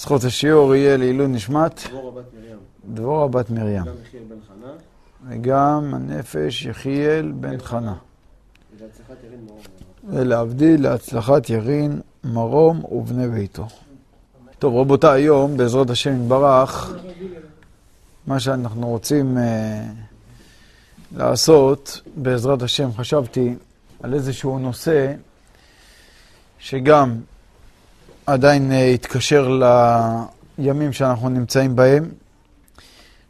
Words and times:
זכות 0.00 0.24
השיעור 0.24 0.74
יהיה 0.74 0.96
לעילוי 0.96 1.28
נשמת 1.28 1.80
דבורה 1.88 2.10
בת 2.10 2.24
מרים, 2.34 2.56
דבורה 2.94 3.28
בת 3.28 3.50
מרים, 3.50 3.84
גם 3.84 3.94
יחיאל 4.02 4.22
בן 4.28 4.36
חנה, 4.48 4.72
וגם 5.28 5.94
הנפש 5.94 6.66
יחיאל 6.66 7.32
בן 7.32 7.60
חנה. 7.60 7.94
ולהבדיל 10.08 10.82
להצלחת 10.82 11.50
ירין, 11.50 12.00
מרום 12.24 12.84
ובני 12.84 13.28
ביתו. 13.28 13.66
טוב, 14.58 14.76
רבותיי, 14.76 15.22
היום, 15.22 15.56
בעזרת 15.56 15.90
השם 15.90 16.22
יתברך, 16.22 16.92
מה 18.26 18.40
שאנחנו 18.40 18.88
רוצים 18.88 19.38
אה, 19.38 19.82
לעשות, 21.16 22.00
בעזרת 22.16 22.62
השם, 22.62 22.92
חשבתי 22.92 23.54
על 24.02 24.14
איזשהו 24.14 24.58
נושא 24.58 25.14
שגם 26.58 27.16
עדיין 28.26 28.72
אה, 28.72 28.76
יתקשר 28.76 29.60
לימים 30.58 30.92
שאנחנו 30.92 31.28
נמצאים 31.28 31.76
בהם. 31.76 32.10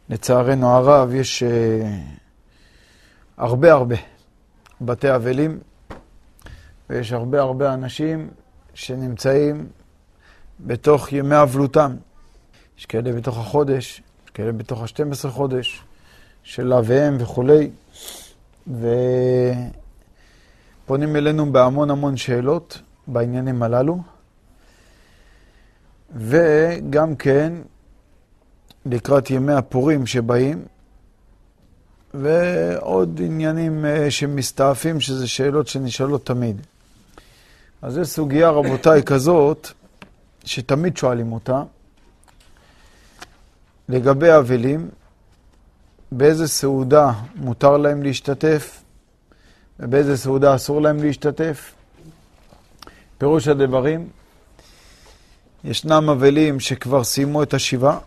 לצערנו 0.09 0.69
הרב, 0.69 1.13
יש 1.13 1.43
אה, 1.43 1.49
הרבה 3.37 3.71
הרבה 3.71 3.95
בתי 4.81 5.15
אבלים, 5.15 5.59
ויש 6.89 7.13
הרבה 7.13 7.41
הרבה 7.41 7.73
אנשים 7.73 8.29
שנמצאים 8.73 9.67
בתוך 10.59 11.13
ימי 11.13 11.41
אבלותם. 11.41 11.95
יש 12.77 12.85
כאלה 12.85 13.11
בתוך 13.11 13.37
החודש, 13.37 14.01
יש 14.25 14.31
כאלה 14.31 14.51
בתוך 14.51 14.81
ה-12 14.81 15.29
חודש 15.29 15.83
של 16.43 16.73
אביהם 16.73 17.17
וכולי, 17.19 17.69
ופונים 18.67 19.65
אלינו 21.15 21.51
בהמון 21.51 21.89
המון 21.89 22.17
שאלות 22.17 22.81
בעניינים 23.07 23.63
הללו, 23.63 23.99
וגם 26.15 27.15
כן 27.15 27.53
לקראת 28.85 29.29
ימי 29.29 29.53
הפורים 29.53 30.05
שבאים, 30.05 30.65
ועוד 32.13 33.21
עניינים 33.25 33.85
אה, 33.85 34.11
שמסתעפים, 34.11 34.99
שזה 34.99 35.27
שאלות 35.27 35.67
שנשאלות 35.67 36.25
תמיד. 36.25 36.61
אז 37.81 37.93
זו 37.93 38.05
סוגיה, 38.05 38.49
רבותיי, 38.49 39.03
כזאת, 39.03 39.67
שתמיד 40.45 40.97
שואלים 40.97 41.31
אותה, 41.31 41.63
לגבי 43.89 44.37
אבלים, 44.37 44.89
באיזה 46.11 46.47
סעודה 46.47 47.11
מותר 47.35 47.77
להם 47.77 48.03
להשתתף, 48.03 48.83
ובאיזה 49.79 50.17
סעודה 50.17 50.55
אסור 50.55 50.81
להם 50.81 51.03
להשתתף. 51.03 51.73
פירוש 53.17 53.47
הדברים, 53.47 54.09
ישנם 55.63 56.09
אבלים 56.09 56.59
שכבר 56.59 57.03
סיימו 57.03 57.43
את 57.43 57.53
השבעה, 57.53 57.97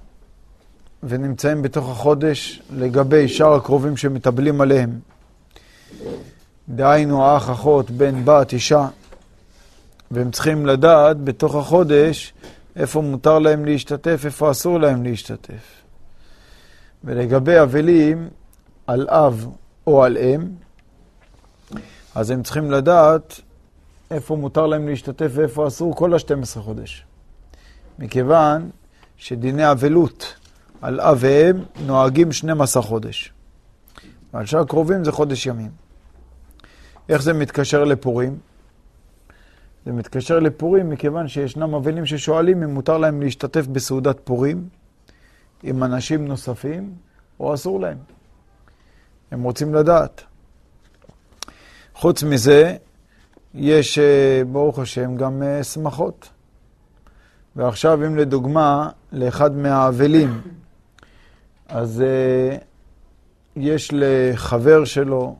ונמצאים 1.02 1.62
בתוך 1.62 1.88
החודש 1.88 2.62
לגבי 2.70 3.28
שאר 3.28 3.54
הקרובים 3.54 3.96
שמתאבלים 3.96 4.60
עליהם. 4.60 4.98
דהיינו 6.68 7.36
אח, 7.36 7.50
אחות, 7.50 7.90
בן, 7.90 8.24
בת, 8.24 8.52
אישה, 8.52 8.88
והם 10.10 10.30
צריכים 10.30 10.66
לדעת 10.66 11.24
בתוך 11.24 11.54
החודש 11.54 12.32
איפה 12.76 13.02
מותר 13.02 13.38
להם 13.38 13.64
להשתתף, 13.64 14.22
איפה 14.24 14.50
אסור 14.50 14.80
להם 14.80 15.02
להשתתף. 15.02 15.82
ולגבי 17.04 17.60
אבלים 17.62 18.28
על 18.86 19.08
אב 19.08 19.48
או 19.86 20.04
על 20.04 20.16
אם, 20.16 20.40
אז 22.14 22.30
הם 22.30 22.42
צריכים 22.42 22.70
לדעת 22.70 23.40
איפה 24.10 24.36
מותר 24.36 24.66
להם 24.66 24.88
להשתתף 24.88 25.30
ואיפה 25.34 25.66
אסור 25.66 25.96
כל 25.96 26.14
ה-12 26.14 26.60
חודש. 26.60 27.04
מכיוון 27.98 28.70
שדיני 29.16 29.70
אבלות 29.70 30.34
על 30.82 31.00
אב 31.00 31.16
ואם 31.20 31.64
נוהגים 31.86 32.32
12 32.32 32.82
חודש. 32.82 33.32
ועל 34.34 34.46
שאר 34.46 34.60
הקרובים 34.60 35.04
זה 35.04 35.12
חודש 35.12 35.46
ימים. 35.46 35.70
איך 37.08 37.22
זה 37.22 37.32
מתקשר 37.32 37.84
לפורים? 37.84 38.38
זה 39.86 39.92
מתקשר 39.92 40.38
לפורים 40.38 40.90
מכיוון 40.90 41.28
שישנם 41.28 41.74
אבלים 41.74 42.06
ששואלים 42.06 42.62
אם 42.62 42.74
מותר 42.74 42.98
להם 42.98 43.22
להשתתף 43.22 43.66
בסעודת 43.66 44.20
פורים 44.24 44.68
עם 45.62 45.84
אנשים 45.84 46.28
נוספים 46.28 46.94
או 47.40 47.54
אסור 47.54 47.80
להם. 47.80 47.98
הם 49.30 49.42
רוצים 49.42 49.74
לדעת. 49.74 50.22
חוץ 51.94 52.22
מזה, 52.22 52.76
יש, 53.54 53.98
אה, 53.98 54.42
ברוך 54.52 54.78
השם, 54.78 55.16
גם 55.16 55.42
אה, 55.42 55.64
שמחות. 55.64 56.28
ועכשיו, 57.56 58.06
אם 58.06 58.16
לדוגמה, 58.16 58.88
לאחד 59.12 59.56
מהאבלים, 59.56 60.40
אז 61.68 62.02
uh, 62.02 62.60
יש 63.56 63.90
לחבר 63.92 64.84
שלו, 64.84 65.36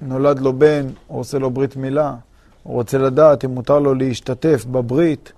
נולד 0.00 0.40
לו 0.40 0.52
בן, 0.52 0.86
הוא 1.06 1.20
עושה 1.20 1.38
לו 1.38 1.50
ברית 1.50 1.76
מילה, 1.76 2.14
הוא 2.62 2.74
רוצה 2.74 2.98
לדעת 2.98 3.44
אם 3.44 3.50
מותר 3.50 3.78
לו 3.78 3.94
להשתתף 3.94 4.64
בברית, 4.64 5.32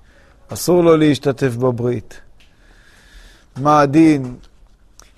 אסור 0.49 0.83
לו 0.85 0.97
להשתתף 0.97 1.57
בברית. 1.57 2.21
מה 3.57 3.81
הדין 3.81 4.37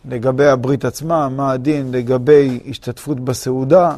לגבי 0.09 0.47
הברית 0.47 0.85
עצמה, 0.85 1.29
מה 1.29 1.53
הדין 1.53 1.93
לגבי 1.93 2.61
השתתפות 2.69 3.21
בסעודה, 3.21 3.97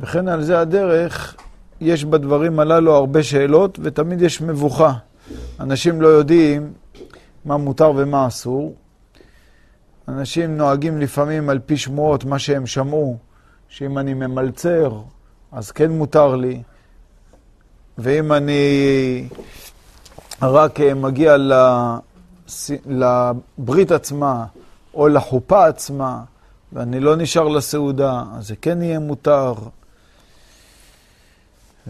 וכן 0.00 0.28
על 0.28 0.42
זה 0.42 0.60
הדרך, 0.60 1.36
יש 1.80 2.04
בדברים 2.04 2.60
הללו 2.60 2.94
הרבה 2.94 3.22
שאלות, 3.22 3.78
ותמיד 3.82 4.22
יש 4.22 4.40
מבוכה. 4.40 4.92
אנשים 5.60 6.02
לא 6.02 6.08
יודעים 6.08 6.72
מה 7.44 7.56
מותר 7.56 7.92
ומה 7.96 8.26
אסור. 8.26 8.74
אנשים 10.08 10.56
נוהגים 10.56 10.98
לפעמים 10.98 11.48
על 11.48 11.58
פי 11.58 11.76
שמועות, 11.76 12.24
מה 12.24 12.38
שהם 12.38 12.66
שמעו, 12.66 13.16
שאם 13.68 13.98
אני 13.98 14.14
ממלצר, 14.14 15.00
אז 15.52 15.70
כן 15.70 15.90
מותר 15.90 16.36
לי, 16.36 16.62
ואם 17.98 18.32
אני 18.32 19.28
רק 20.42 20.80
מגיע 20.80 21.36
לברית 22.86 23.92
עצמה, 23.92 24.44
או 24.94 25.08
לחופה 25.08 25.66
עצמה, 25.66 26.22
ואני 26.72 27.00
לא 27.00 27.16
נשאר 27.16 27.48
לסעודה, 27.48 28.22
אז 28.34 28.48
זה 28.48 28.56
כן 28.56 28.82
יהיה 28.82 28.98
מותר. 28.98 29.54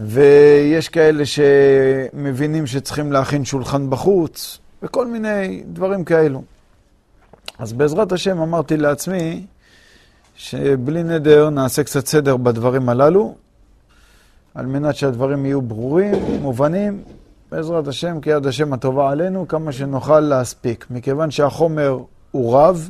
ויש 0.05 0.89
כאלה 0.89 1.23
שמבינים 1.25 2.67
שצריכים 2.67 3.11
להכין 3.11 3.45
שולחן 3.45 3.89
בחוץ, 3.89 4.59
וכל 4.83 5.07
מיני 5.07 5.63
דברים 5.73 6.03
כאלו. 6.03 6.41
אז 7.59 7.73
בעזרת 7.73 8.11
השם 8.11 8.41
אמרתי 8.41 8.77
לעצמי 8.77 9.45
שבלי 10.35 11.03
נדר 11.03 11.49
נעשה 11.49 11.83
קצת 11.83 12.07
סדר 12.07 12.37
בדברים 12.37 12.89
הללו, 12.89 13.35
על 14.55 14.65
מנת 14.65 14.95
שהדברים 14.95 15.45
יהיו 15.45 15.61
ברורים, 15.61 16.15
מובנים, 16.41 17.03
בעזרת 17.51 17.87
השם, 17.87 18.21
כי 18.21 18.29
יד 18.29 18.45
השם 18.45 18.73
הטובה 18.73 19.11
עלינו, 19.11 19.47
כמה 19.47 19.71
שנוכל 19.71 20.19
להספיק. 20.19 20.85
מכיוון 20.89 21.31
שהחומר 21.31 21.99
הוא 22.31 22.57
רב 22.57 22.89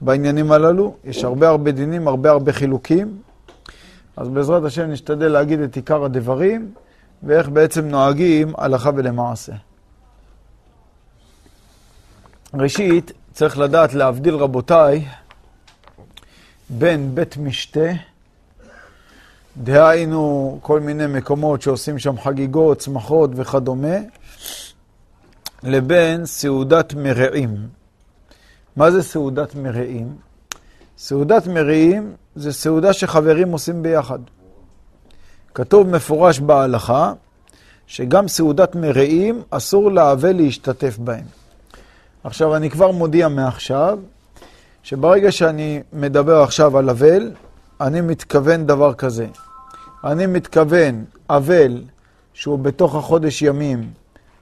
בעניינים 0.00 0.52
הללו, 0.52 0.94
יש 1.04 1.24
הרבה 1.24 1.48
הרבה 1.48 1.70
דינים, 1.72 2.08
הרבה 2.08 2.30
הרבה 2.30 2.52
חילוקים, 2.52 3.18
אז 4.16 4.28
בעזרת 4.28 4.64
השם 4.64 4.90
נשתדל 4.90 5.28
להגיד 5.28 5.60
את 5.60 5.76
עיקר 5.76 6.04
הדברים, 6.04 6.74
ואיך 7.22 7.48
בעצם 7.48 7.88
נוהגים 7.88 8.52
הלכה 8.58 8.90
ולמעשה. 8.96 9.52
ראשית, 12.54 13.12
צריך 13.32 13.58
לדעת 13.58 13.94
להבדיל, 13.94 14.34
רבותיי, 14.34 15.08
בין 16.70 17.14
בית 17.14 17.36
משתה, 17.36 17.90
דהיינו 19.56 20.58
כל 20.62 20.80
מיני 20.80 21.06
מקומות 21.06 21.62
שעושים 21.62 21.98
שם 21.98 22.18
חגיגות, 22.18 22.78
צמחות 22.78 23.30
וכדומה, 23.34 23.96
לבין 25.62 26.26
סעודת 26.26 26.94
מרעים. 26.94 27.68
מה 28.76 28.90
זה 28.90 29.02
סעודת 29.02 29.54
מרעים? 29.54 30.16
סעודת 30.98 31.46
מרעים 31.46 32.12
זה 32.34 32.52
סעודה 32.52 32.92
שחברים 32.92 33.52
עושים 33.52 33.82
ביחד. 33.82 34.18
כתוב 35.54 35.88
מפורש 35.88 36.40
בהלכה 36.40 37.12
שגם 37.86 38.28
סעודת 38.28 38.74
מרעים 38.74 39.42
אסור 39.50 39.90
לאבל 39.92 40.36
להשתתף 40.36 40.98
בהם. 40.98 41.24
עכשיו, 42.24 42.56
אני 42.56 42.70
כבר 42.70 42.90
מודיע 42.90 43.28
מעכשיו, 43.28 43.98
שברגע 44.82 45.32
שאני 45.32 45.82
מדבר 45.92 46.42
עכשיו 46.42 46.78
על 46.78 46.90
אבל, 46.90 47.32
אני 47.80 48.00
מתכוון 48.00 48.66
דבר 48.66 48.94
כזה. 48.94 49.26
אני 50.04 50.26
מתכוון 50.26 51.04
אבל 51.30 51.82
שהוא 52.32 52.58
בתוך 52.58 52.94
החודש 52.94 53.42
ימים 53.42 53.90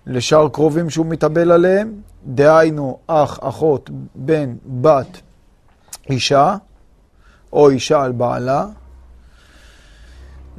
לשאר 0.07 0.49
קרובים 0.49 0.91
שהוא 0.91 1.07
מתאבל 1.07 1.53
עליהם, 1.53 1.93
דהיינו 2.27 2.99
אח, 3.07 3.39
אחות, 3.43 3.91
בן, 4.15 4.55
בת, 4.67 5.21
אישה, 6.11 6.57
או 7.53 7.71
אישה 7.71 8.03
על 8.03 8.13
בעלה, 8.13 8.67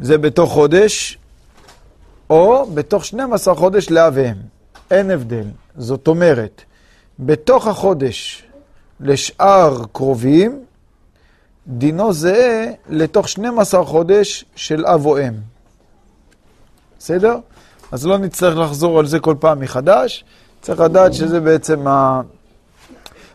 זה 0.01 0.17
בתוך 0.17 0.51
חודש, 0.51 1.17
או 2.29 2.65
בתוך 2.73 3.05
12 3.05 3.55
חודש 3.55 3.89
לאביהם. 3.89 4.37
אין 4.91 5.11
הבדל. 5.11 5.45
זאת 5.77 6.07
אומרת, 6.07 6.61
בתוך 7.19 7.67
החודש 7.67 8.43
לשאר 8.99 9.83
קרובים, 9.91 10.63
דינו 11.67 12.13
זהה 12.13 12.65
לתוך 12.89 13.29
12 13.29 13.85
חודש 13.85 14.45
של 14.55 14.85
אב 14.85 15.05
או 15.05 15.19
אם. 15.19 15.33
בסדר? 16.99 17.35
אז 17.91 18.05
לא 18.05 18.17
נצטרך 18.17 18.57
לחזור 18.57 18.99
על 18.99 19.05
זה 19.05 19.19
כל 19.19 19.35
פעם 19.39 19.59
מחדש. 19.59 20.23
צריך 20.61 20.79
לדעת 20.79 21.13
שזה 21.13 21.39
בעצם 21.39 21.85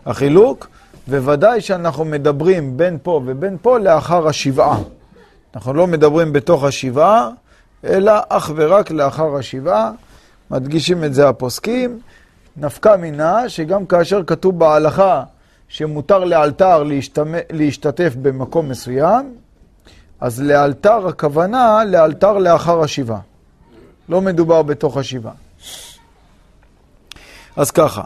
החילוק, 0.06 0.68
וודאי 1.08 1.60
שאנחנו 1.60 2.04
מדברים 2.04 2.76
בין 2.76 2.98
פה 3.02 3.20
ובין 3.26 3.56
פה 3.62 3.78
לאחר 3.78 4.28
השבעה. 4.28 4.78
אנחנו 5.54 5.74
לא 5.74 5.86
מדברים 5.86 6.32
בתוך 6.32 6.64
השבעה, 6.64 7.30
אלא 7.84 8.12
אך 8.28 8.50
ורק 8.56 8.90
לאחר 8.90 9.36
השבעה. 9.36 9.90
מדגישים 10.50 11.04
את 11.04 11.14
זה 11.14 11.28
הפוסקים. 11.28 12.00
נפקא 12.56 12.96
מינה 12.96 13.48
שגם 13.48 13.86
כאשר 13.86 14.22
כתוב 14.26 14.58
בהלכה 14.58 15.22
שמותר 15.68 16.24
לאלתר 16.24 16.82
להשתתף 17.50 18.14
במקום 18.22 18.68
מסוים, 18.68 19.34
אז 20.20 20.42
לאלתר 20.42 21.08
הכוונה 21.08 21.84
לאלתר 21.84 22.38
לאחר 22.38 22.80
השבעה. 22.80 23.20
לא 24.08 24.20
מדובר 24.20 24.62
בתוך 24.62 24.96
השבעה. 24.96 25.34
אז 27.56 27.70
ככה, 27.70 28.02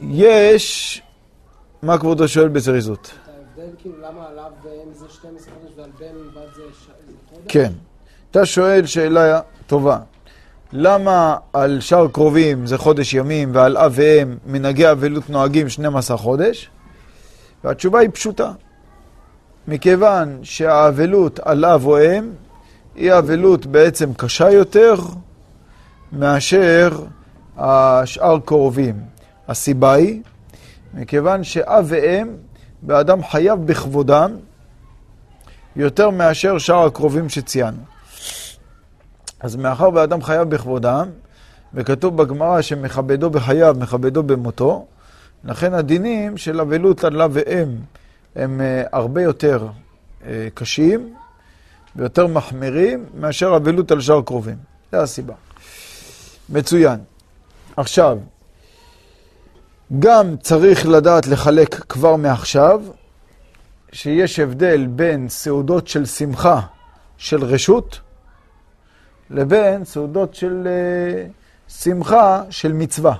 יש... 0.00 1.02
מה 1.82 1.98
כבודו 1.98 2.28
שואל 2.28 2.48
בזריזות? 2.48 3.10
ההבדל 3.26 3.72
כאילו 3.78 3.94
למה 3.98 4.26
עליו 4.28 4.50
בן 4.64 4.92
זה 4.92 5.06
12 5.08 5.52
חודש 5.54 5.72
ועל 5.76 5.90
בן 5.98 6.40
בת 6.40 6.54
זה 6.56 6.62
חודש? 7.30 7.44
כן. 7.48 7.72
אתה 8.30 8.46
שואל 8.46 8.86
שאלה 8.86 9.40
טובה. 9.66 9.98
למה 10.72 11.36
על 11.52 11.80
שאר 11.80 12.08
קרובים 12.08 12.66
זה 12.66 12.78
חודש 12.78 13.14
ימים 13.14 13.50
ועל 13.54 13.76
אב 13.76 13.92
ואם 13.94 14.36
מנהגי 14.46 14.90
אבלות 14.90 15.30
נוהגים 15.30 15.68
12 15.68 16.16
חודש? 16.16 16.70
והתשובה 17.64 17.98
היא 17.98 18.10
פשוטה. 18.12 18.52
מכיוון 19.68 20.38
שהאבלות 20.42 21.40
על 21.40 21.64
אב 21.64 21.86
או 21.86 21.98
אם 21.98 22.30
היא 22.94 23.12
אבלות 23.18 23.66
בעצם 23.66 24.14
קשה 24.14 24.50
יותר 24.50 24.94
מאשר 26.12 27.04
השאר 27.56 28.38
קרובים. 28.44 29.00
הסיבה 29.48 29.92
היא, 29.92 30.22
מכיוון 30.96 31.44
שאב 31.44 31.84
ואם, 31.88 32.28
באדם 32.82 33.24
חייב 33.24 33.66
בכבודם 33.66 34.36
יותר 35.76 36.10
מאשר 36.10 36.58
שאר 36.58 36.86
הקרובים 36.86 37.28
שציינו. 37.28 37.82
אז 39.40 39.56
מאחר 39.56 39.88
ואדם 39.94 40.22
חייב 40.22 40.50
בכבודם, 40.50 41.08
וכתוב 41.74 42.16
בגמרא 42.22 42.62
שמכבדו 42.62 43.30
בחייו, 43.30 43.76
מכבדו 43.78 44.22
במותו, 44.22 44.86
לכן 45.44 45.74
הדינים 45.74 46.36
של 46.36 46.60
אבלות 46.60 47.04
על 47.04 47.22
אב 47.22 47.30
ואם 47.34 47.68
הם 48.36 48.60
uh, 48.60 48.88
הרבה 48.92 49.22
יותר 49.22 49.68
uh, 50.22 50.24
קשים 50.54 51.14
ויותר 51.96 52.26
מחמירים 52.26 53.04
מאשר 53.14 53.56
אבלות 53.56 53.90
על 53.90 54.00
שאר 54.00 54.22
קרובים. 54.22 54.56
זו 54.92 54.98
הסיבה. 54.98 55.34
מצוין. 56.48 56.98
עכשיו, 57.76 58.18
גם 59.98 60.36
צריך 60.36 60.86
לדעת 60.86 61.26
לחלק 61.26 61.74
כבר 61.74 62.16
מעכשיו, 62.16 62.82
שיש 63.92 64.38
הבדל 64.38 64.86
בין 64.86 65.28
סעודות 65.28 65.88
של 65.88 66.06
שמחה, 66.06 66.60
של 67.16 67.44
רשות, 67.44 68.00
לבין 69.30 69.84
סעודות 69.84 70.34
של 70.34 70.68
uh, 70.68 71.72
שמחה, 71.72 72.42
של 72.50 72.72
מצווה. 72.72 73.14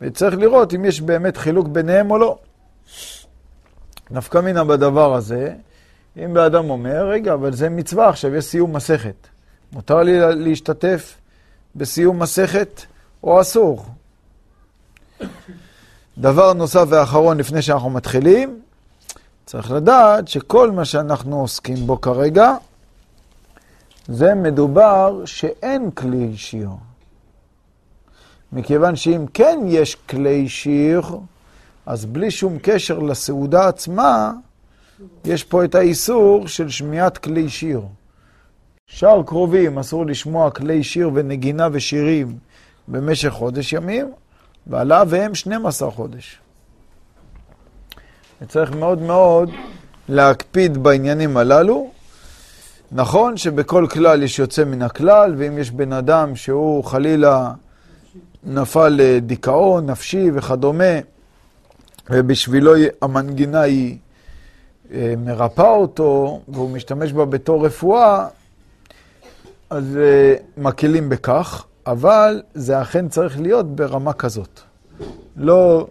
וצריך 0.00 0.34
לראות 0.34 0.74
אם 0.74 0.84
יש 0.84 1.00
באמת 1.00 1.36
חילוק 1.36 1.68
ביניהם 1.68 2.10
או 2.10 2.18
לא. 2.18 2.38
נפקא 4.10 4.38
מינה 4.38 4.64
בדבר 4.64 5.14
הזה, 5.14 5.54
אם 6.16 6.34
באדם 6.34 6.70
אומר, 6.70 7.08
רגע, 7.08 7.34
אבל 7.34 7.52
זה 7.52 7.68
מצווה 7.68 8.08
עכשיו, 8.08 8.34
יש 8.34 8.44
סיום 8.44 8.76
מסכת. 8.76 9.28
מותר 9.72 10.02
לי 10.02 10.18
להשתתף 10.34 11.16
בסיום 11.76 12.18
מסכת 12.18 12.82
או 13.24 13.40
אסור? 13.40 13.86
דבר 16.18 16.52
נוסף 16.52 16.84
ואחרון 16.88 17.38
לפני 17.38 17.62
שאנחנו 17.62 17.90
מתחילים, 17.90 18.60
צריך 19.46 19.70
לדעת 19.70 20.28
שכל 20.28 20.70
מה 20.70 20.84
שאנחנו 20.84 21.40
עוסקים 21.40 21.86
בו 21.86 22.00
כרגע, 22.00 22.54
זה 24.08 24.34
מדובר 24.34 25.22
שאין 25.24 25.90
כלי 25.90 26.36
שיר. 26.36 26.70
מכיוון 28.52 28.96
שאם 28.96 29.24
כן 29.34 29.60
יש 29.66 29.94
כלי 29.94 30.48
שיר, 30.48 31.02
אז 31.86 32.04
בלי 32.04 32.30
שום 32.30 32.58
קשר 32.62 32.98
לסעודה 32.98 33.68
עצמה, 33.68 34.32
יש 35.24 35.44
פה 35.44 35.64
את 35.64 35.74
האיסור 35.74 36.48
של 36.48 36.68
שמיעת 36.68 37.18
כלי 37.18 37.48
שיר. 37.48 37.82
שאר 38.86 39.22
קרובים 39.22 39.78
אסור 39.78 40.06
לשמוע 40.06 40.50
כלי 40.50 40.84
שיר 40.84 41.10
ונגינה 41.14 41.68
ושירים 41.72 42.38
במשך 42.88 43.28
חודש 43.28 43.72
ימים, 43.72 44.12
ועליו 44.66 45.06
והם 45.10 45.34
12 45.34 45.90
חודש. 45.90 46.38
וצריך 48.42 48.70
מאוד 48.72 49.02
מאוד 49.02 49.50
להקפיד 50.08 50.78
בעניינים 50.78 51.36
הללו. 51.36 51.90
נכון 52.92 53.36
שבכל 53.36 53.86
כלל 53.90 54.22
יש 54.22 54.38
יוצא 54.38 54.64
מן 54.64 54.82
הכלל, 54.82 55.34
ואם 55.38 55.58
יש 55.58 55.70
בן 55.70 55.92
אדם 55.92 56.36
שהוא 56.36 56.84
חלילה 56.84 57.52
נפל 58.44 58.88
לדיכאון 58.88 59.90
נפשי 59.90 60.30
וכדומה, 60.34 60.94
ובשבילו 62.10 62.72
המנגינה 63.02 63.60
היא 63.60 63.98
אה, 64.92 65.14
מרפאה 65.18 65.70
אותו, 65.70 66.40
והוא 66.48 66.70
משתמש 66.70 67.12
בה 67.12 67.24
בתור 67.24 67.66
רפואה, 67.66 68.28
אז 69.70 69.96
אה, 69.96 70.34
מקלים 70.56 71.08
בכך, 71.08 71.64
אבל 71.86 72.42
זה 72.54 72.82
אכן 72.82 73.08
צריך 73.08 73.40
להיות 73.40 73.76
ברמה 73.76 74.12
כזאת. 74.12 74.60
לא 75.36 75.86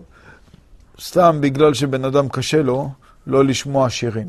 סתם 1.02 1.38
בגלל 1.42 1.74
שבן 1.74 2.06
אדם 2.06 2.30
קשה 2.30 2.62
לו 2.62 2.90
לא 3.28 3.46
לשמוע 3.46 3.90
שירים. 3.90 4.28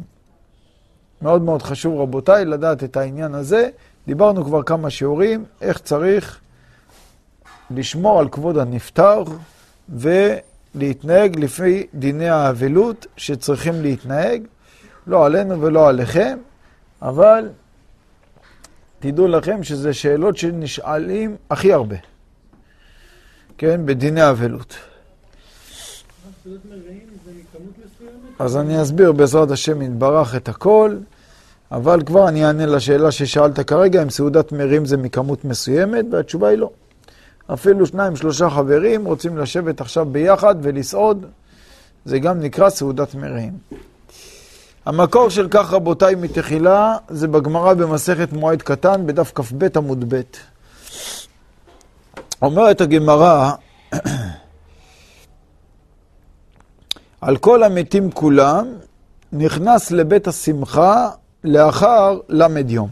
מאוד 1.22 1.42
מאוד 1.42 1.62
חשוב, 1.62 2.00
רבותיי, 2.00 2.44
לדעת 2.44 2.84
את 2.84 2.96
העניין 2.96 3.34
הזה. 3.34 3.68
דיברנו 4.06 4.44
כבר 4.44 4.62
כמה 4.62 4.90
שיעורים, 4.90 5.44
איך 5.60 5.78
צריך 5.78 6.40
לשמור 7.70 8.20
על 8.20 8.28
כבוד 8.28 8.58
הנפטר 8.58 9.22
ולהתנהג 9.88 11.38
לפי 11.38 11.86
דיני 11.94 12.28
האבלות 12.28 13.06
שצריכים 13.16 13.82
להתנהג, 13.82 14.42
לא 15.06 15.26
עלינו 15.26 15.60
ולא 15.60 15.88
עליכם, 15.88 16.38
אבל 17.02 17.48
תדעו 19.02 19.28
לכם 19.28 19.62
שזה 19.62 19.94
שאלות 19.94 20.36
שנשאלים 20.36 21.36
הכי 21.50 21.72
הרבה, 21.72 21.96
כן, 23.58 23.80
בדיני 23.84 24.30
אבלות. 24.30 24.74
אז 28.38 28.56
אני 28.56 28.82
אסביר 28.82 29.12
בעזרת 29.12 29.50
השם 29.50 29.82
יתברך 29.82 30.36
את 30.36 30.48
הכל, 30.48 30.96
אבל 31.72 32.02
כבר 32.02 32.28
אני 32.28 32.46
אענה 32.46 32.66
לשאלה 32.66 33.10
ששאלת 33.10 33.60
כרגע, 33.60 34.02
אם 34.02 34.10
סעודת 34.10 34.52
מרים 34.52 34.86
זה 34.86 34.96
מכמות 34.96 35.44
מסוימת, 35.44 36.04
והתשובה 36.10 36.48
היא 36.48 36.58
לא. 36.58 36.70
אפילו 37.52 37.86
שניים, 37.86 38.16
שלושה 38.16 38.50
חברים 38.50 39.04
רוצים 39.04 39.38
לשבת 39.38 39.80
עכשיו 39.80 40.06
ביחד 40.06 40.54
ולסעוד, 40.62 41.26
זה 42.04 42.18
גם 42.18 42.40
נקרא 42.40 42.70
סעודת 42.70 43.14
מרים. 43.14 43.52
המקור 44.86 45.30
של 45.30 45.48
כך, 45.50 45.72
רבותיי, 45.72 46.14
מתחילה, 46.14 46.96
זה 47.08 47.28
בגמרא 47.28 47.74
במסכת 47.74 48.32
מועד 48.32 48.62
קטן, 48.62 49.06
בדף 49.06 49.32
כ"ב 49.34 49.76
עמוד 49.76 50.14
ב'. 50.14 50.20
אומרת 52.42 52.80
הגמרא, 52.80 53.52
על 57.20 57.36
כל 57.36 57.62
המתים 57.62 58.10
כולם, 58.10 58.66
נכנס 59.32 59.90
לבית 59.90 60.28
השמחה 60.28 61.10
לאחר 61.44 62.18
ל' 62.28 62.70
יום. 62.70 62.88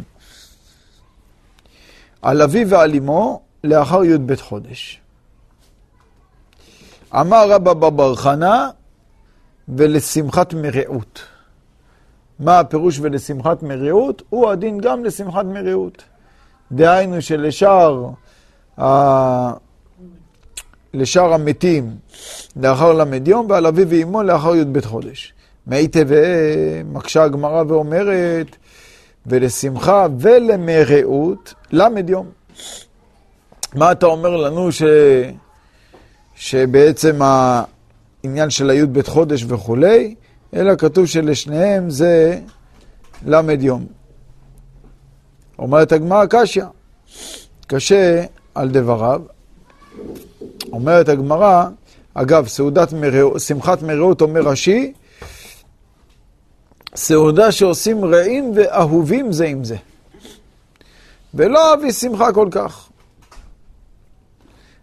על 2.23 2.43
אביו 2.43 2.69
ועל 2.69 2.95
אמו, 2.95 3.43
לאחר 3.65 4.05
י"ב 4.05 4.37
חודש. 4.37 5.01
אמר 7.15 7.51
רבא 7.51 7.73
בבר 7.73 8.15
חנה, 8.15 8.71
ולשמחת 9.69 10.55
מרעות. 10.55 11.23
מה 12.41 12.61
הפירוש 12.61 12.99
ולשמחת 13.03 13.63
מרעות? 13.63 14.23
הוא 14.31 14.51
הדין 14.51 14.79
גם 14.79 15.05
לשמחת 15.05 15.45
מרעות. 15.45 16.03
דהיינו 16.73 17.23
שלשאר 17.23 18.09
ה... 18.81 19.53
לשאר 20.95 21.33
המתים 21.33 21.91
לאחר 22.57 22.93
ל"ד 22.93 23.29
יום, 23.29 23.47
ועל 23.51 23.67
אביו 23.67 23.89
ואמו 23.89 24.23
לאחר 24.23 24.57
י"ב 24.57 24.81
חודש. 24.81 25.35
מי 25.67 25.89
תווה, 25.89 26.19
מקשה 26.85 27.23
הגמרא 27.23 27.63
ואומרת, 27.69 28.57
ולשמחה 29.27 30.07
ולמרעות 30.21 31.55
למד 31.73 32.11
יום. 32.11 32.27
מה 33.75 33.93
אתה 33.93 34.07
אומר 34.07 34.37
לנו 34.37 34.73
ש... 34.73 34.83
שבעצם 36.35 37.21
העניין 37.23 38.51
של 38.51 38.71
הי"ב 38.71 39.03
חודש 39.03 39.45
וכולי, 39.49 40.15
אלא 40.55 40.77
כתוב 40.77 41.07
שלשניהם 41.07 41.91
זה 41.91 42.41
למד 43.27 43.63
יום. 43.63 43.87
אומרת 45.59 45.93
הגמרא 45.93 46.27
קשיא, 46.31 46.65
קשה 47.67 48.25
על 48.55 48.69
דבריו. 48.69 49.23
אומרת 50.73 51.09
הגמרא, 51.09 51.69
אגב, 52.15 52.47
סעודת 52.49 52.93
מרעות, 52.93 53.41
שמחת 53.41 53.83
מרעות 53.83 54.21
אומר 54.21 54.41
רש"י, 54.41 54.93
סעודה 56.95 57.53
שעושים 57.53 58.05
רעים 58.05 58.53
ואהובים 58.57 59.33
זה 59.33 59.45
עם 59.45 59.65
זה. 59.65 59.77
ולא 61.35 61.75
אבי 61.75 61.93
שמחה 61.93 62.33
כל 62.33 62.49
כך. 62.51 62.89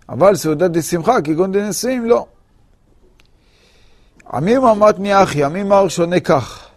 אבל 0.09 0.35
סעודת 0.35 0.71
דשמחה, 0.71 1.21
כגון 1.21 1.51
דנשיאים, 1.51 2.05
לא. 2.05 2.25
עמים 4.33 4.65
אמרת 4.65 4.95
אחי, 5.13 5.43
עמים 5.43 5.65
אמר 5.65 5.87
שונה 5.87 6.19
כך. 6.19 6.67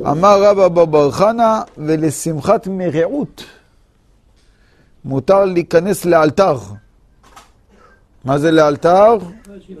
אמר 0.00 0.42
רבא 0.42 0.68
בבר 0.68 1.10
חנא, 1.10 1.60
ולשמחת 1.78 2.66
מרעות 2.66 3.44
מותר 5.04 5.44
להיכנס 5.44 6.04
לאלתר. 6.04 6.58
מה 8.24 8.38
זה 8.38 8.50
לאלתר? 8.50 9.16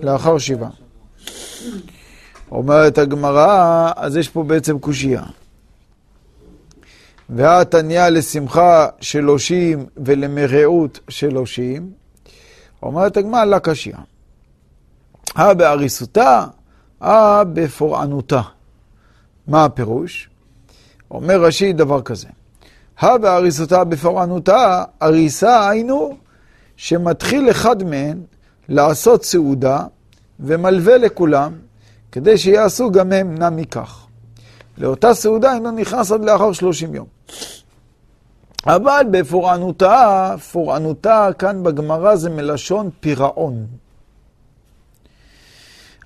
לאחר 0.00 0.38
שבעה. 0.38 0.70
אומרת 2.50 2.98
הגמרא, 2.98 3.92
אז 3.96 4.16
יש 4.16 4.28
פה 4.28 4.42
בעצם 4.42 4.78
קושייה. 4.78 5.22
והתניא 7.30 8.08
לשמחה 8.08 8.86
שלושים 9.00 9.86
ולמרעות 9.96 11.00
שלושים, 11.08 11.90
אומרת 12.82 13.16
הגמרא, 13.16 13.44
לה 13.44 13.60
קשיא. 13.60 13.94
הא 15.34 15.52
הא 17.00 17.44
בפורענותה. 17.44 18.40
מה 19.46 19.64
הפירוש? 19.64 20.30
אומר 21.10 21.42
רש"י 21.42 21.72
דבר 21.72 22.02
כזה. 22.02 22.28
הא 22.98 23.16
בהריסותה 23.16 23.84
בפורענותה, 23.84 24.84
הריסה 25.00 25.68
היינו 25.68 26.16
שמתחיל 26.76 27.50
אחד 27.50 27.82
מהן 27.82 28.20
לעשות 28.68 29.24
סעודה 29.24 29.84
ומלווה 30.40 30.98
לכולם, 30.98 31.52
כדי 32.12 32.38
שיעשו 32.38 32.90
גם 32.90 33.12
הם 33.12 33.34
נע 33.34 33.50
מכך. 33.50 34.06
לאותה 34.78 35.14
סעודה 35.14 35.54
אינו 35.54 35.70
נכנס 35.70 36.12
עד 36.12 36.24
לאחר 36.24 36.52
שלושים 36.52 36.94
יום. 36.94 37.06
אבל 38.66 39.06
בפורענותה, 39.10 40.34
פורענותה 40.52 41.28
כאן 41.38 41.62
בגמרא 41.62 42.16
זה 42.16 42.30
מלשון 42.30 42.90
פירעון. 43.00 43.66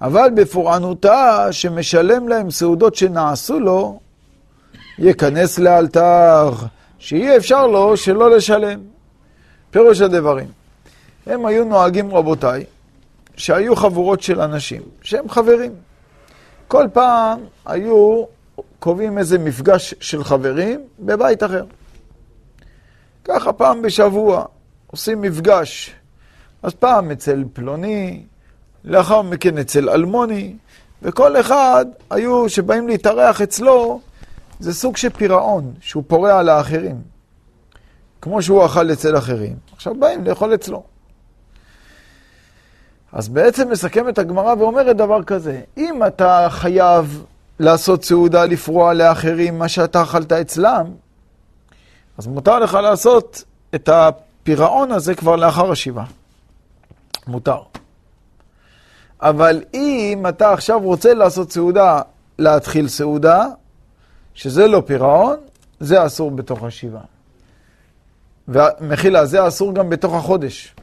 אבל 0.02 0.30
בפורענותה, 0.34 1.46
שמשלם 1.50 2.28
להם 2.28 2.50
סעודות 2.50 2.94
שנעשו 2.94 3.60
לו, 3.60 4.00
ייכנס 4.98 5.58
לאלתר, 5.58 6.52
שיהיה 6.98 7.36
אפשר 7.36 7.66
לו 7.66 7.96
שלא 7.96 8.30
לשלם. 8.30 8.80
פירוש 9.70 10.00
הדברים. 10.00 10.48
הם 11.26 11.46
היו 11.46 11.64
נוהגים, 11.64 12.14
רבותיי, 12.14 12.64
שהיו 13.36 13.76
חבורות 13.76 14.22
של 14.22 14.40
אנשים, 14.40 14.82
שהם 15.02 15.28
חברים. 15.28 15.72
כל 16.68 16.86
פעם 16.92 17.40
היו 17.66 18.24
קובעים 18.78 19.18
איזה 19.18 19.38
מפגש 19.38 19.94
של 20.00 20.24
חברים 20.24 20.80
בבית 20.98 21.42
אחר. 21.42 21.64
ככה 23.24 23.52
פעם 23.52 23.82
בשבוע 23.82 24.44
עושים 24.86 25.20
מפגש. 25.20 25.94
אז 26.62 26.74
פעם 26.74 27.10
אצל 27.10 27.44
פלוני, 27.52 28.22
לאחר 28.84 29.22
מכן 29.22 29.58
אצל 29.58 29.90
אלמוני, 29.90 30.54
וכל 31.02 31.40
אחד 31.40 31.86
היו, 32.10 32.48
שבאים 32.48 32.88
להתארח 32.88 33.40
אצלו, 33.40 34.00
זה 34.60 34.74
סוג 34.74 34.96
של 34.96 35.08
פירעון, 35.08 35.74
שהוא 35.80 36.04
פורע 36.06 36.38
על 36.38 36.48
האחרים. 36.48 36.96
כמו 38.20 38.42
שהוא 38.42 38.66
אכל 38.66 38.92
אצל 38.92 39.18
אחרים, 39.18 39.56
עכשיו 39.74 39.94
באים 39.94 40.24
לאכול 40.24 40.54
אצלו. 40.54 40.82
אז 43.12 43.28
בעצם 43.28 43.70
מסכמת 43.70 44.18
הגמרא 44.18 44.54
ואומרת 44.58 44.96
דבר 44.96 45.22
כזה, 45.22 45.60
אם 45.76 46.06
אתה 46.06 46.46
חייב 46.50 47.24
לעשות 47.58 48.04
סעודה 48.04 48.44
לפרוע 48.44 48.94
לאחרים 48.94 49.58
מה 49.58 49.68
שאתה 49.68 50.02
אכלת 50.02 50.32
אצלם, 50.32 50.86
אז 52.18 52.26
מותר 52.26 52.58
לך 52.58 52.74
לעשות 52.74 53.44
את 53.74 53.88
הפירעון 53.88 54.92
הזה 54.92 55.14
כבר 55.14 55.36
לאחר 55.36 55.70
השבעה. 55.70 56.06
מותר. 57.26 57.58
אבל 59.22 59.62
אם 59.74 60.24
אתה 60.28 60.52
עכשיו 60.52 60.80
רוצה 60.80 61.14
לעשות 61.14 61.52
סעודה, 61.52 62.00
להתחיל 62.38 62.88
סעודה, 62.88 63.46
שזה 64.34 64.66
לא 64.66 64.82
פירעון, 64.86 65.36
זה 65.80 66.06
אסור 66.06 66.30
בתוך 66.30 66.62
השבעה. 66.62 67.02
ומחילה, 68.48 69.26
זה 69.26 69.48
אסור 69.48 69.74
גם 69.74 69.90
בתוך 69.90 70.14
החודש. 70.14 70.74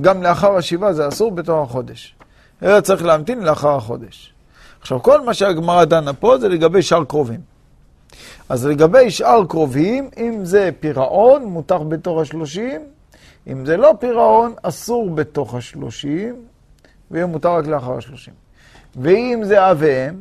גם 0.00 0.22
לאחר 0.22 0.56
השבעה 0.56 0.92
זה 0.92 1.08
אסור 1.08 1.30
בתוך 1.32 1.70
החודש. 1.70 2.14
אלא 2.62 2.80
צריך 2.80 3.04
להמתין 3.04 3.42
לאחר 3.42 3.76
החודש. 3.76 4.32
עכשיו, 4.80 5.02
כל 5.02 5.20
מה 5.20 5.34
שהגמרא 5.34 5.84
דנה 5.84 6.12
פה 6.12 6.38
זה 6.38 6.48
לגבי 6.48 6.82
שאר 6.82 7.04
קרובים. 7.04 7.40
אז 8.48 8.66
לגבי 8.66 9.10
שאר 9.10 9.44
קרובים, 9.48 10.10
אם 10.16 10.44
זה 10.44 10.70
פירעון, 10.80 11.44
מותר 11.44 11.82
בתוך 11.82 12.20
השלושים, 12.20 12.80
אם 13.46 13.66
זה 13.66 13.76
לא 13.76 13.94
פירעון, 14.00 14.54
אסור 14.62 15.10
בתוך 15.10 15.54
השלושים, 15.54 16.34
ויהיה 17.10 17.26
מותר 17.26 17.52
רק 17.52 17.66
לאחר 17.66 17.96
השלושים. 17.96 18.34
ואם 18.96 19.40
זה 19.44 19.70
אב 19.70 19.76
ואם, 19.80 20.14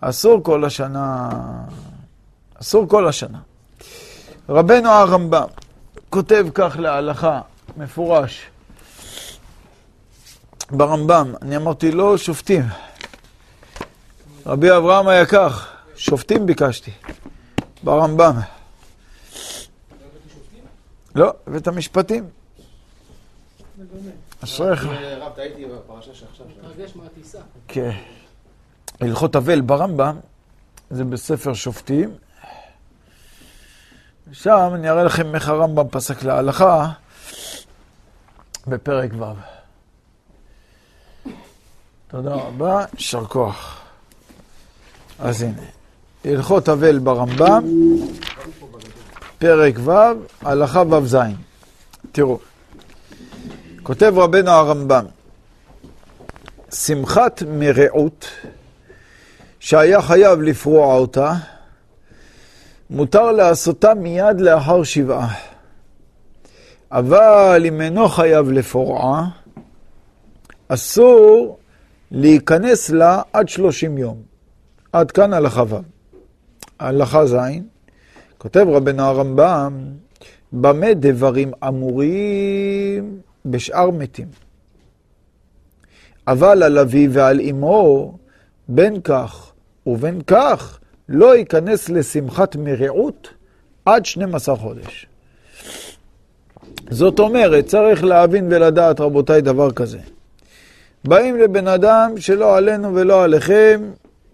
אסור 0.00 0.42
כל 0.42 0.64
השנה. 0.64 1.28
אסור 2.60 2.88
כל 2.88 3.08
השנה. 3.08 3.38
רבנו 4.48 4.88
הרמב"ם 4.88 5.46
כותב 6.10 6.46
כך 6.54 6.76
להלכה, 6.78 7.40
מפורש, 7.76 8.50
ברמב"ם, 10.70 11.34
אני 11.42 11.56
אמרתי 11.56 11.90
לו, 11.90 12.18
שופטים. 12.18 12.64
רבי 14.46 14.76
אברהם 14.76 15.08
היה 15.08 15.26
כך, 15.26 15.68
שופטים 15.96 16.46
ביקשתי, 16.46 16.90
ברמב"ם. 17.82 18.34
לא, 21.14 21.32
בית 21.46 21.68
המשפטים. 21.68 22.24
אשריך. 24.44 24.86
רב, 25.20 25.32
טעיתי 25.36 25.64
בפרשה 25.64 26.14
שעכשיו. 26.14 26.46
מתרגש 26.46 26.96
מהטיסה. 26.96 27.38
כן. 27.68 27.90
הלכות 29.00 29.36
אבל 29.36 29.60
ברמב"ם, 29.60 30.16
זה 30.90 31.04
בספר 31.04 31.54
שופטים. 31.54 32.10
שם 34.32 34.70
אני 34.74 34.90
אראה 34.90 35.04
לכם 35.04 35.34
איך 35.34 35.48
הרמב"ם 35.48 35.88
פסק 35.88 36.22
להלכה 36.22 36.90
בפרק 38.66 39.10
ו'. 39.18 39.24
תודה 42.08 42.34
רבה, 42.34 42.84
יישר 42.94 43.24
כוח. 43.24 43.80
אז 45.18 45.42
הנה, 45.42 45.62
הלכות 46.24 46.68
אבל 46.68 46.98
ברמב"ם, 46.98 47.64
פרק 49.38 49.74
ו', 49.84 49.90
הלכה 50.42 50.82
ו"ז. 50.82 51.16
תראו, 52.12 52.38
כותב 53.82 54.12
רבנו 54.16 54.50
הרמב"ם, 54.50 55.04
שמחת 56.72 57.42
מרעות, 57.46 58.30
שהיה 59.60 60.02
חייב 60.02 60.40
לפרוע 60.40 60.94
אותה, 60.94 61.32
מותר 62.90 63.32
לעשותה 63.32 63.94
מיד 63.94 64.40
לאחר 64.40 64.82
שבעה. 64.82 65.34
אבל 66.92 67.62
אם 67.68 67.80
אינו 67.80 68.08
חייב 68.08 68.50
לפורעה, 68.50 69.28
אסור 70.68 71.58
להיכנס 72.10 72.90
לה 72.90 73.22
עד 73.32 73.48
שלושים 73.48 73.98
יום. 73.98 74.22
עד 74.92 75.10
כאן 75.10 75.32
הלכה 75.32 75.62
ו'. 75.68 75.76
הלכה 76.78 77.26
ז', 77.26 77.36
כותב 78.38 78.66
רבנו 78.68 79.02
הרמב"ם, 79.02 79.72
במה 80.52 80.94
דברים 80.94 81.52
אמורים 81.68 83.20
בשאר 83.46 83.90
מתים. 83.90 84.28
אבל 86.26 86.62
על 86.62 86.78
אביו 86.78 87.12
ועל 87.12 87.40
אמו, 87.40 88.14
בין 88.68 89.00
כך 89.00 89.52
ובין 89.86 90.20
כך, 90.26 90.78
לא 91.08 91.36
ייכנס 91.36 91.88
לשמחת 91.88 92.56
מרעות 92.56 93.28
עד 93.84 94.06
12 94.06 94.56
חודש. 94.56 95.06
זאת 96.90 97.18
אומרת, 97.18 97.66
צריך 97.66 98.04
להבין 98.04 98.46
ולדעת, 98.50 99.00
רבותיי, 99.00 99.40
דבר 99.40 99.70
כזה. 99.70 99.98
באים 101.04 101.36
לבן 101.36 101.68
אדם 101.68 102.12
שלא 102.16 102.56
עלינו 102.56 102.94
ולא 102.94 103.24
עליכם, 103.24 103.90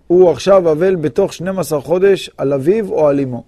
הוא 0.06 0.30
עכשיו 0.30 0.72
אבל 0.72 0.96
בתוך 0.96 1.32
12 1.32 1.80
חודש 1.80 2.30
על 2.38 2.52
אביו 2.52 2.92
או 2.92 3.08
על 3.08 3.20
אמו. 3.20 3.44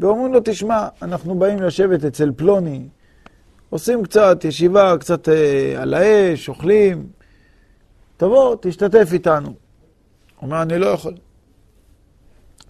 ואומרים 0.00 0.32
לו, 0.32 0.40
תשמע, 0.44 0.88
אנחנו 1.02 1.34
באים 1.34 1.62
לשבת 1.62 2.04
אצל 2.04 2.30
פלוני, 2.36 2.82
עושים 3.74 4.02
קצת 4.02 4.44
ישיבה, 4.44 4.98
קצת 5.00 5.28
אה, 5.28 5.82
על 5.82 5.94
האש, 5.94 6.48
אוכלים, 6.48 7.06
תבוא, 8.16 8.56
תשתתף 8.60 9.08
איתנו. 9.12 9.54
אומר, 10.42 10.62
אני 10.62 10.78
לא 10.78 10.86
יכול. 10.86 11.14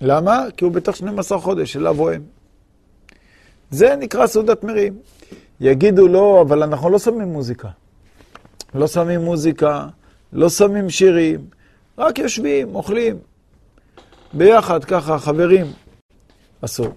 למה? 0.01 0.45
כי 0.57 0.65
הוא 0.65 0.73
בתוך 0.73 0.97
12 0.97 1.41
חודש, 1.41 1.77
אליו 1.77 2.01
או 2.01 2.11
הם. 2.11 2.23
זה 3.71 3.97
נקרא 3.97 4.27
סעודת 4.27 4.65
מרים. 4.65 4.99
יגידו 5.61 6.09
לו, 6.09 6.43
אבל 6.43 6.63
אנחנו 6.63 6.91
לא 6.91 6.99
שמים 6.99 7.29
מוזיקה. 7.29 7.69
לא 8.75 8.87
שמים 8.87 9.21
מוזיקה, 9.21 9.89
לא 10.33 10.49
שמים 10.49 10.91
שירים, 10.91 11.47
רק 11.99 12.19
יושבים, 12.19 12.75
אוכלים. 12.75 13.17
ביחד, 14.33 14.85
ככה, 14.85 15.19
חברים. 15.19 15.67
אסור. 16.61 16.95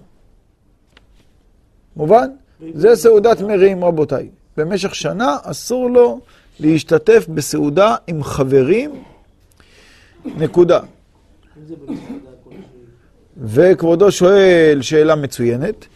מובן? 1.96 2.28
זה 2.74 2.96
סעודת 2.96 3.40
מרים, 3.40 3.84
רבותיי. 3.84 4.28
במשך 4.56 4.94
שנה 4.94 5.36
אסור 5.42 5.90
לו 5.90 6.20
להשתתף 6.60 7.26
בסעודה 7.28 7.96
עם 8.06 8.22
חברים, 8.22 9.02
נקודה. 10.24 10.80
וכבודו 13.42 14.12
שואל 14.12 14.78
שאלה 14.82 15.14
מצוינת, 15.14 15.86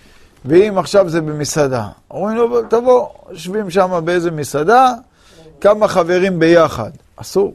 ואם 0.45 0.78
עכשיו 0.78 1.09
זה 1.09 1.21
במסעדה, 1.21 1.88
אומרים 2.11 2.37
לו, 2.37 2.62
תבוא, 2.62 3.09
יושבים 3.31 3.71
שם 3.71 4.00
באיזה 4.04 4.31
מסעדה, 4.31 4.92
כמה 5.61 5.88
חברים 5.88 6.38
ביחד. 6.38 6.90
אסור. 7.16 7.54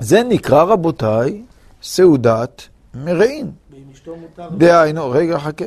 זה 0.00 0.22
נקרא, 0.22 0.62
רבותיי, 0.62 1.42
סעודת 1.82 2.62
מרעים. 2.94 3.50
דהיינו, 4.58 5.10
רגע, 5.10 5.38
חכה. 5.38 5.64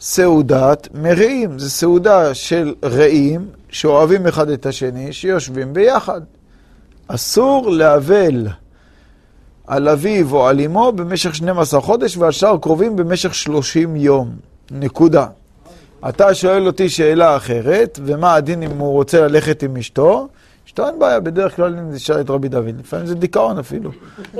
סעודת 0.00 0.88
מרעים, 0.94 1.58
זה 1.58 1.70
סעודה 1.70 2.34
של 2.34 2.74
רעים 2.84 3.48
שאוהבים 3.68 4.26
אחד 4.26 4.50
את 4.50 4.66
השני, 4.66 5.12
שיושבים 5.12 5.72
ביחד. 5.72 6.20
אסור 7.08 7.70
לאבל 7.70 8.48
על 9.66 9.88
אביו 9.88 10.34
או 10.34 10.48
על 10.48 10.60
אמו 10.60 10.92
במשך 10.92 11.34
12 11.34 11.80
חודש 11.80 12.16
ועל 12.16 12.32
שאר 12.32 12.58
קרובים 12.58 12.96
במשך 12.96 13.34
30 13.34 13.96
יום. 13.96 14.36
נקודה. 14.70 15.26
אתה 16.08 16.34
שואל 16.34 16.66
אותי 16.66 16.88
שאלה 16.88 17.36
אחרת, 17.36 17.98
ומה 18.04 18.34
הדין 18.34 18.62
אם 18.62 18.78
הוא 18.78 18.92
רוצה 18.92 19.20
ללכת 19.20 19.62
עם 19.62 19.76
אשתו? 19.76 20.28
אשתו 20.66 20.86
אין 20.86 20.98
בעיה, 20.98 21.20
בדרך 21.20 21.56
כלל 21.56 21.72
אני 21.78 21.94
נשאר 21.94 22.20
את 22.20 22.30
רבי 22.30 22.48
דוד, 22.48 22.74
לפעמים 22.78 23.06
זה 23.06 23.14
דיכאון 23.14 23.58
אפילו. 23.58 23.90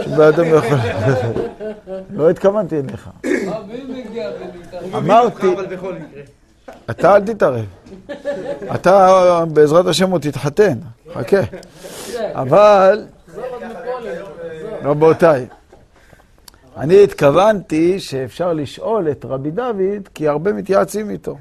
שבאדם 0.01 0.45
יכול... 0.45 0.79
לא 2.11 2.31
התכוונתי 2.31 2.81
אליך. 2.81 3.11
אמרתי, 4.95 5.47
אתה 6.91 7.17
אל 7.17 7.25
תתערב. 7.25 7.65
אתה 8.75 9.45
בעזרת 9.53 9.87
השם 9.87 10.11
עוד 10.11 10.23
תתחתן, 10.23 10.79
חכה. 11.15 11.41
אבל, 12.33 13.07
רבותיי, 14.83 15.47
אני 16.77 17.05
התכוונתי 17.05 18.01
שאפשר 18.01 18.53
לשאול 18.53 19.11
את 19.11 19.25
רבי 19.25 19.51
דוד, 19.51 20.09
כי 20.15 20.29
הרבה 20.29 20.53
מתייעצים 20.53 21.11
איתו. 21.11 21.37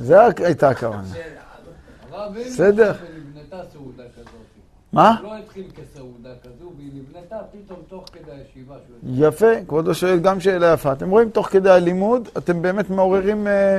זו 0.00 0.16
הייתה 0.44 0.68
הכוונה. 0.68 1.02
בסדר? 2.34 2.92
מה? 4.92 5.16
לא 5.22 5.36
התחיל 5.36 5.64
כסעודה 5.74 6.30
כזו, 6.42 6.72
והיא 6.76 6.90
נבנתה 6.94 7.36
פתאום 7.52 7.78
תוך 7.88 8.04
כדי 8.12 8.32
הישיבה. 8.32 8.74
יפה, 9.02 9.64
כבודו 9.68 9.94
שואל 9.94 10.18
גם 10.18 10.40
שאלה 10.40 10.72
יפה. 10.72 10.92
אתם 10.92 11.10
רואים, 11.10 11.30
תוך 11.30 11.48
כדי 11.48 11.70
הלימוד, 11.70 12.28
אתם 12.38 12.62
באמת 12.62 12.90
מעוררים 12.90 13.46
אה, 13.46 13.78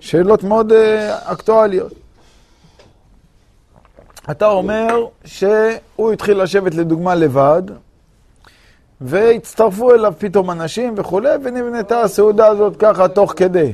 שאלות 0.00 0.42
מאוד 0.42 0.72
אה, 0.72 1.32
אקטואליות. 1.32 1.92
אתה 4.30 4.46
אומר 4.46 5.06
שהוא 5.24 6.12
התחיל 6.12 6.42
לשבת 6.42 6.74
לדוגמה 6.74 7.14
לבד, 7.14 7.62
והצטרפו 9.00 9.94
אליו 9.94 10.14
פתאום 10.18 10.50
אנשים 10.50 10.94
וכולי, 10.96 11.30
ונבנתה 11.42 12.00
הסעודה 12.00 12.46
הזאת 12.46 12.76
ככה 12.76 13.08
תוך 13.08 13.34
כדי. 13.36 13.72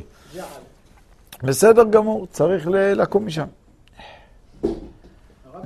בסדר 1.42 1.84
גמור, 1.84 2.26
צריך 2.30 2.66
לקום 2.70 3.26
משם. 3.26 3.46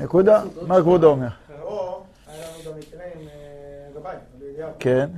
נקודה? 0.00 0.42
מה 0.66 0.80
כבודו 0.80 1.10
אומר? 1.10 1.28
פרעה, 1.46 1.94
היה 2.28 2.46
לנו 2.46 2.72
גם 2.72 2.78
מקרה 2.78 3.00
עם 3.14 3.28
אה, 3.28 4.00
גבאי, 4.00 4.16
בידיעה. 4.38 4.68
כן. 4.78 5.08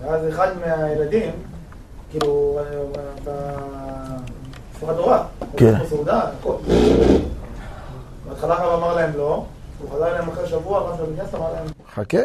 ואז 0.00 0.28
אחד 0.28 0.48
מהילדים, 0.60 1.30
כאילו, 2.10 2.58
בספרת 4.74 4.96
תורה, 4.96 5.26
כן. 5.56 5.86
סעודה, 5.88 6.22
הכל. 6.22 6.54
בהתחלה 8.28 8.54
הרב 8.54 8.82
אמר 8.82 8.94
להם 8.94 9.10
לא, 9.16 9.44
הוא 9.78 9.90
חזר 9.90 10.08
אליהם 10.08 10.28
אחרי 10.28 10.46
שבוע, 10.48 10.78
הרב 10.78 10.96
של 10.96 11.02
הכנסת 11.12 11.34
אמר 11.34 11.52
להם, 11.52 11.66
חכה. 11.94 12.22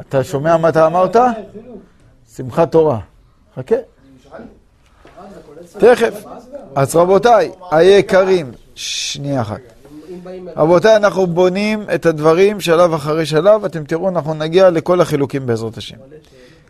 אתה 0.00 0.24
שומע 0.24 0.56
מה 0.56 0.68
אתה 0.68 0.86
אמרת? 0.86 1.16
שמחת 2.36 2.72
תורה. 2.72 3.00
חכה. 3.56 3.76
תכף. 5.78 6.24
אז 6.76 6.96
רבותיי, 6.96 7.52
היקרים, 7.70 8.52
שנייה 8.74 9.40
אחת. 9.40 9.60
רבותיי, 10.56 10.96
אנחנו 10.96 11.26
בונים 11.26 11.82
את 11.94 12.06
הדברים 12.06 12.60
שלב 12.60 12.92
אחרי 12.92 13.26
שלב, 13.26 13.64
אתם 13.64 13.84
תראו, 13.84 14.08
אנחנו 14.08 14.34
נגיע 14.34 14.70
לכל 14.70 15.00
החילוקים 15.00 15.46
בעזרת 15.46 15.76
השם. 15.76 15.96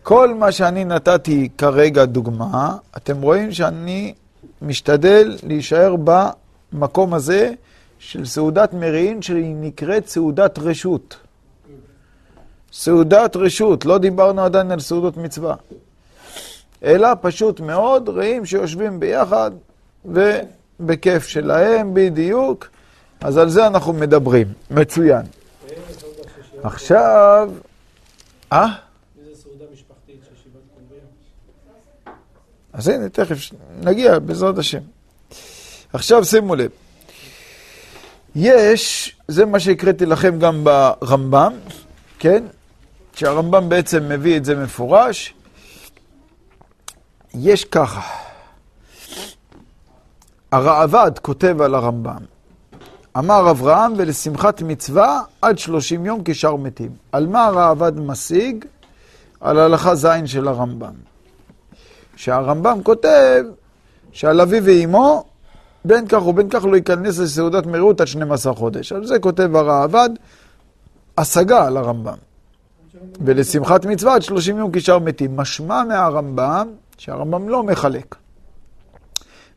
כל 0.02 0.34
מה 0.34 0.52
שאני 0.52 0.84
נתתי 0.84 1.48
כרגע 1.58 2.04
דוגמה, 2.04 2.76
אתם 2.96 3.22
רואים 3.22 3.52
שאני 3.52 4.14
משתדל 4.62 5.36
להישאר 5.42 5.94
במקום 6.04 7.14
הזה 7.14 7.52
של 7.98 8.24
סעודת 8.24 8.72
מרעין, 8.72 9.22
שהיא 9.22 9.54
נקראת 9.60 10.08
סעודת 10.08 10.58
רשות. 10.58 11.16
סעודת 12.72 13.36
רשות, 13.36 13.84
לא 13.84 13.98
דיברנו 13.98 14.42
עדיין 14.42 14.70
על 14.70 14.80
סעודות 14.80 15.16
מצווה. 15.16 15.54
אלא 16.84 17.08
פשוט 17.20 17.60
מאוד, 17.60 18.08
רעים 18.08 18.44
שיושבים 18.46 19.00
ביחד 19.00 19.50
ובכיף 20.04 21.26
שלהם 21.26 21.94
בדיוק. 21.94 22.68
אז 23.20 23.36
על 23.36 23.48
זה 23.48 23.66
אנחנו 23.66 23.92
מדברים. 23.92 24.52
מצוין. 24.70 25.26
עכשיו... 26.62 27.50
אה? 28.52 28.66
איזה 29.18 29.42
סעודה 29.42 29.64
משפחתית. 29.72 30.20
אז 32.72 32.88
הנה, 32.88 33.08
תכף 33.08 33.36
נגיע, 33.80 34.18
בעזרת 34.18 34.58
השם. 34.58 34.82
עכשיו 35.92 36.24
שימו 36.24 36.54
לב. 36.54 36.70
יש, 38.34 39.16
זה 39.28 39.46
מה 39.46 39.60
שהקראתי 39.60 40.06
לכם 40.06 40.38
גם 40.38 40.64
ברמב"ם, 40.64 41.52
כן? 42.18 42.44
שהרמב"ם 43.14 43.68
בעצם 43.68 44.08
מביא 44.08 44.36
את 44.36 44.44
זה 44.44 44.56
מפורש. 44.56 45.34
יש 47.34 47.64
ככה, 47.64 48.00
הרעב"ד 50.52 51.18
כותב 51.18 51.60
על 51.60 51.74
הרמב"ם, 51.74 52.24
אמר 53.18 53.50
אברהם 53.50 53.92
ולשמחת 53.96 54.62
מצווה 54.62 55.22
עד 55.42 55.58
שלושים 55.58 56.06
יום 56.06 56.20
כשאר 56.24 56.56
מתים. 56.56 56.90
על 57.12 57.26
מה 57.26 57.44
הרעב"ד 57.44 58.00
משיג? 58.00 58.64
על 59.40 59.58
הלכה 59.58 59.94
ז' 59.94 60.06
של 60.24 60.48
הרמב"ם. 60.48 60.92
שהרמב"ם 62.16 62.82
כותב 62.82 63.44
שעל 64.12 64.40
אביו 64.40 64.64
ואימו, 64.64 65.24
בין 65.84 66.08
כך 66.08 66.26
ובין 66.26 66.48
כך 66.48 66.64
לא 66.64 66.76
ייכנס 66.76 67.18
לסעודת 67.18 67.66
מרירות 67.66 68.00
עד 68.00 68.06
12 68.06 68.54
חודש. 68.54 68.92
על 68.92 69.06
זה 69.06 69.18
כותב 69.18 69.56
הרעב"ד 69.56 70.10
השגה 71.18 71.66
על 71.66 71.76
הרמב"ם. 71.76 72.16
ולשמחת 73.20 73.86
מצווה 73.86 74.14
עד 74.14 74.22
30 74.22 74.58
יום 74.58 74.70
כשאר 74.72 74.98
מתים. 74.98 75.36
משמע 75.36 75.84
מהרמב"ם 75.84 76.68
שהרמב"ם 76.98 77.48
לא 77.48 77.62
מחלק. 77.62 78.14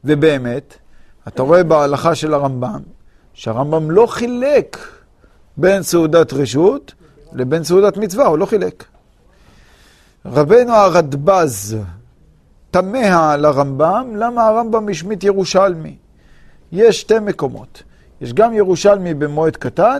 ובאמת, 0.04 0.78
אתה 1.28 1.42
רואה 1.44 1.64
בהלכה 1.64 2.16
של 2.16 2.34
הרמב"ם, 2.34 2.82
שהרמב"ם 3.34 3.92
לא 3.92 4.06
חילק 4.08 4.78
בין 5.58 5.84
סעודת 5.84 6.34
רשות 6.34 6.94
לבין 7.34 7.64
סעודת 7.64 7.98
מצווה, 7.98 8.26
הוא 8.26 8.38
לא 8.38 8.46
חילק. 8.46 8.84
רבנו 10.26 10.74
הרדב"ז 10.74 11.78
תמה 12.72 13.34
על 13.34 13.46
הרמב"ם, 13.46 14.16
למה 14.16 14.48
הרמב"ם 14.48 14.90
השמיט 14.90 15.24
ירושלמי? 15.24 15.96
יש 16.72 17.02
שתי 17.02 17.20
מקומות. 17.20 17.84
יש 18.22 18.34
גם 18.34 18.54
ירושלמי 18.54 19.14
במועד 19.14 19.56
קטן, 19.56 20.00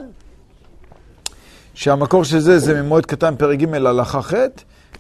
שהמקור 1.74 2.24
של 2.24 2.40
זה 2.40 2.60
זה 2.60 2.82
ממועד 2.82 3.06
קטן 3.06 3.36
פרק 3.36 3.60
ג' 3.60 3.74
הלכה 3.74 4.22
ח', 4.22 4.34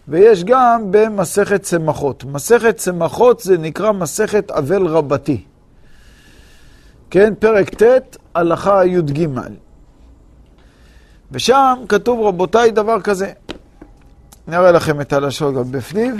ויש 0.08 0.44
גם 0.44 0.88
במסכת 0.92 1.62
צמחות. 1.62 2.24
מסכת 2.24 2.78
צמחות 2.78 3.40
זה 3.40 3.58
נקרא 3.58 3.92
מסכת 3.92 4.52
אבל 4.52 4.88
רבתי. 4.88 5.44
כן, 7.10 7.34
פרק 7.40 7.84
ט', 7.84 8.18
הלכה 8.36 8.86
י"ג. 8.86 9.28
ושם 11.32 11.84
כתוב, 11.90 12.28
רבותיי, 12.28 12.72
דבר 12.72 13.02
כזה. 13.02 13.32
נראה 14.48 14.72
לכם 14.72 15.02
את 15.02 15.14
הלשון 15.14 15.56
גם 15.56 15.72
בפנים. 15.72 16.18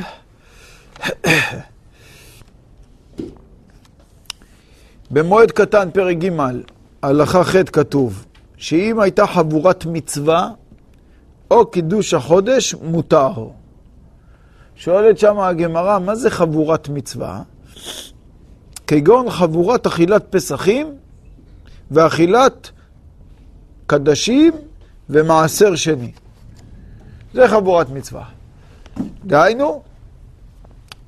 במועד 5.12 5.52
קטן, 5.52 5.92
פרק 5.92 6.18
ג', 6.18 6.30
הלכה 7.02 7.44
ח' 7.44 7.56
כתוב, 7.74 8.26
שאם 8.58 9.00
הייתה 9.00 9.28
חבורת 9.28 9.86
מצווה 9.86 10.50
או 11.52 11.66
קידוש 11.66 12.14
החודש, 12.14 12.76
מותר. 12.76 13.32
שואלת 14.76 15.18
שם 15.18 15.40
הגמרא, 15.40 16.00
מה 16.00 16.16
זה 16.16 16.30
חבורת 16.30 16.90
מצווה? 16.90 17.42
כגון 18.88 19.30
חבורת 19.30 19.88
אכילת 19.88 20.26
פסחים 20.30 20.96
ואכילת 21.92 22.70
קדשים 23.88 24.54
ומעשר 25.10 25.76
שני. 25.76 26.12
זה 27.34 27.48
חבורת 27.48 27.90
מצווה. 27.90 28.24
דהיינו, 29.26 29.82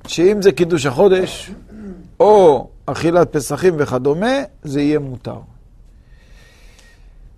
שאם 0.06 0.42
זה 0.42 0.52
קידוש 0.52 0.86
החודש, 0.86 1.50
או 2.20 2.68
אכילת 2.86 3.36
פסחים 3.36 3.74
וכדומה, 3.78 4.36
זה 4.62 4.80
יהיה 4.80 4.98
מותר. 4.98 5.38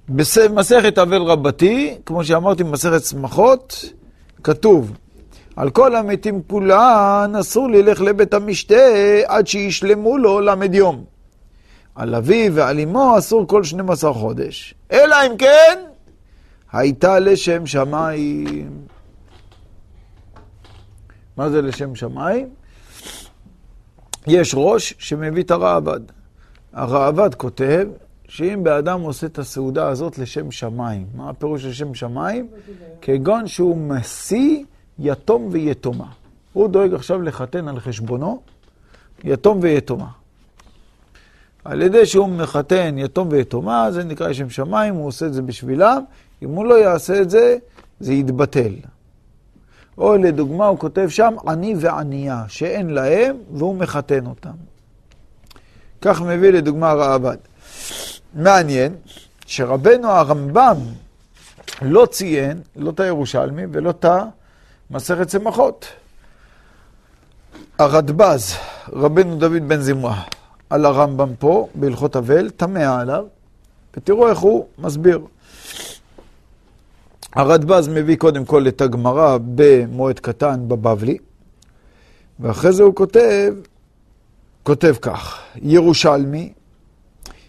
במסכת 0.09 0.98
אבל 0.98 1.22
רבתי, 1.22 1.98
כמו 2.06 2.24
שאמרתי 2.24 2.64
במסכת 2.64 3.04
שמחות, 3.04 3.85
כתוב, 4.42 4.92
על 5.56 5.70
כל 5.70 5.96
המתים 5.96 6.42
כולן 6.46 7.32
אסור 7.40 7.68
ללך 7.68 8.00
לבית 8.00 8.35
המשתה 8.35 8.85
עד 9.26 9.46
שישלמו 9.46 10.18
לו 10.18 10.40
למד. 10.40 10.74
על 11.96 12.14
אביו 12.14 12.54
ועל 12.54 12.80
אמו 12.80 13.18
אסור 13.18 13.46
כל 13.46 13.64
12 13.64 14.12
חודש. 14.12 14.74
אלא 14.92 15.16
אם 15.26 15.37
כן, 15.37 15.78
הייתה 16.72 17.18
לשם 17.18 17.66
שמיים. 17.66 18.70
מה 21.37 21.50
זה 21.50 21.62
לשם 21.62 21.94
שמיים? 21.94 22.48
יש 24.26 24.54
ראש 24.56 24.94
שמביא 24.98 25.42
את 25.42 25.50
הרעבד. 25.50 26.00
הרעבד 26.72 27.35
כותב 27.35 27.88
שאם 28.28 28.61
באדם 28.62 29.00
עושה 29.00 29.26
את 29.26 29.38
הסעודה 29.38 29.88
הזאת 29.88 30.18
לשם 30.18 30.50
שמיים, 30.50 31.06
מה 31.14 31.30
הפירוש 31.30 31.64
לשם 31.64 31.94
שמיים? 31.94 32.48
כגון 33.00 33.46
שהוא 33.46 33.76
משיא 33.76 34.64
יתום 34.98 35.48
ויתומה. 35.50 36.09
הוא 36.52 36.68
דואג 36.68 36.94
עכשיו 36.94 37.22
לחתן 37.22 37.68
על 37.68 37.80
חשבונו 37.80 38.42
יתום 39.24 39.59
ויתומה. 39.62 40.09
על 41.68 41.83
ידי 41.83 42.07
שהוא 42.07 42.29
מחתן 42.29 42.98
יתום 42.98 43.29
ויתומה, 43.31 43.92
זה 43.92 44.05
נקרא 44.05 44.29
לשם 44.29 44.50
שמיים, 44.50 44.94
הוא 44.94 45.07
עושה 45.07 45.26
את 45.26 45.35
זה 45.35 45.42
בשבילם. 45.42 46.02
אם 46.42 46.48
הוא 46.48 46.64
לא 46.64 46.74
יעשה 46.74 47.20
את 47.20 47.31
זה, 47.31 47.57
זה 48.00 48.12
יתבטל. 48.12 48.72
או 49.98 50.16
לדוגמה, 50.16 50.66
הוא 50.66 50.79
כותב 50.79 51.09
שם 51.09 51.35
עני 51.48 51.74
וענייה, 51.79 52.44
שאין 52.48 52.90
להם, 52.90 53.37
והוא 53.52 53.76
מחתן 53.76 54.26
אותם. 54.26 54.50
כך 56.00 56.22
מביא 56.22 56.50
לדוגמה 56.50 56.90
הרעב"ד. 56.90 57.37
מעניין 58.35 58.94
שרבנו 59.46 60.09
הרמב"ם 60.09 60.76
לא 61.83 62.07
ציין, 62.07 62.61
לא 62.76 62.90
את 62.90 63.00
הירושלמי 63.00 63.62
ולא 63.72 63.90
את 63.90 64.05
המסכת 64.90 65.29
צמחות. 65.29 65.87
הרדב"ז, 67.79 68.55
רבנו 68.92 69.37
דוד 69.37 69.68
בן 69.68 69.81
זמרה, 69.81 70.22
על 70.70 70.85
הרמב"ם 70.85 71.35
פה, 71.38 71.68
בהלכות 71.74 72.16
אבל, 72.16 72.50
תמה 72.50 73.00
עליו, 73.00 73.24
ותראו 73.96 74.29
איך 74.29 74.38
הוא 74.38 74.66
מסביר. 74.79 75.20
הרדב"ז 77.35 77.88
מביא 77.88 78.16
קודם 78.16 78.44
כל 78.44 78.68
את 78.68 78.81
הגמרא 78.81 79.38
במועד 79.55 80.18
קטן 80.18 80.68
בבבלי, 80.68 81.18
ואחרי 82.40 82.72
זה 82.72 82.83
הוא 82.83 82.94
כותב, 82.94 83.55
כותב 84.62 84.94
כך, 85.02 85.40
ירושלמי, 85.62 86.52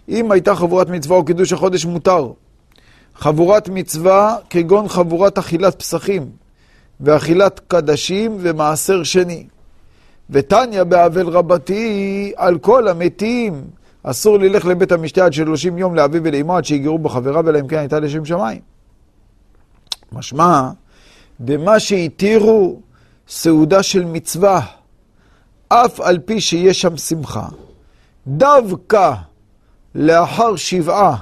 אם 0.09 0.31
הייתה 0.31 0.55
חבורת 0.55 0.89
מצווה 0.89 1.17
או 1.17 1.25
קידוש 1.25 1.53
החודש 1.53 1.85
מותר, 1.85 2.31
חבורת 3.15 3.69
מצווה 3.69 4.37
כגון 4.49 4.87
חבורת 4.87 5.37
אכילת 5.37 5.79
פסחים 5.79 6.29
ואכילת 6.99 7.61
קדשים 7.67 8.37
ומעשר 8.39 9.03
שני. 9.03 9.47
ותניא 10.29 10.83
באבל 10.83 11.27
רבתי 11.27 12.31
על 12.35 12.57
כל 12.57 12.87
המתים 12.87 13.67
אסור 14.03 14.37
ללך 14.37 14.65
לבית 14.65 14.91
המשתה 14.91 15.25
עד 15.25 15.33
שלושים 15.33 15.77
יום 15.77 15.95
לאביו 15.95 16.21
ולאמו 16.23 16.57
עד 16.57 16.65
שיגרו 16.65 16.99
בו 16.99 17.09
חבריו 17.09 17.49
אלא 17.49 17.59
אם 17.59 17.67
כן 17.67 17.77
הייתה 17.77 17.99
לשם 17.99 18.25
שמיים. 18.25 18.61
משמע, 20.11 20.69
במה 21.39 21.79
שהתירו 21.79 22.79
סעודה 23.27 23.83
של 23.83 24.05
מצווה, 24.05 24.65
אף 25.67 25.99
על 25.99 26.19
פי 26.19 26.41
שיש 26.41 26.81
שם 26.81 26.97
שמחה, 26.97 27.47
דווקא 28.27 29.13
לאחר 29.95 30.55
שבעה 30.55 31.15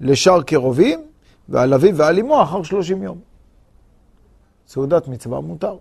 לשאר 0.00 0.42
קרובים, 0.42 1.00
ועל 1.48 1.74
אביו 1.74 1.96
ועל 1.96 2.18
אמו 2.18 2.42
אחר 2.42 2.62
שלושים 2.62 3.02
יום. 3.02 3.18
סעודת 4.68 5.08
מצווה 5.08 5.40
מותר. 5.40 5.76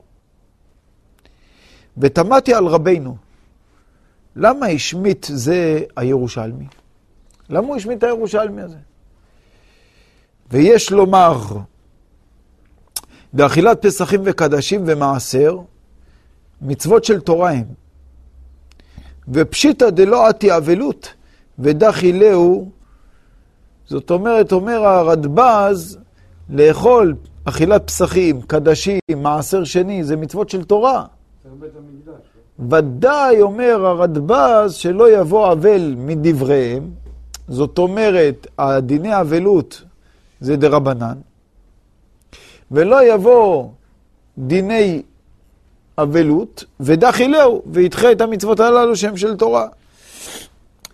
ותמדתי 1.97 2.53
על 2.53 2.67
רבנו, 2.67 3.17
למה 4.35 4.65
השמיט 4.65 5.25
זה 5.29 5.79
הירושלמי? 5.95 6.65
למה 7.49 7.67
הוא 7.67 7.75
השמיט 7.75 7.97
את 7.97 8.03
הירושלמי 8.03 8.61
הזה? 8.61 8.77
ויש 10.51 10.91
לומר, 10.91 11.41
באכילת 13.33 13.85
פסחים 13.85 14.21
וקדשים 14.25 14.83
ומעשר, 14.87 15.57
מצוות 16.61 17.03
של 17.03 17.19
תורה 17.19 17.51
הם. 17.51 17.65
ופשיטא 19.27 19.89
דלא 19.89 20.27
עתי 20.27 20.57
אבלות, 20.57 21.13
ודחי 21.59 22.13
להו, 22.13 22.69
זאת 23.87 24.11
אומרת, 24.11 24.51
אומר 24.51 24.85
הרדב"ז, 24.85 25.97
לאכול 26.49 27.15
אכילת 27.45 27.87
פסחים, 27.87 28.41
קדשים, 28.41 28.99
מעשר 29.15 29.63
שני, 29.63 30.03
זה 30.03 30.15
מצוות 30.15 30.49
של 30.49 30.63
תורה. 30.63 31.05
ודאי, 32.69 33.41
אומר 33.41 33.85
הרדב"ז, 33.85 34.73
שלא 34.73 35.11
יבוא 35.11 35.51
אבל 35.51 35.93
מדבריהם, 35.97 36.89
זאת 37.47 37.77
אומרת, 37.77 38.47
הדיני 38.57 39.21
אבלות 39.21 39.81
זה 40.39 40.55
דרבנן, 40.55 41.17
ולא 42.71 43.13
יבוא 43.13 43.69
דיני 44.37 45.01
אבלות, 45.97 46.63
ודחי 46.79 47.27
להו, 47.27 47.61
וידחה 47.65 48.11
את 48.11 48.21
המצוות 48.21 48.59
הללו 48.59 48.95
שהם 48.95 49.17
של 49.17 49.35
תורה. 49.35 49.67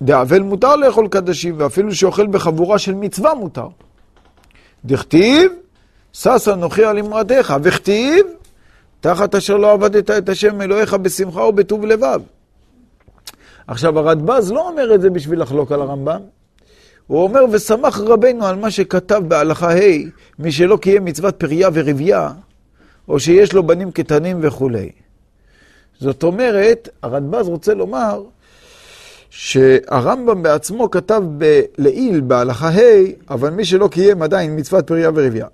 דאבל 0.01 0.39
מותר 0.39 0.75
לאכול 0.75 1.07
קדשים, 1.07 1.55
ואפילו 1.57 1.95
שאוכל 1.95 2.27
בחבורה 2.27 2.79
של 2.79 2.93
מצווה 2.93 3.33
מותר. 3.33 3.67
דכתיב, 4.85 5.51
שש 6.13 6.47
אנוכי 6.47 6.83
על 6.83 6.99
אמרתך, 6.99 7.55
וכתיב, 7.63 8.25
תחת 9.01 9.35
אשר 9.35 9.57
לא 9.57 9.71
עבדת 9.71 10.09
את 10.09 10.29
השם 10.29 10.61
אלוהיך 10.61 10.93
בשמחה 10.93 11.41
ובטוב 11.41 11.85
לבב. 11.85 12.21
עכשיו, 13.67 13.99
הרדב"ז 13.99 14.51
לא 14.51 14.69
אומר 14.69 14.95
את 14.95 15.01
זה 15.01 15.09
בשביל 15.09 15.41
לחלוק 15.41 15.71
על 15.71 15.81
הרמב"ם. 15.81 16.21
הוא 17.07 17.23
אומר, 17.23 17.41
ושמח 17.51 17.99
רבנו 17.99 18.45
על 18.45 18.55
מה 18.55 18.71
שכתב 18.71 19.21
בהלכה 19.27 19.71
ה', 19.71 19.79
מי 20.39 20.51
שלא 20.51 20.77
קיים 20.77 21.05
מצוות 21.05 21.35
פריה 21.35 21.69
ורבייה, 21.73 22.31
או 23.07 23.19
שיש 23.19 23.53
לו 23.53 23.63
בנים 23.63 23.91
קטנים 23.91 24.39
וכולי. 24.41 24.89
זאת 25.99 26.23
אומרת, 26.23 26.89
הרדב"ז 27.03 27.47
רוצה 27.47 27.73
לומר 27.73 28.23
שהרמב"ם 29.29 30.43
בעצמו 30.43 30.91
כתב 30.91 31.23
לעיל 31.77 32.21
בהלכה 32.21 32.69
ה', 32.69 32.79
אבל 33.29 33.49
מי 33.49 33.65
שלא 33.65 33.87
קיים 33.87 34.21
עדיין 34.21 34.59
מצוות 34.59 34.87
פריה 34.87 35.09
ורבייה, 35.15 35.47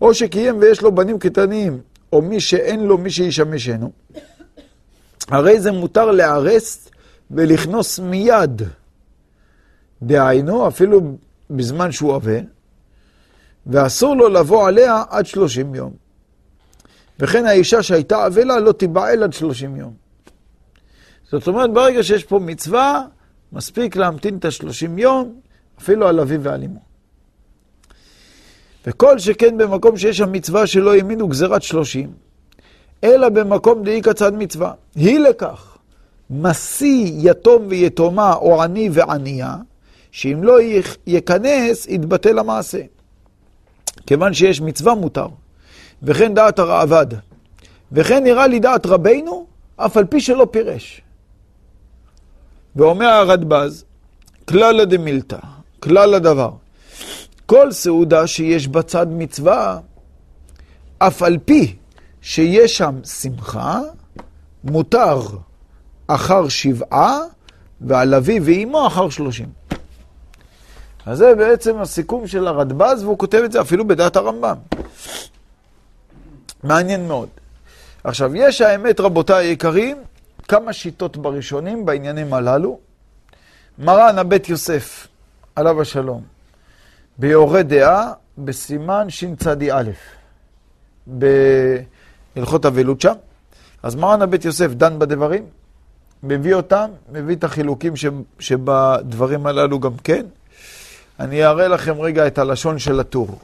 או 0.00 0.14
שקיים 0.14 0.58
ויש 0.60 0.82
לו 0.82 0.92
בנים 0.92 1.18
קטנים, 1.18 1.78
או 2.16 2.22
מי 2.22 2.40
שאין 2.40 2.80
לו 2.80 2.98
מי 2.98 3.10
שישמשנו, 3.10 3.92
הרי 5.28 5.60
זה 5.60 5.72
מותר 5.72 6.10
להרס 6.10 6.88
ולכנוס 7.30 7.98
מיד. 7.98 8.62
דהיינו, 10.02 10.68
אפילו 10.68 11.16
בזמן 11.50 11.92
שהוא 11.92 12.16
אבל, 12.16 12.40
ואסור 13.66 14.16
לו 14.16 14.28
לבוא 14.28 14.68
עליה 14.68 15.02
עד 15.10 15.26
שלושים 15.26 15.74
יום. 15.74 15.92
וכן 17.18 17.46
האישה 17.46 17.82
שהייתה 17.82 18.26
אבלה 18.26 18.60
לא 18.60 18.72
תיבעל 18.72 19.22
עד 19.22 19.32
שלושים 19.32 19.76
יום. 19.76 19.94
זאת 21.30 21.48
אומרת, 21.48 21.72
ברגע 21.72 22.02
שיש 22.02 22.24
פה 22.24 22.38
מצווה, 22.38 23.02
מספיק 23.52 23.96
להמתין 23.96 24.36
את 24.36 24.44
השלושים 24.44 24.98
יום, 24.98 25.40
אפילו 25.78 26.08
על 26.08 26.20
אביו 26.20 26.42
ועל 26.42 26.62
אמו. 26.62 26.80
וכל 28.86 29.18
שכן 29.18 29.58
במקום 29.58 29.96
שיש 29.96 30.18
שם 30.18 30.32
מצווה 30.32 30.66
שלא 30.66 30.94
האמינו 30.94 31.28
גזירת 31.28 31.62
שלושים, 31.62 32.12
אלא 33.04 33.28
במקום 33.28 33.82
דאי 33.82 34.02
כצד 34.02 34.34
מצווה. 34.34 34.72
היא 34.94 35.18
לכך, 35.18 35.76
משיא 36.30 37.12
יתום 37.18 37.66
ויתומה 37.68 38.34
או 38.34 38.62
עני 38.62 38.88
וענייה, 38.92 39.56
שאם 40.10 40.42
לא 40.42 40.58
ייכנס, 41.06 41.86
יתבטל 41.86 42.38
המעשה. 42.38 42.80
כיוון 44.06 44.34
שיש 44.34 44.60
מצווה 44.60 44.94
מותר, 44.94 45.28
וכן 46.02 46.34
דעת 46.34 46.58
הרעבד, 46.58 47.06
וכן 47.92 48.24
נראה 48.24 48.46
לי 48.46 48.58
דעת 48.58 48.86
רבינו, 48.86 49.46
אף 49.76 49.96
על 49.96 50.04
פי 50.04 50.20
שלא 50.20 50.46
פירש. 50.50 51.00
ואומר 52.76 53.06
הרדב"ז, 53.06 53.84
כלל 54.48 54.84
דמילתא, 54.84 55.38
כלל 55.80 56.14
הדבר, 56.14 56.50
כל 57.46 57.72
סעודה 57.72 58.26
שיש 58.26 58.68
בצד 58.68 59.06
מצווה, 59.10 59.78
אף 60.98 61.22
על 61.22 61.38
פי 61.44 61.76
שיש 62.22 62.76
שם 62.76 63.04
שמחה, 63.04 63.80
מותר 64.64 65.20
אחר 66.06 66.48
שבעה, 66.48 67.18
ועל 67.80 68.14
אבי 68.14 68.40
ואימו 68.40 68.86
אחר 68.86 69.08
שלושים. 69.08 69.48
אז 71.06 71.18
זה 71.18 71.34
בעצם 71.34 71.78
הסיכום 71.78 72.26
של 72.26 72.46
הרדב"ז, 72.46 73.02
והוא 73.02 73.18
כותב 73.18 73.42
את 73.44 73.52
זה 73.52 73.60
אפילו 73.60 73.88
בדעת 73.88 74.16
הרמב"ם. 74.16 74.56
מעניין 76.62 77.08
מאוד. 77.08 77.28
עכשיו, 78.04 78.36
יש 78.36 78.60
האמת, 78.60 79.00
רבותיי 79.00 79.46
היקרים, 79.46 79.96
כמה 80.48 80.72
שיטות 80.72 81.16
בראשונים 81.16 81.86
בעניינים 81.86 82.34
הללו. 82.34 82.78
מרן 83.78 84.18
הבית 84.18 84.48
יוסף, 84.48 85.06
עליו 85.56 85.80
השלום, 85.80 86.22
ביורה 87.18 87.62
דעה, 87.62 88.12
בסימן 88.38 89.06
שצ"א, 89.10 89.82
בהלכות 91.06 92.66
אבלות 92.66 93.00
שם. 93.00 93.14
אז 93.82 93.94
מרן 93.94 94.22
הבית 94.22 94.44
יוסף 94.44 94.70
דן 94.70 94.98
בדברים, 94.98 95.44
מביא 96.22 96.54
אותם, 96.54 96.90
מביא 97.12 97.36
את 97.36 97.44
החילוקים 97.44 97.92
שבדברים 98.38 99.46
הללו 99.46 99.80
גם 99.80 99.96
כן. 100.04 100.26
אני 101.20 101.44
אראה 101.44 101.68
לכם 101.68 102.00
רגע 102.00 102.26
את 102.26 102.38
הלשון 102.38 102.78
של 102.78 103.00
הטור. 103.00 103.38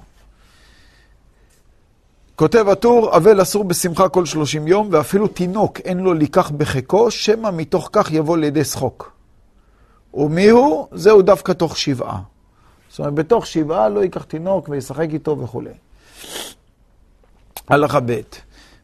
כותב 2.37 2.69
הטור, 2.69 3.17
אבל 3.17 3.43
אסור 3.43 3.65
בשמחה 3.65 4.09
כל 4.09 4.27
שלושים 4.27 4.69
יום, 4.69 4.89
ואפילו 4.93 5.29
תינוק 5.29 5.81
אין 5.81 5.99
לו 5.99 6.15
לקח 6.15 6.51
בחיקו, 6.51 7.11
שמא 7.11 7.51
מתוך 7.53 7.89
כך 7.93 8.13
יבוא 8.13 8.37
לידי 8.37 8.65
שחוק. 8.65 9.13
ומי 10.15 10.49
הוא? 10.49 10.87
זהו 10.93 11.23
דווקא 11.23 11.53
תוך 11.53 11.77
שבעה. 11.77 12.32
זאת 12.93 12.99
אומרת, 12.99 13.15
בתוך 13.15 13.47
שבעה 13.47 13.89
לא 13.89 14.01
ייקח 14.01 14.23
תינוק 14.23 14.69
וישחק 14.69 15.07
איתו 15.13 15.39
וכולי. 15.39 15.71
הלכה 17.69 18.01
ב' 18.01 18.21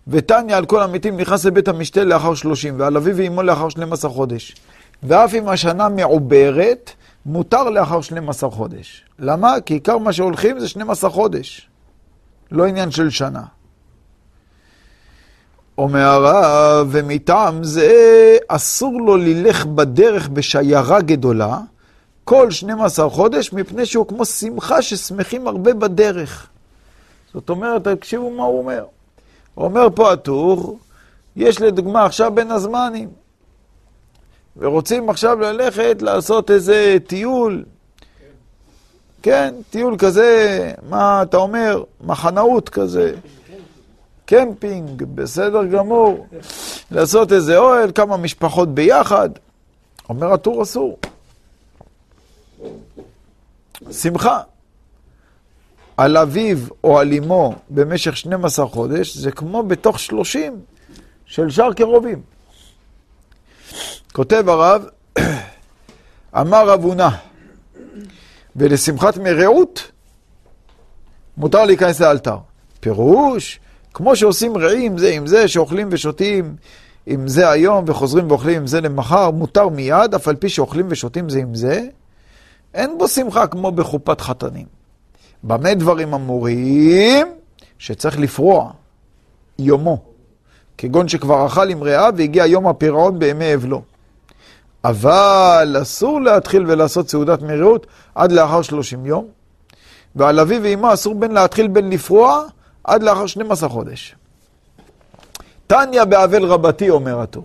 ותניא 0.09 0.57
על 0.57 0.67
כל 0.67 0.83
המתים 0.83 1.17
נכנס 1.17 1.45
לבית 1.45 1.69
המשתה 1.69 2.05
לאחר 2.05 2.35
שלושים, 2.35 2.81
ועל 2.81 2.97
אביו 2.97 3.17
ואמו 3.17 3.43
לאחר 3.43 3.69
שנים 3.69 3.93
עשר 3.93 4.09
חודש. 4.09 4.57
ואף 5.03 5.35
אם 5.35 5.49
השנה 5.49 5.89
מעוברת, 5.89 6.91
מותר 7.27 7.71
לאחר 7.71 8.01
שנים 8.01 8.29
עשר 8.29 8.51
חודש. 8.51 9.05
למה? 9.19 9.55
כי 9.67 9.75
עיקר 9.75 9.99
מה 9.99 10.13
שהולכים 10.13 10.61
זה 10.61 10.69
שנים 10.69 10.91
עשר 10.91 11.11
חודש. 11.11 11.69
לא 12.51 12.67
עניין 12.67 12.91
של 12.91 13.11
שנה. 13.11 13.43
אומר 15.79 16.01
הרב, 16.01 16.89
ומטעם 16.91 17.65
זה 17.65 17.93
אסור 18.49 19.01
לו 19.01 19.17
ללך 19.17 19.67
בדרך 19.67 20.29
בשיירה 20.29 21.01
גדולה 21.01 21.59
כל 22.29 22.51
12 22.51 23.11
חודש, 23.11 23.53
מפני 23.53 23.87
שהוא 23.87 24.07
כמו 24.07 24.25
שמחה 24.25 24.83
ששמחים 24.83 25.49
הרבה 25.49 25.75
בדרך. 25.75 26.49
זאת 27.35 27.51
אומרת, 27.51 27.89
תקשיבו 27.89 28.31
מה 28.31 28.43
הוא 28.43 28.59
אומר. 28.59 28.85
הוא 29.55 29.65
אומר 29.65 29.89
פה 29.95 30.13
הטור, 30.13 30.79
יש 31.37 31.61
לדוגמה 31.61 32.05
עכשיו 32.05 32.33
בין 32.35 32.51
הזמנים, 32.51 33.09
ורוצים 34.57 35.11
עכשיו 35.11 35.41
ללכת 35.41 36.03
לעשות 36.03 36.51
איזה 36.51 36.97
טיול, 37.07 37.65
כן, 39.23 39.55
טיול 39.71 39.97
כזה, 39.99 40.73
מה 40.89 41.23
אתה 41.23 41.37
אומר, 41.37 41.83
מחנאות 42.01 42.69
כזה, 42.69 43.15
קמפינג, 44.27 45.03
בסדר 45.15 45.65
גמור, 45.65 46.27
לעשות 46.91 47.33
איזה 47.33 47.59
אוהל, 47.59 47.91
כמה 47.95 48.17
משפחות 48.17 48.69
ביחד. 48.69 49.31
אומר 50.09 50.33
הטור 50.33 50.63
אסור. 50.63 50.99
שמחה. 53.91 54.41
על 55.97 56.17
אביו 56.17 56.59
או 56.85 56.99
על 56.99 57.13
אמו 57.13 57.55
במשך 57.71 58.17
12 58.17 58.67
חודש, 58.67 59.17
זה 59.17 59.31
כמו 59.31 59.63
בתוך 59.63 59.99
30 59.99 60.61
של 61.27 61.51
שאר 61.51 61.73
קרובים. 61.73 62.23
כותב 64.13 64.49
הרב, 64.49 64.87
אמר 66.41 66.69
רב 66.69 66.85
הונא, 66.85 67.09
ולשמחת 68.57 69.17
מרעות 69.17 69.91
מותר 71.37 71.65
להיכנס 71.65 72.01
לאלתר. 72.01 72.37
פירוש, 72.81 73.61
כמו 73.95 74.17
שעושים 74.17 74.57
רעים 74.57 74.99
זה 74.99 75.11
עם 75.11 75.27
זה, 75.27 75.49
שאוכלים 75.49 75.89
ושותים 75.91 76.57
עם 77.07 77.29
זה 77.29 77.51
היום 77.51 77.85
וחוזרים 77.87 78.31
ואוכלים 78.31 78.57
עם 78.57 78.67
זה 78.67 78.81
למחר, 78.81 79.31
מותר 79.31 79.69
מיד, 79.69 80.15
אף 80.15 80.29
על 80.29 80.37
פי 80.37 80.49
שאוכלים 80.49 80.87
ושותים 80.89 81.29
זה 81.29 81.39
עם 81.39 81.55
זה, 81.55 81.87
אין 82.75 82.99
בו 82.99 83.09
שמחה 83.09 83.47
כמו 83.47 83.73
בחופת 83.73 84.21
חתנים. 84.21 84.67
במה 85.43 85.75
דברים 85.75 86.15
אמורים? 86.15 87.27
שצריך 87.79 88.19
לפרוע 88.19 88.71
יומו, 89.59 89.99
כגון 90.79 91.09
שכבר 91.09 91.47
אכל 91.47 91.69
עם 91.69 91.83
רעיו 91.83 92.15
והגיע 92.17 92.47
יום 92.47 92.67
הפירעון 92.67 93.19
בימי 93.19 93.55
אבלו. 93.55 93.83
אבל 94.85 95.77
אסור 95.83 96.21
להתחיל 96.21 96.65
ולעשות 96.67 97.09
סעודת 97.09 97.43
מרירות 97.43 97.87
עד 98.15 98.33
לאחר 98.33 98.63
שלושים 98.63 99.07
יום, 99.07 99.27
ועל 100.17 100.41
אבי 100.41 100.59
ואמו 100.63 100.93
אסור 100.95 101.15
בין 101.15 101.33
להתחיל 101.33 101.69
בין 101.69 101.91
לפרוע 101.91 102.43
עד 102.85 103.03
לאחר 103.03 103.27
12 103.27 103.69
חודש. 103.69 104.15
תניא 105.67 106.05
באבל 106.05 106.45
רבתי, 106.45 106.91
אומר 106.91 107.21
הטור. 107.21 107.45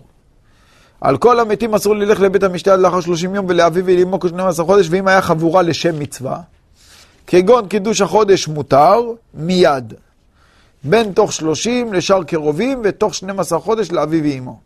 על 1.03 1.17
כל 1.17 1.39
המתים 1.39 1.73
אסור 1.73 1.95
ללך 1.95 2.19
לבית 2.19 2.43
המשתה 2.43 2.73
עד 2.73 2.79
לאחר 2.79 3.01
30 3.01 3.35
יום 3.35 3.45
ולאבי 3.49 3.81
ולאמו 3.85 4.19
כ-12 4.19 4.63
חודש, 4.63 4.87
ואם 4.89 5.07
היה 5.07 5.21
חבורה 5.21 5.61
לשם 5.61 5.99
מצווה, 5.99 6.39
כגון 7.27 7.67
קידוש 7.67 8.01
החודש 8.01 8.47
מותר, 8.47 9.01
מיד. 9.33 9.93
בין 10.83 11.13
תוך 11.13 11.33
30 11.33 11.93
לשאר 11.93 12.23
קרובים, 12.23 12.81
ותוך 12.83 13.15
12 13.15 13.59
חודש 13.59 13.91
לאבי 13.91 14.21
ואמו. 14.21 14.59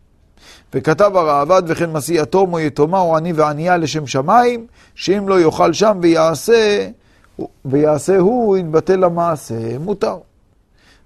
וכתב 0.74 1.16
הראב"ד 1.16 1.62
וכן 1.66 1.92
משיא 1.92 2.22
יתום 2.22 2.52
או 2.52 2.60
יתומה 2.60 3.00
או 3.00 3.16
עני 3.16 3.32
וענייה 3.32 3.76
לשם 3.76 4.06
שמיים, 4.06 4.66
שאם 4.94 5.28
לא 5.28 5.40
יאכל 5.40 5.72
שם 5.72 5.98
ויעשה, 6.02 6.88
ויעשה 7.64 8.18
הוא, 8.18 8.56
יתבטל 8.56 9.04
המעשה, 9.04 9.78
מותר. 9.78 10.16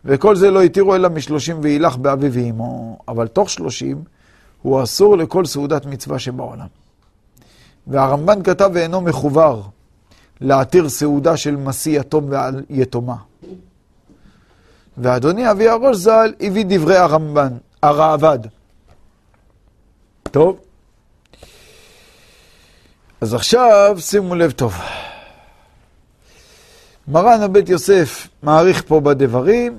וכל 0.05 0.37
זה 0.37 0.51
לא 0.51 0.62
התירו 0.62 0.95
אלא 0.95 1.09
משלושים 1.09 1.57
וילך 1.62 1.97
באבי 1.97 2.29
ואמו, 2.33 2.99
אבל 3.09 3.27
תוך 3.27 3.51
שלושים 3.51 4.05
הוא 4.62 4.83
אסור 4.83 5.16
לכל 5.16 5.46
סעודת 5.46 5.87
מצווה 5.87 6.18
שבעולם. 6.18 6.66
והרמב"ן 7.87 8.42
כתב 8.42 8.70
ואינו 8.75 9.01
מחובר 9.01 9.62
להתיר 10.40 10.88
סעודה 10.88 11.37
של 11.37 11.57
משיא 11.57 12.01
יתום 12.01 12.31
ויתומה. 12.70 13.16
ואדוני 14.98 15.51
אבי 15.51 15.68
הראש 15.68 15.96
ז"ל 15.96 16.35
הביא 16.40 16.64
דברי 16.68 16.96
הרמב"ן, 16.96 17.53
הראב"ד. 17.83 18.38
טוב. 20.22 20.57
אז 23.20 23.35
עכשיו 23.35 23.96
שימו 23.98 24.35
לב 24.35 24.51
טוב. 24.51 24.75
מרן 27.09 27.42
הבית 27.42 27.68
יוסף 27.68 28.29
מעריך 28.42 28.83
פה 28.87 29.01
בדברים, 29.01 29.79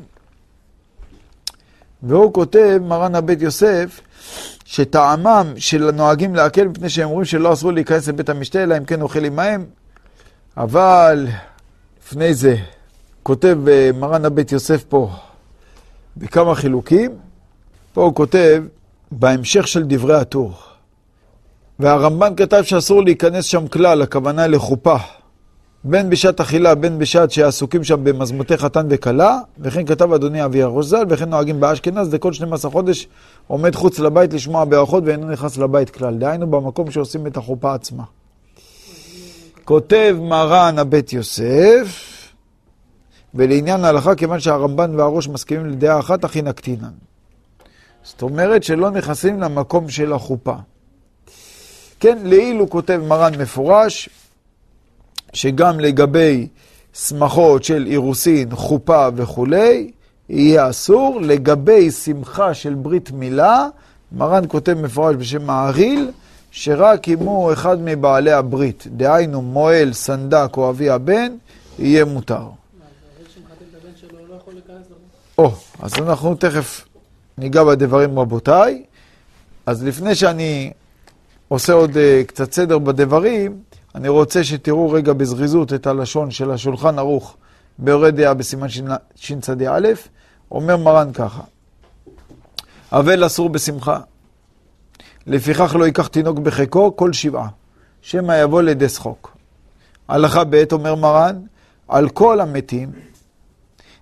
והוא 2.03 2.33
כותב, 2.33 2.79
מרן 2.81 3.15
הבית 3.15 3.41
יוסף, 3.41 4.01
שטעמם 4.65 5.53
של 5.57 5.89
הנוהגים 5.89 6.35
להקל 6.35 6.67
מפני 6.67 6.89
שהם 6.89 7.09
אומרים 7.09 7.25
שלא 7.25 7.53
אסרו 7.53 7.71
להיכנס 7.71 8.07
לבית 8.07 8.29
המשתה, 8.29 8.63
אלא 8.63 8.77
אם 8.77 8.85
כן 8.85 9.01
אוכל 9.01 9.25
עמהם. 9.25 9.65
אבל 10.57 11.27
לפני 12.03 12.33
זה 12.33 12.55
כותב 13.23 13.57
אה, 13.67 13.89
מרן 13.93 14.25
הבית 14.25 14.51
יוסף 14.51 14.83
פה 14.83 15.09
בכמה 16.17 16.55
חילוקים. 16.55 17.11
פה 17.93 18.03
הוא 18.03 18.15
כותב 18.15 18.63
בהמשך 19.11 19.67
של 19.67 19.83
דברי 19.87 20.15
הטור. 20.15 20.53
והרמב"ן 21.79 22.33
כתב 22.37 22.61
שאסור 22.63 23.03
להיכנס 23.03 23.45
שם 23.45 23.67
כלל, 23.67 24.01
הכוונה 24.01 24.47
לחופה. 24.47 24.95
בין 25.83 26.09
בשעת 26.09 26.39
אכילה, 26.39 26.75
בין 26.75 26.99
בשעת 26.99 27.31
שעסוקים 27.31 27.83
שם 27.83 28.03
במזמותי 28.03 28.57
חתן 28.57 28.87
וכלה, 28.89 29.39
וכן 29.59 29.85
כתב 29.85 30.13
אדוני 30.13 30.45
אבי 30.45 30.61
הראש 30.61 30.85
ז"ל, 30.85 31.05
וכן 31.09 31.29
נוהגים 31.29 31.59
באשכנז, 31.59 32.13
לכל 32.13 32.33
12 32.33 32.71
חודש 32.71 33.07
עומד 33.47 33.75
חוץ 33.75 33.99
לבית 33.99 34.33
לשמוע 34.33 34.65
ברכות 34.65 35.03
ואינו 35.05 35.29
נכנס 35.29 35.57
לבית 35.57 35.89
כלל. 35.89 36.17
דהיינו 36.17 36.47
במקום 36.51 36.91
שעושים 36.91 37.27
את 37.27 37.37
החופה 37.37 37.73
עצמה. 37.73 38.03
כותב 39.65 40.17
מרן 40.21 40.79
הבית 40.79 41.13
יוסף, 41.13 42.13
ולעניין 43.33 43.85
ההלכה, 43.85 44.15
כיוון 44.15 44.39
שהרמב"ן 44.39 44.99
והראש 44.99 45.27
מסכימים 45.27 45.65
לדעה 45.65 45.99
אחת, 45.99 46.23
הכי 46.23 46.41
נקטינן. 46.41 46.91
זאת 48.03 48.21
אומרת 48.21 48.63
שלא 48.63 48.91
נכנסים 48.91 49.39
למקום 49.39 49.89
של 49.89 50.13
החופה. 50.13 50.55
כן, 51.99 52.17
לעיל 52.23 52.59
הוא 52.59 52.69
כותב 52.69 53.01
מרן 53.07 53.41
מפורש, 53.41 54.09
שגם 55.33 55.79
לגבי 55.79 56.47
שמחות 56.93 57.63
של 57.63 57.85
אירוסין, 57.87 58.55
חופה 58.55 59.07
וכולי, 59.15 59.91
יהיה 60.29 60.69
אסור. 60.69 61.19
לגבי 61.21 61.91
שמחה 61.91 62.53
של 62.53 62.73
ברית 62.73 63.11
מילה, 63.11 63.67
מרן 64.11 64.43
כותב 64.47 64.73
מפורש 64.73 65.15
בשם 65.15 65.45
מעריל, 65.45 66.11
שרק 66.51 67.09
אם 67.09 67.19
הוא 67.19 67.53
אחד 67.53 67.77
מבעלי 67.81 68.31
הברית, 68.31 68.87
דהיינו 68.87 69.41
מועל, 69.41 69.93
סנדק 69.93 70.57
או 70.57 70.69
אבי 70.69 70.89
הבן, 70.89 71.31
יהיה 71.79 72.05
מותר. 72.05 72.47
או, 75.37 75.51
אז 75.79 75.93
אנחנו 75.97 76.35
תכף 76.35 76.85
ניגע 77.37 77.63
בדברים 77.63 78.19
רבותיי. 78.19 78.83
אז 79.65 79.83
לפני 79.83 80.15
שאני 80.15 80.71
עושה 81.47 81.73
עוד 81.73 81.91
uh, 81.91 82.27
קצת 82.27 82.53
סדר 82.53 82.77
בדברים, 82.77 83.57
אני 83.95 84.07
רוצה 84.07 84.43
שתראו 84.43 84.91
רגע 84.91 85.13
בזריזות 85.13 85.73
את 85.73 85.87
הלשון 85.87 86.31
של 86.31 86.51
השולחן 86.51 86.99
ערוך 86.99 87.37
ביורה 87.77 88.11
דעה 88.11 88.33
בסימן 88.33 88.67
שצ"א. 89.15 89.79
אומר 90.51 90.77
מרן 90.77 91.13
ככה, 91.13 91.41
אבל 92.91 93.25
אסור 93.25 93.49
בשמחה, 93.49 93.99
לפיכך 95.27 95.75
לא 95.79 95.85
ייקח 95.85 96.07
תינוק 96.07 96.39
בחיקו 96.39 96.95
כל 96.95 97.13
שבעה, 97.13 97.47
שמא 98.01 98.33
יבוא 98.33 98.61
לידי 98.61 98.89
שחוק. 98.89 99.37
הלכה 100.07 100.43
ב' 100.43 100.63
אומר 100.71 100.95
מרן, 100.95 101.41
על 101.87 102.09
כל 102.09 102.41
המתים 102.41 102.91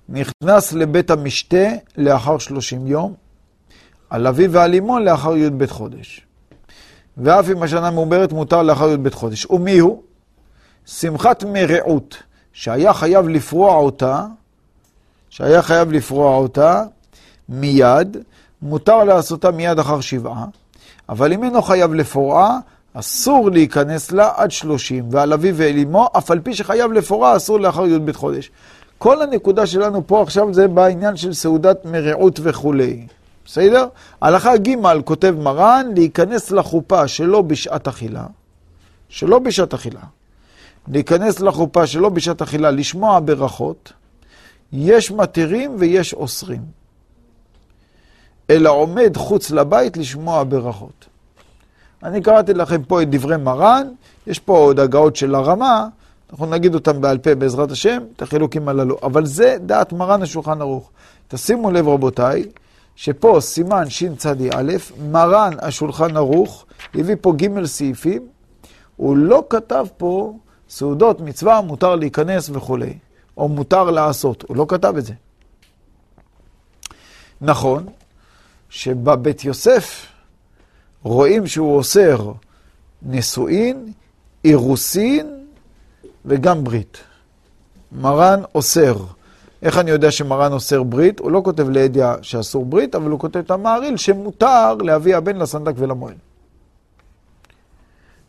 נכנס 0.10 0.74
לבית 0.74 1.10
המשתה 1.12 1.68
לאחר 1.98 2.38
שלושים 2.38 2.88
יום, 2.88 3.14
על 4.10 4.28
אביו 4.28 4.52
ועל 4.52 4.76
אמו 4.76 5.00
לאחר 5.00 5.38
י"ב 5.38 5.66
חודש. 5.66 6.26
ואף 7.18 7.50
אם 7.50 7.64
השנה 7.64 7.92
מעוברת 7.92 8.34
מותר 8.34 8.64
לאחר 8.64 8.90
י"ב 8.90 9.10
חודש. 9.10 9.46
ומי 9.46 9.80
הוא? 9.80 10.02
שמחת 10.86 11.44
מרעות, 11.44 12.18
שהיה 12.54 12.94
חייב 12.94 13.28
לפרוע 13.28 13.76
אותה, 13.76 14.26
שהיה 15.30 15.62
חייב 15.62 15.92
לפרוע 15.92 16.36
אותה 16.36 16.84
מיד, 17.50 18.18
מותר 18.62 19.04
לעשותה 19.04 19.52
מיד 19.52 19.80
אחר 19.80 20.02
שבעה, 20.02 20.46
אבל 21.10 21.34
אם 21.34 21.44
אינו 21.44 21.62
חייב 21.62 21.94
לפורעה, 21.94 22.58
אסור 22.94 23.52
להיכנס 23.52 24.12
לה 24.12 24.30
עד 24.36 24.52
שלושים, 24.52 25.06
ועל 25.12 25.34
אביו 25.34 25.56
ועל 25.56 25.78
אמו, 25.78 26.10
אף 26.18 26.32
על 26.32 26.40
פי 26.40 26.54
שחייב 26.54 26.92
לפורעה, 26.92 27.38
אסור 27.38 27.60
לאחר 27.60 27.86
י"ב 27.86 28.12
חודש. 28.12 28.52
כל 28.98 29.22
הנקודה 29.22 29.66
שלנו 29.66 30.08
פה 30.08 30.22
עכשיו 30.22 30.54
זה 30.54 30.68
בעניין 30.68 31.18
של 31.18 31.34
סעודת 31.34 31.86
מרעות 31.86 32.40
וכולי. 32.44 33.08
בסדר? 33.46 33.88
הלכה 34.22 34.58
ג' 34.58 35.02
כותב 35.06 35.36
מרן, 35.40 35.86
להיכנס 35.96 36.52
לחופה 36.52 37.08
שלא 37.08 37.42
בשעת 37.42 37.88
אכילה, 37.88 38.26
שלא 39.10 39.40
בשעת 39.40 39.74
אכילה, 39.74 40.02
להיכנס 40.88 41.40
לחופה 41.40 41.88
שלא 41.88 42.10
בשעת 42.10 42.42
אכילה, 42.42 42.72
לשמוע 42.72 43.20
ברכות, 43.26 43.94
יש 44.74 45.12
מתירים 45.12 45.76
ויש 45.80 46.14
אוסרים. 46.14 46.62
אלא 48.50 48.70
עומד 48.70 49.18
חוץ 49.18 49.52
לבית 49.52 49.98
לשמוע 49.98 50.44
ברכות. 50.44 51.06
אני 52.04 52.22
קראתי 52.22 52.54
לכם 52.54 52.84
פה 52.84 53.02
את 53.02 53.10
דברי 53.10 53.38
מרן, 53.38 53.88
יש 54.28 54.40
פה 54.40 54.58
עוד 54.58 54.80
הגאות 54.80 55.16
של 55.16 55.36
הרמה, 55.36 55.88
אנחנו 56.32 56.46
נגיד 56.46 56.76
אותם 56.76 57.02
בעל 57.02 57.18
פה 57.18 57.36
בעזרת 57.36 57.72
השם, 57.72 58.04
את 58.16 58.22
החילוקים 58.22 58.70
הללו. 58.70 58.98
אבל 59.04 59.26
זה 59.26 59.58
דעת 59.66 59.94
מרן 59.94 60.22
השולחן 60.22 60.62
ערוך. 60.62 60.90
תשימו 61.28 61.72
לב 61.72 61.88
רבותיי, 61.88 62.44
שפה 62.96 63.38
סימן 63.42 63.90
שצ"א, 63.90 64.62
מרן 65.12 65.54
השולחן 65.62 66.18
ערוך, 66.18 66.66
הביא 66.96 67.16
פה 67.22 67.34
ג' 67.36 67.66
סעיפים, 67.66 68.28
הוא 68.96 69.18
לא 69.18 69.44
כתב 69.50 69.86
פה 69.98 70.38
סעודות 70.70 71.22
מצווה, 71.22 71.62
מותר 71.62 71.96
להיכנס 71.96 72.50
וכולי, 72.54 72.98
או 73.38 73.48
מותר 73.48 73.84
לעשות, 73.84 74.44
הוא 74.48 74.58
לא 74.58 74.66
כתב 74.70 74.94
את 74.98 75.06
זה. 75.06 75.14
נכון 77.42 77.86
שבבית 78.70 79.46
יוסף 79.46 80.06
רואים 81.04 81.48
שהוא 81.48 81.78
אוסר 81.78 82.32
נישואין, 83.02 83.92
אירוסין 84.46 85.46
וגם 86.26 86.64
ברית. 86.64 86.98
מרן 87.92 88.42
אוסר. 88.56 88.96
איך 89.62 89.78
אני 89.78 89.92
יודע 89.92 90.12
שמרן 90.12 90.54
אוסר 90.54 90.84
ברית? 90.84 91.20
הוא 91.20 91.32
לא 91.32 91.42
כותב 91.44 91.70
לידיה 91.70 92.16
שאסור 92.22 92.66
ברית, 92.66 92.96
אבל 92.96 93.12
הוא 93.12 93.20
כותב 93.20 93.40
את 93.40 93.52
המעריל 93.52 93.98
שמותר 93.98 94.74
להביא 94.76 95.16
הבן 95.16 95.36
לסנדק 95.36 95.74
ולמועל. 95.76 96.14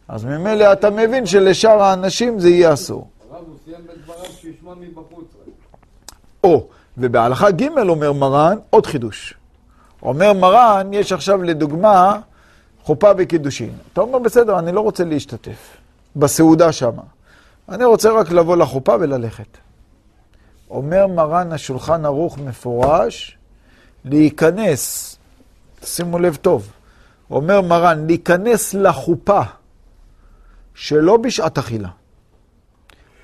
אז 0.09 0.25
ממילא 0.25 0.73
אתה 0.73 0.91
מבין 0.91 1.27
שלשאר 1.27 1.83
האנשים 1.83 2.41
זה 2.41 2.49
יהיה 2.49 2.73
אסור. 2.73 3.09
הרב, 3.31 3.45
הוא 3.47 3.55
סיים 3.65 3.87
בדבריו 3.87 4.31
שישמע 4.41 4.75
מבחוץ. 4.75 5.25
או, 6.45 6.67
ובהלכה 6.99 7.51
ג' 7.51 7.69
אומר 7.89 8.13
מרן, 8.13 8.57
עוד 8.71 8.87
חידוש. 8.87 9.35
אומר 10.03 10.33
מרן, 10.33 10.93
יש 10.93 11.13
עכשיו 11.13 11.43
לדוגמה 11.43 12.21
חופה 12.83 13.11
וקידושין. 13.19 13.73
אתה 13.93 14.01
אומר, 14.01 14.19
בסדר, 14.19 14.59
אני 14.59 14.73
לא 14.73 14.81
רוצה 14.81 15.05
להשתתף 15.05 15.77
בסעודה 16.17 16.73
שמה. 16.73 17.03
אני 17.69 17.85
רוצה 17.85 18.11
רק 18.11 18.31
לבוא 18.31 18.57
לחופה 18.57 18.95
וללכת. 19.01 19.62
אומר 20.73 21.07
מרן 21.07 21.53
השולחן 21.53 22.05
ערוך 22.05 22.39
מפורש, 22.39 23.39
להיכנס, 24.05 25.17
שימו 25.85 26.19
לב 26.19 26.37
טוב, 26.37 26.73
אומר 27.31 27.61
מרן, 27.61 28.07
להיכנס 28.07 28.75
לחופה 28.75 29.41
שלא 30.75 31.17
בשעת 31.17 31.59
אכילה, 31.59 31.89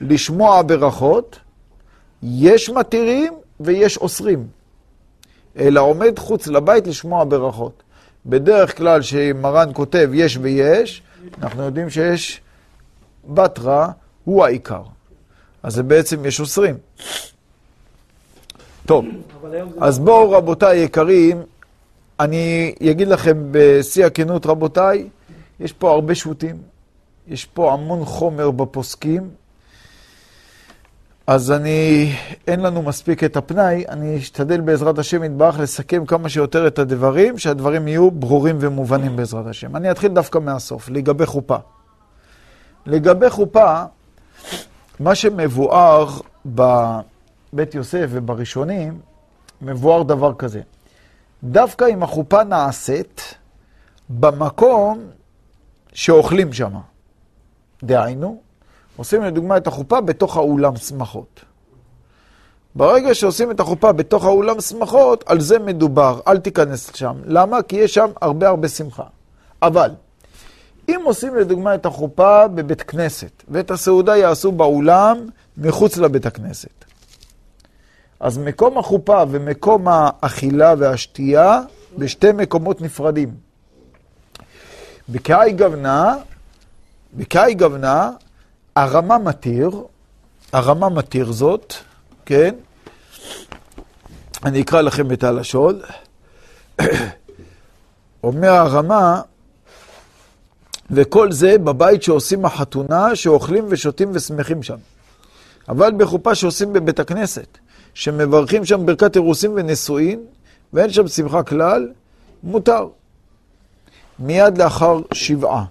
לשמוע 0.01 0.63
ברכות, 0.63 1.39
יש 2.23 2.71
מתירים 2.71 3.35
ויש 3.61 3.97
אוסרים, 3.97 4.47
אלא 5.57 5.81
עומד 5.81 6.19
חוץ 6.19 6.47
לבית 6.47 6.87
לשמוע 6.87 7.25
ברכות. 7.25 7.83
בדרך 8.27 8.77
כלל 8.77 9.03
שמרן 9.03 9.71
כותב 9.75 10.11
יש 10.15 10.39
ויש, 10.43 11.03
אנחנו 11.43 11.63
יודעים 11.63 11.91
שיש 11.91 12.41
בתרא, 13.29 13.87
הוא 14.25 14.45
העיקר. 14.45 14.83
אז 15.63 15.75
זה 15.75 15.83
בעצם 15.83 16.25
יש 16.25 16.41
אוסרים. 16.41 16.75
טוב, 18.89 19.05
אז 19.81 19.99
בואו 19.99 20.31
רבותיי 20.31 20.79
יקרים, 20.79 21.43
אני 22.21 22.75
אגיד 22.91 23.09
לכם 23.09 23.39
בשיא 23.51 24.07
הכנות 24.07 24.47
רבותיי, 24.47 25.09
יש 25.61 25.73
פה 25.73 25.91
הרבה 25.91 26.15
שו"תים, 26.15 26.57
יש 27.29 27.45
פה 27.45 27.73
המון 27.73 28.05
חומר 28.05 28.51
בפוסקים, 28.51 29.31
אז 31.27 31.53
אני, 31.53 32.13
אין 32.47 32.61
לנו 32.61 32.83
מספיק 32.83 33.25
את 33.25 33.37
הפנאי, 33.37 33.85
אני 33.89 34.19
אשתדל 34.19 34.61
בעזרת 34.61 34.99
השם 34.99 35.25
יתברך 35.25 35.59
לסכם 35.61 36.07
כמה 36.07 36.29
שיותר 36.29 36.67
את 36.67 36.79
הדברים, 36.79 37.39
שהדברים 37.39 37.89
יהיו 37.89 38.11
ברורים 38.11 38.57
ומובנים 38.61 39.17
בעזרת 39.17 39.47
השם. 39.47 39.77
אני 39.77 39.91
אתחיל 39.91 40.13
דווקא 40.13 40.39
מהסוף, 40.39 40.89
לגבי 40.89 41.27
חופה. 41.27 41.57
לגבי 42.87 43.31
חופה, 43.31 43.83
מה 45.01 45.15
שמבואר 45.15 46.09
בבית 47.53 47.75
יוסף 47.75 48.07
ובראשונים, 48.11 49.01
מבואר 49.63 50.03
דבר 50.03 50.35
כזה. 50.35 50.61
דווקא 51.45 51.85
אם 51.93 52.03
החופה 52.03 52.45
נעשית 52.45 53.35
במקום 54.09 55.01
שאוכלים 55.93 56.53
שם. 56.53 56.73
דהיינו, 57.83 58.41
עושים 58.97 59.23
לדוגמה 59.23 59.57
את 59.57 59.67
החופה 59.67 60.01
בתוך 60.01 60.37
האולם 60.37 60.77
שמחות. 60.77 61.45
ברגע 62.75 63.15
שעושים 63.15 63.51
את 63.51 63.61
החופה 63.61 63.93
בתוך 63.93 64.25
האולם 64.25 64.61
שמחות, 64.61 65.25
על 65.27 65.41
זה 65.41 65.59
מדובר, 65.59 66.21
אל 66.29 66.39
תיכנס 66.39 66.95
שם. 66.95 67.17
למה? 67.25 67.63
כי 67.63 67.77
יש 67.77 67.95
שם 67.95 68.11
הרבה 68.21 68.49
הרבה 68.49 68.69
שמחה. 68.69 69.05
אבל, 69.63 69.91
אם 70.89 71.01
עושים 71.05 71.35
לדוגמה 71.35 71.75
את 71.75 71.87
החופה 71.87 72.49
בבית 72.49 72.83
כנסת, 72.83 73.43
ואת 73.49 73.71
הסעודה 73.71 74.17
יעשו 74.17 74.53
באולם 74.53 75.29
מחוץ 75.57 75.97
לבית 75.97 76.27
הכנסת, 76.27 76.78
אז 78.21 78.39
מקום 78.39 78.79
החופה 78.79 79.23
ומקום 79.31 79.89
האכילה 79.89 80.75
והשתייה 80.79 81.61
בשתי 81.99 82.33
מקומות 82.33 82.81
נפרדים. 82.81 83.35
בקאי 85.09 85.53
גוונה, 85.53 86.15
בקאי 87.15 87.55
גוונה, 87.55 88.11
הרמה 88.77 89.19
מתיר, 89.19 89.71
הרמה 90.53 90.89
מתיר 90.89 91.33
זאת, 91.33 91.75
כן? 92.27 92.55
אני 94.45 94.61
אקרא 94.61 94.81
לכם 94.81 95.13
את 95.13 95.25
הלשון. 95.25 95.81
אומר 98.25 98.51
הרמה, 98.51 99.21
וכל 100.91 101.33
זה 101.33 101.59
בבית 101.59 102.03
שעושים 102.03 102.45
החתונה, 102.45 103.17
שאוכלים 103.17 103.65
ושותים 103.69 104.11
ושמחים 104.15 104.63
שם. 104.63 104.77
אבל 105.69 105.93
בחופה 105.97 106.35
שעושים 106.35 106.73
בבית 106.73 107.01
הכנסת, 107.01 107.59
שמברכים 107.95 108.65
שם 108.65 108.87
ברכת 108.87 109.17
אירוסין 109.17 109.51
ונישואין, 109.55 110.21
ואין 110.73 110.91
שם 110.91 111.09
שמחה 111.09 111.43
כלל, 111.43 111.89
מותר. 112.43 112.89
מיד 114.19 114.59
לאחר 114.59 115.01
שבעה, 115.13 115.65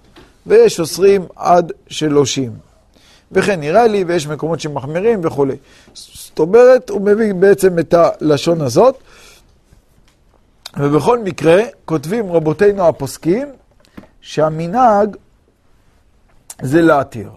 ויש 0.46 0.80
אוסרים 0.80 1.26
עד 1.36 1.72
שלושים. 1.88 2.52
וכן 3.32 3.60
נראה 3.60 3.86
לי, 3.86 4.04
ויש 4.06 4.26
מקומות 4.26 4.60
שמחמירים 4.60 5.20
וכולי. 5.22 5.56
זאת 5.94 6.38
אומרת, 6.38 6.90
הוא 6.90 7.00
מביא 7.00 7.34
בעצם 7.34 7.78
את 7.78 7.94
הלשון 7.94 8.60
הזאת, 8.60 8.98
ובכל 10.76 11.18
מקרה, 11.18 11.62
כותבים 11.84 12.32
רבותינו 12.32 12.88
הפוסקים, 12.88 13.48
שהמנהג 14.20 15.16
זה 16.62 16.82
להתיר. 16.82 17.30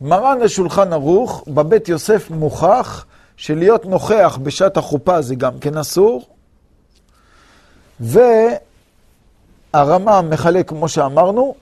מרן 0.00 0.42
השולחן 0.42 0.92
ערוך, 0.92 1.44
בבית 1.48 1.88
יוסף 1.88 2.30
מוכח 2.30 3.04
שלהיות 3.38 3.86
נוכח 3.86 4.38
בשעת 4.42 4.76
החופה 4.76 5.22
זה 5.22 5.34
גם 5.34 5.58
כן 5.58 5.76
אסור, 5.76 6.28
והרמה 8.00 8.62
מחלק, 10.22 10.68
כמו 10.68 10.88
שאמרנו, 10.88 11.54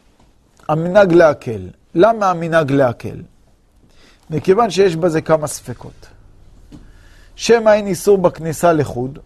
המנהג 0.69 1.13
להקל. 1.13 1.69
למה 1.95 2.31
המנהג 2.31 2.73
להקל? 2.73 3.23
מכיוון 4.31 4.71
שיש 4.71 4.97
בזה 4.97 5.21
כמה 5.21 5.47
ספקות. 5.47 6.07
שמא 7.37 7.71
אין 7.71 7.87
איסור 7.87 8.19
בכניסה 8.19 8.73
לחוד, 8.73 9.19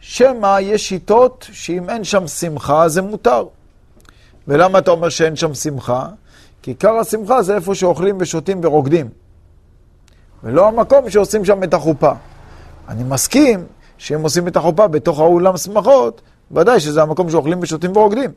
שמא 0.00 0.58
יש 0.60 0.88
שיטות 0.88 1.46
שאם 1.52 1.90
אין 1.90 2.04
שם 2.04 2.26
שמחה 2.26 2.88
זה 2.88 3.02
מותר. 3.02 3.46
ולמה 4.48 4.78
אתה 4.78 4.90
אומר 4.90 5.08
שאין 5.08 5.36
שם 5.36 5.54
שמחה? 5.54 6.08
כי 6.62 6.70
עיקר 6.70 6.96
השמחה 6.96 7.42
זה 7.42 7.54
איפה 7.54 7.74
שאוכלים 7.74 8.16
ושותים 8.20 8.60
ורוקדים. 8.62 9.08
ולא 10.44 10.68
המקום 10.68 11.10
שעושים 11.10 11.44
שם 11.44 11.62
את 11.62 11.74
החופה. 11.74 12.12
אני 12.88 13.04
מסכים 13.04 13.64
שאם 13.98 14.22
עושים 14.22 14.48
את 14.48 14.56
החופה 14.56 14.88
בתוך 14.88 15.20
האולם 15.20 15.56
שמחות, 15.56 16.20
ודאי 16.50 16.80
שזה 16.80 17.02
המקום 17.02 17.30
שאוכלים 17.30 17.58
ושותים 17.62 17.96
ורוקדים. 17.96 18.30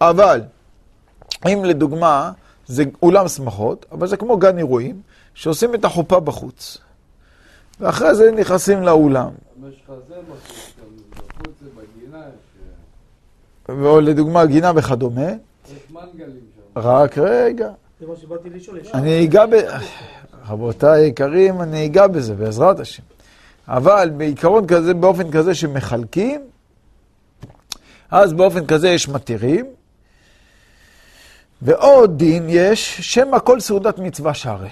אבל, 0.00 0.42
אם 1.46 1.64
לדוגמה 1.64 2.32
זה 2.66 2.84
אולם 3.02 3.28
שמחות, 3.28 3.86
אבל 3.92 4.06
זה 4.06 4.16
כמו 4.16 4.36
גן 4.36 4.58
אירועים, 4.58 5.02
שעושים 5.34 5.74
את 5.74 5.84
החופה 5.84 6.20
בחוץ. 6.20 6.78
ואחרי 7.80 8.14
זה 8.14 8.32
נכנסים 8.32 8.82
לאולם. 8.82 9.30
או 13.68 14.00
לדוגמה 14.00 14.46
גינה 14.46 14.72
וכדומה. 14.76 15.28
יש 15.30 15.36
מנגלים 15.90 16.40
שם. 16.74 16.80
רק 16.80 17.18
רגע. 17.18 17.70
זה 18.00 18.06
מה 18.06 18.16
שבאתי 18.16 18.50
לשאול, 18.50 18.78
יש... 18.78 18.90
אני 18.94 19.24
אגע 19.24 19.46
ב... 19.46 19.54
רבותיי 20.48 21.02
היקרים, 21.02 21.62
אני 21.62 21.86
אגע 21.86 22.06
בזה, 22.06 22.34
בעזרת 22.34 22.80
השם. 22.80 23.02
אבל 23.68 24.10
בעיקרון 24.16 24.66
כזה, 24.66 24.94
באופן 24.94 25.30
כזה 25.30 25.54
שמחלקים, 25.54 26.40
אז 28.10 28.32
באופן 28.32 28.66
כזה 28.66 28.88
יש 28.88 29.08
מתירים. 29.08 29.66
ועוד 31.62 32.18
דין 32.18 32.46
יש, 32.48 33.00
שמא 33.00 33.38
כל 33.38 33.60
סעודת 33.60 33.98
מצווה 33.98 34.34
שרי. 34.34 34.68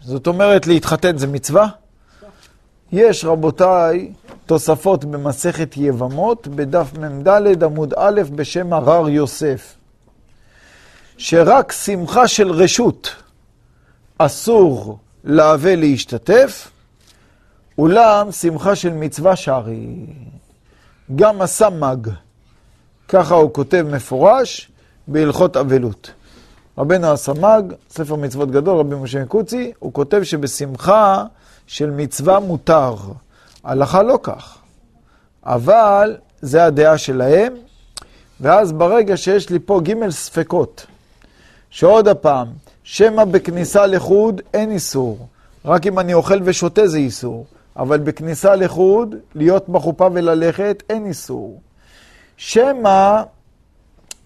זאת 0.00 0.26
אומרת, 0.26 0.66
להתחתן 0.66 1.18
זה 1.18 1.26
מצווה? 1.26 1.68
יש, 2.92 3.24
רבותיי, 3.24 4.12
תוספות 4.46 5.04
במסכת 5.04 5.76
יבמות, 5.76 6.48
בדף 6.48 6.90
מ"ד 6.98 7.62
עמוד 7.62 7.94
א', 7.96 8.20
בשם 8.34 8.72
הרר 8.72 9.08
יוסף. 9.08 9.74
שרק 11.18 11.72
שמחה 11.72 12.28
של 12.28 12.50
רשות 12.50 13.25
אסור 14.18 14.98
להווה 15.24 15.76
להשתתף, 15.76 16.70
אולם 17.78 18.32
שמחה 18.32 18.76
של 18.76 18.92
מצווה 18.92 19.36
שרי. 19.36 20.06
גם 21.16 21.42
הסמ"ג, 21.42 22.10
ככה 23.08 23.34
הוא 23.34 23.52
כותב 23.52 23.86
מפורש 23.92 24.70
בהלכות 25.08 25.56
אבלות. 25.56 26.10
רבנו 26.78 27.06
הסמ"ג, 27.06 27.62
ספר 27.90 28.14
מצוות 28.14 28.50
גדול, 28.50 28.78
רבי 28.78 28.94
משה 28.94 29.22
מקוצי, 29.22 29.72
הוא 29.78 29.92
כותב 29.92 30.22
שבשמחה 30.22 31.24
של 31.66 31.90
מצווה 31.90 32.40
מותר. 32.40 32.94
הלכה 33.64 34.02
לא 34.02 34.18
כך. 34.22 34.58
אבל 35.44 36.16
זה 36.40 36.64
הדעה 36.64 36.98
שלהם, 36.98 37.54
ואז 38.40 38.72
ברגע 38.72 39.16
שיש 39.16 39.50
לי 39.50 39.58
פה 39.58 39.80
ג' 39.84 40.10
ספקות, 40.10 40.86
שעוד 41.70 42.08
הפעם, 42.08 42.48
שמא 42.88 43.24
בכניסה 43.24 43.86
לחוד 43.86 44.40
אין 44.54 44.70
איסור, 44.70 45.26
רק 45.64 45.86
אם 45.86 45.98
אני 45.98 46.14
אוכל 46.14 46.38
ושותה 46.44 46.86
זה 46.86 46.98
איסור, 46.98 47.46
אבל 47.76 47.98
בכניסה 47.98 48.56
לחוד, 48.56 49.14
להיות 49.34 49.68
בחופה 49.68 50.08
וללכת, 50.12 50.82
אין 50.90 51.06
איסור. 51.06 51.60
שמא, 52.36 53.22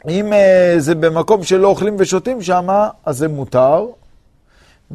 אם 0.08 0.32
אה, 0.32 0.74
זה 0.78 0.94
במקום 0.94 1.42
שלא 1.42 1.68
אוכלים 1.68 1.96
ושותים 1.98 2.42
שם, 2.42 2.68
אז 3.04 3.18
זה 3.18 3.28
מותר, 3.28 3.86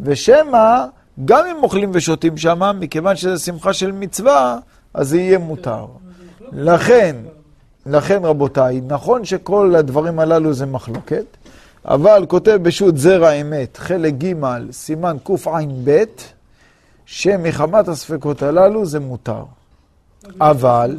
ושמא, 0.03 0.85
גם 1.25 1.45
אם 1.45 1.63
אוכלים 1.63 1.91
ושותים 1.93 2.37
שם, 2.37 2.71
מכיוון 2.79 3.15
שזה 3.15 3.39
שמחה 3.39 3.73
של 3.73 3.91
מצווה, 3.91 4.57
אז 4.93 5.09
זה 5.09 5.17
יהיה 5.17 5.37
מותר. 5.37 5.85
לכן, 6.51 7.15
לכן 7.85 8.25
רבותיי, 8.25 8.81
נכון 8.87 9.25
שכל 9.25 9.75
הדברים 9.75 10.19
הללו 10.19 10.53
זה 10.53 10.65
מחלוקת, 10.65 11.25
אבל 11.85 12.25
כותב 12.27 12.59
בשו"ת 12.61 12.97
זרע 12.97 13.31
אמת, 13.31 13.77
חלק 13.77 14.13
ג', 14.13 14.33
סימן 14.71 15.17
קע"ב, 15.23 16.03
שמחמת 17.05 17.87
הספקות 17.87 18.41
הללו 18.41 18.85
זה 18.85 18.99
מותר. 18.99 19.43
אבל, 20.41 20.97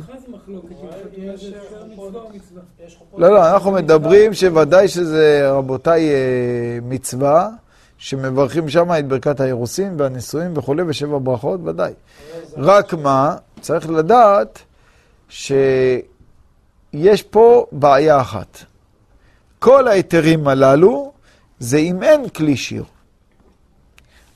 לא, 3.17 3.31
לא, 3.31 3.51
אנחנו 3.51 3.73
מדברים 3.73 4.35
שוודאי 4.35 4.89
שזה, 4.89 5.51
רבותיי, 5.51 6.11
אה, 6.11 6.79
מצווה, 6.83 7.49
שמברכים 7.99 8.69
שם 8.69 8.91
את 8.99 9.09
ברכת 9.09 9.41
האירוסין 9.41 9.95
והנישואים 9.99 10.53
וכולי, 10.57 10.83
ושבע 10.87 11.19
ברכות, 11.23 11.61
ודאי. 11.65 11.93
רק 12.57 12.95
מה, 12.95 13.37
צריך 13.61 13.91
לדעת 13.91 14.59
שיש 15.29 16.03
פה 17.31 17.67
בעיה 17.73 18.21
אחת. 18.21 18.59
כל 19.67 19.89
ההיתרים 19.89 20.49
הללו 20.49 21.13
זה 21.59 21.77
אם 21.77 22.03
אין 22.03 22.29
כלי 22.29 22.57
שיר. 22.57 22.85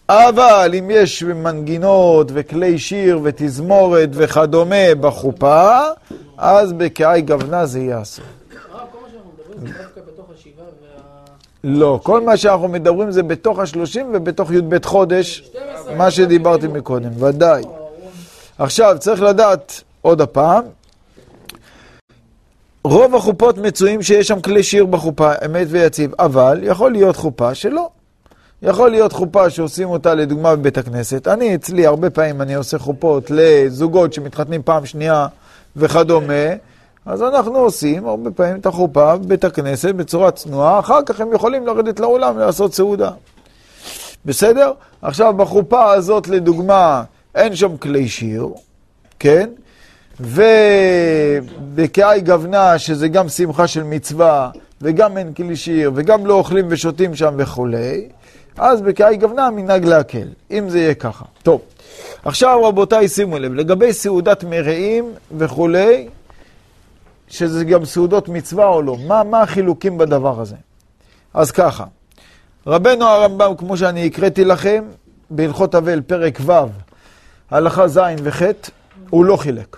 אבל 0.09 0.75
אם 0.79 0.91
יש 0.91 1.23
מנגינות 1.23 2.31
וכלי 2.35 2.79
שיר 2.79 3.21
ותזמורת 3.23 4.09
וכדומה 4.13 4.95
בחופה, 5.01 5.79
אז 6.39 6.73
בקעי 6.73 7.23
גוונה 7.23 7.67
זה 7.67 7.79
יהיה 7.79 8.03
אסור. 8.03 8.25
כל 8.51 8.99
מה 9.01 9.09
שאנחנו 9.11 9.31
מדברים 9.33 9.67
זה 9.67 9.83
דווקא 9.83 10.01
בתוך 10.01 10.27
השבעה 10.35 10.65
וה... 10.65 11.01
לא, 11.65 12.01
כל 12.03 12.21
מה 12.21 12.37
שאנחנו 12.37 12.69
מדברים 12.69 13.11
זה 13.11 13.23
בתוך 13.23 13.59
השלושים 13.59 14.11
ובתוך 14.15 14.53
י"ב 14.53 14.85
חודש, 14.85 15.39
12. 15.39 15.95
מה 15.95 16.11
שדיברתי 16.11 16.67
מקודם, 16.67 17.23
ודאי. 17.23 17.63
עכשיו, 18.59 18.97
צריך 18.99 19.23
לדעת 19.23 19.83
עוד 20.03 20.21
הפעם, 20.21 20.65
רוב 22.85 23.15
החופות 23.15 23.59
מצויים 23.59 24.03
שיש 24.03 24.29
שם 24.29 24.41
כלי 24.41 24.63
שיר 24.63 24.87
בחופה, 24.87 25.33
אמת 25.45 25.67
ויציב, 25.71 26.11
אבל 26.19 26.61
יכול 26.63 26.93
להיות 26.93 27.17
חופה 27.17 27.55
שלא. 27.55 27.89
יכול 28.63 28.91
להיות 28.91 29.13
חופה 29.13 29.51
שעושים 29.51 29.89
אותה 29.89 30.15
לדוגמה 30.15 30.57
בבית 30.57 30.79
הכנסת. 30.79 31.29
אני 31.29 31.55
אצלי, 31.55 31.87
הרבה 31.87 32.11
פעמים 32.11 32.43
אני 32.43 32.55
עושה 32.55 32.79
חופות 32.79 33.31
לזוגות 33.31 34.13
שמתחתנים 34.13 34.63
פעם 34.63 34.87
שנייה 34.87 35.27
וכדומה, 35.77 36.55
אז 37.07 37.23
אנחנו 37.23 37.59
עושים 37.59 38.07
הרבה 38.07 38.31
פעמים 38.31 38.57
את 38.57 38.67
החופה 38.67 39.17
בבית 39.17 39.45
הכנסת 39.45 39.95
בצורה 39.95 40.31
צנועה, 40.31 40.79
אחר 40.79 41.03
כך 41.07 41.21
הם 41.21 41.33
יכולים 41.33 41.67
לרדת 41.67 42.01
לאולם 42.01 42.39
לעשות 42.39 42.75
סעודה. 42.75 43.11
בסדר? 44.25 44.73
עכשיו, 45.03 45.35
בחופה 45.37 45.93
הזאת, 45.93 46.29
לדוגמה, 46.29 47.03
אין 47.35 47.57
שם 47.57 47.77
כלי 47.77 48.09
שיר, 48.09 48.49
כן? 49.19 49.51
ובקעי 50.21 52.21
גוונה, 52.21 52.79
שזה 52.79 53.09
גם 53.09 53.29
שמחה 53.29 53.67
של 53.67 53.83
מצווה, 53.83 54.51
וגם 54.83 55.19
אין 55.19 55.35
כלי 55.35 55.57
שיר, 55.57 55.93
וגם 55.95 56.27
לא 56.27 56.35
אוכלים 56.35 56.67
ושותים 56.69 57.15
שם 57.15 57.35
וכולי, 57.39 58.09
אז 58.57 58.83
בקעי 58.83 59.17
גוונה 59.17 59.47
המנהג 59.47 59.85
להקל, 59.85 60.29
אם 60.51 60.69
זה 60.69 60.79
יהיה 60.79 60.95
ככה. 60.95 61.25
טוב, 61.43 61.61
עכשיו 62.25 62.65
רבותיי, 62.65 63.09
שימו 63.09 63.39
לב, 63.39 63.55
לגבי 63.55 63.93
סעודת 63.93 64.45
מרעים 64.45 65.13
וכולי, 65.39 66.09
שזה 67.29 67.65
גם 67.65 67.85
סעודות 67.85 68.29
מצווה 68.29 68.67
או 68.67 68.83
לא, 68.83 68.97
מה, 69.07 69.25
מה 69.25 69.43
החילוקים 69.43 69.99
בדבר 69.99 70.41
הזה? 70.41 70.57
אז 71.35 71.51
ככה, 71.51 71.85
רבנו 72.67 73.05
הרמב"ם, 73.05 73.55
כמו 73.59 73.77
שאני 73.77 74.07
הקראתי 74.07 74.45
לכם, 74.45 74.85
בהלכות 75.31 75.75
אבל, 75.75 76.01
פרק 76.01 76.39
ו', 76.47 76.53
הלכה 77.51 77.89
ז' 77.89 78.01
וח', 78.23 78.43
הוא 79.11 79.25
לא 79.25 79.37
חילק. 79.37 79.77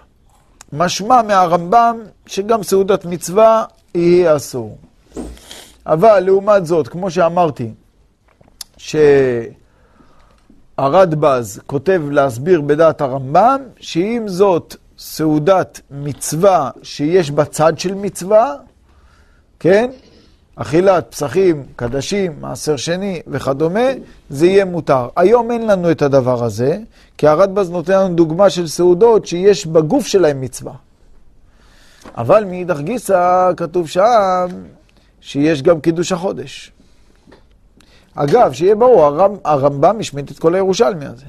משמע 0.73 1.23
מהרמב"ם 1.23 2.01
שגם 2.27 2.63
סעודת 2.63 3.05
מצווה 3.05 3.65
יהיה 3.95 4.37
אסור. 4.37 4.79
אבל 5.87 6.21
לעומת 6.21 6.67
זאת, 6.67 6.89
כמו 6.89 7.11
שאמרתי, 7.11 7.71
שהרדב"ז 10.77 11.61
כותב 11.67 12.03
להסביר 12.11 12.61
בדעת 12.61 13.01
הרמב"ם, 13.01 13.61
שאם 13.81 14.23
זאת 14.27 14.77
סעודת 14.99 15.81
מצווה 15.91 16.71
שיש 16.83 17.31
בה 17.31 17.45
צד 17.45 17.79
של 17.79 17.95
מצווה, 17.95 18.55
כן? 19.61 19.91
אכילת 20.57 21.07
פסחים, 21.11 21.65
קדשים, 21.77 22.33
מעשר 22.41 22.77
שני 22.77 23.23
וכדומה, 23.27 23.89
זה 24.31 24.47
יהיה 24.47 24.65
מותר. 24.65 25.09
היום 25.17 25.51
אין 25.51 25.67
לנו 25.67 25.91
את 25.91 26.03
הדבר 26.03 26.45
הזה, 26.45 26.79
כי 27.19 27.27
הרדב"ז 27.27 27.71
נותן 27.71 27.93
לנו 27.93 28.15
דוגמה 28.15 28.51
של 28.51 28.67
סעודות 28.67 29.27
שיש 29.27 29.67
בגוף 29.67 30.07
שלהם 30.07 30.41
מצווה. 30.41 30.73
אבל 32.17 32.45
מאידך 32.45 32.81
גיסא 32.81 33.51
כתוב 33.57 33.89
שם 33.89 34.47
שיש 35.21 35.63
גם 35.63 35.81
קידוש 35.81 36.13
החודש. 36.13 36.73
אגב, 38.15 38.53
שיהיה 38.53 38.75
ברור, 38.75 39.05
הרמ, 39.05 39.37
הרמב"ם 39.45 39.97
השמיט 40.01 40.31
את 40.31 40.39
כל 40.39 40.55
הירושלמי 40.55 41.07
הזה. 41.07 41.27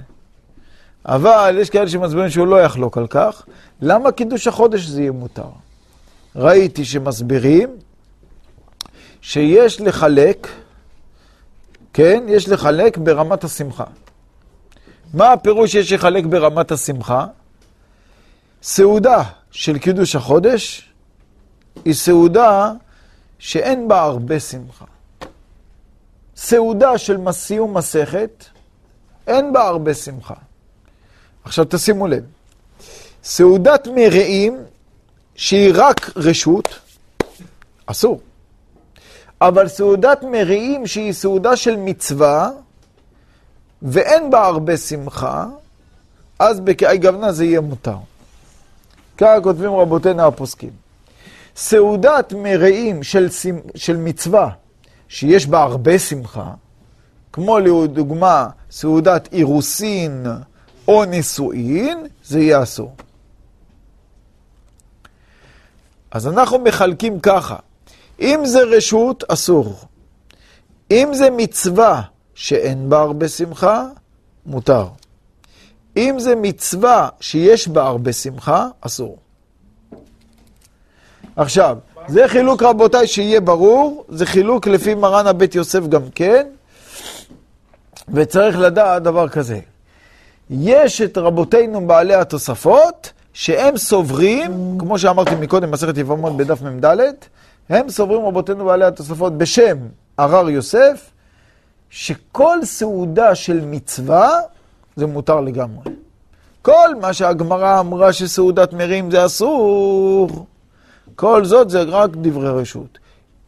אבל 1.06 1.58
יש 1.60 1.70
כאלה 1.70 1.90
שמסבירים 1.90 2.30
שהוא 2.30 2.48
לא 2.48 2.62
יחלוק 2.62 2.98
על 2.98 3.08
כך. 3.08 3.46
למה 3.82 4.12
קידוש 4.12 4.48
החודש 4.48 4.86
זה 4.86 5.02
יהיה 5.02 5.12
מותר? 5.12 5.50
ראיתי 6.36 6.86
שמסבירים 6.86 7.70
שיש 9.24 9.82
לחלק, 9.82 10.48
כן, 11.94 12.24
יש 12.28 12.50
לחלק 12.50 12.98
ברמת 12.98 13.44
השמחה. 13.44 13.84
מה 15.14 15.32
הפירוש 15.34 15.76
יש 15.76 15.92
לחלק 15.92 16.26
ברמת 16.26 16.72
השמחה? 16.72 17.26
סעודה 18.64 19.24
של 19.52 19.78
קידוש 19.78 20.16
החודש 20.16 20.90
היא 21.86 21.94
סעודה 21.94 22.72
שאין 23.40 23.88
בה 23.88 24.02
הרבה 24.02 24.40
שמחה. 24.40 24.86
סעודה 26.36 26.98
של 26.98 27.18
סיום 27.32 27.78
מסכת, 27.78 28.46
אין 29.28 29.54
בה 29.54 29.68
הרבה 29.68 29.94
שמחה. 29.94 30.36
עכשיו 31.44 31.66
תשימו 31.70 32.08
לב, 32.08 32.24
סעודת 33.24 33.88
מרעים 33.96 34.58
שהיא 35.36 35.72
רק 35.76 36.12
רשות, 36.16 36.80
אסור. 37.86 38.22
אבל 39.48 39.68
סעודת 39.68 40.24
מרעים 40.24 40.88
שהיא 40.88 41.14
סעודה 41.14 41.56
של 41.56 41.76
מצווה, 41.78 42.50
ואין 43.82 44.30
בה 44.30 44.46
הרבה 44.46 44.78
שמחה, 44.78 45.46
אז 46.40 46.60
בקעי 46.60 46.98
גוונה 46.98 47.32
זה 47.32 47.46
יהיה 47.46 47.62
מותר. 47.62 47.98
ככה 49.18 49.42
כותבים 49.44 49.74
רבותינו 49.74 50.28
הפוסקים. 50.28 50.70
סעודת 51.56 52.34
מרעים 52.34 53.04
של, 53.04 53.28
של 53.76 53.98
מצווה, 53.98 54.50
שיש 55.08 55.48
בה 55.48 55.62
הרבה 55.62 56.00
שמחה, 56.00 56.52
כמו 57.34 57.60
לדוגמה 57.60 58.48
סעודת 58.72 59.30
אירוסין 59.34 60.26
או 60.88 61.06
נישואין, 61.06 62.08
זה 62.24 62.40
יהיה 62.40 62.64
אסור. 62.64 62.96
אז 66.12 66.28
אנחנו 66.28 66.60
מחלקים 66.60 67.20
ככה, 67.20 67.56
אם 68.20 68.46
זה 68.46 68.60
רשות, 68.64 69.24
אסור. 69.28 69.76
אם 70.92 71.10
זה 71.14 71.30
מצווה 71.30 72.02
שאין 72.36 72.90
בה 72.90 73.00
הרבה 73.00 73.28
שמחה, 73.28 73.86
מותר. 74.46 74.88
אם 75.98 76.16
זה 76.20 76.36
מצווה 76.36 77.10
שיש 77.20 77.68
בה 77.68 77.84
הרבה 77.84 78.14
שמחה, 78.14 78.68
אסור. 78.82 79.18
עכשיו, 81.36 81.78
זה 82.08 82.28
חילוק 82.28 82.64
רבותיי 82.64 83.08
שיהיה 83.08 83.42
ברור, 83.42 84.06
זה 84.10 84.26
חילוק 84.26 84.68
לפי 84.68 84.96
מרן 84.96 85.28
הבית 85.28 85.56
יוסף 85.56 85.88
גם 85.88 86.02
כן, 86.16 86.48
וצריך 88.10 88.60
לדעת 88.60 89.04
דבר 89.04 89.30
כזה. 89.30 89.60
יש 90.50 91.02
את 91.02 91.18
רבותינו 91.18 91.88
בעלי 91.88 92.16
התוספות, 92.16 93.12
שהם 93.34 93.78
סוברים, 93.78 94.78
כמו 94.80 95.00
שאמרתי 95.00 95.36
מקודם, 95.36 95.72
מסכת 95.72 95.98
יבמות 95.98 96.38
בדף 96.38 96.62
מ"ד, 96.62 96.86
הם 97.70 97.90
סוברים 97.90 98.26
רבותינו 98.26 98.66
בעלי 98.66 98.86
התוספות 98.86 99.38
בשם 99.38 99.78
הרר 100.18 100.50
יוסף, 100.50 101.12
שכל 101.90 102.58
סעודה 102.64 103.36
של 103.36 103.66
מצווה 103.66 104.40
זה 104.96 105.06
מותר 105.06 105.42
לגמרי. 105.42 105.92
כל 106.62 106.96
מה 107.02 107.14
שהגמרא 107.14 107.80
אמרה 107.80 108.14
שסעודת 108.14 108.74
מרים 108.74 109.12
זה 109.12 109.26
אסור, 109.26 110.46
כל 111.16 111.46
זאת 111.46 111.70
זה 111.70 111.82
רק 111.82 112.10
דברי 112.14 112.50
רשות. 112.50 113.00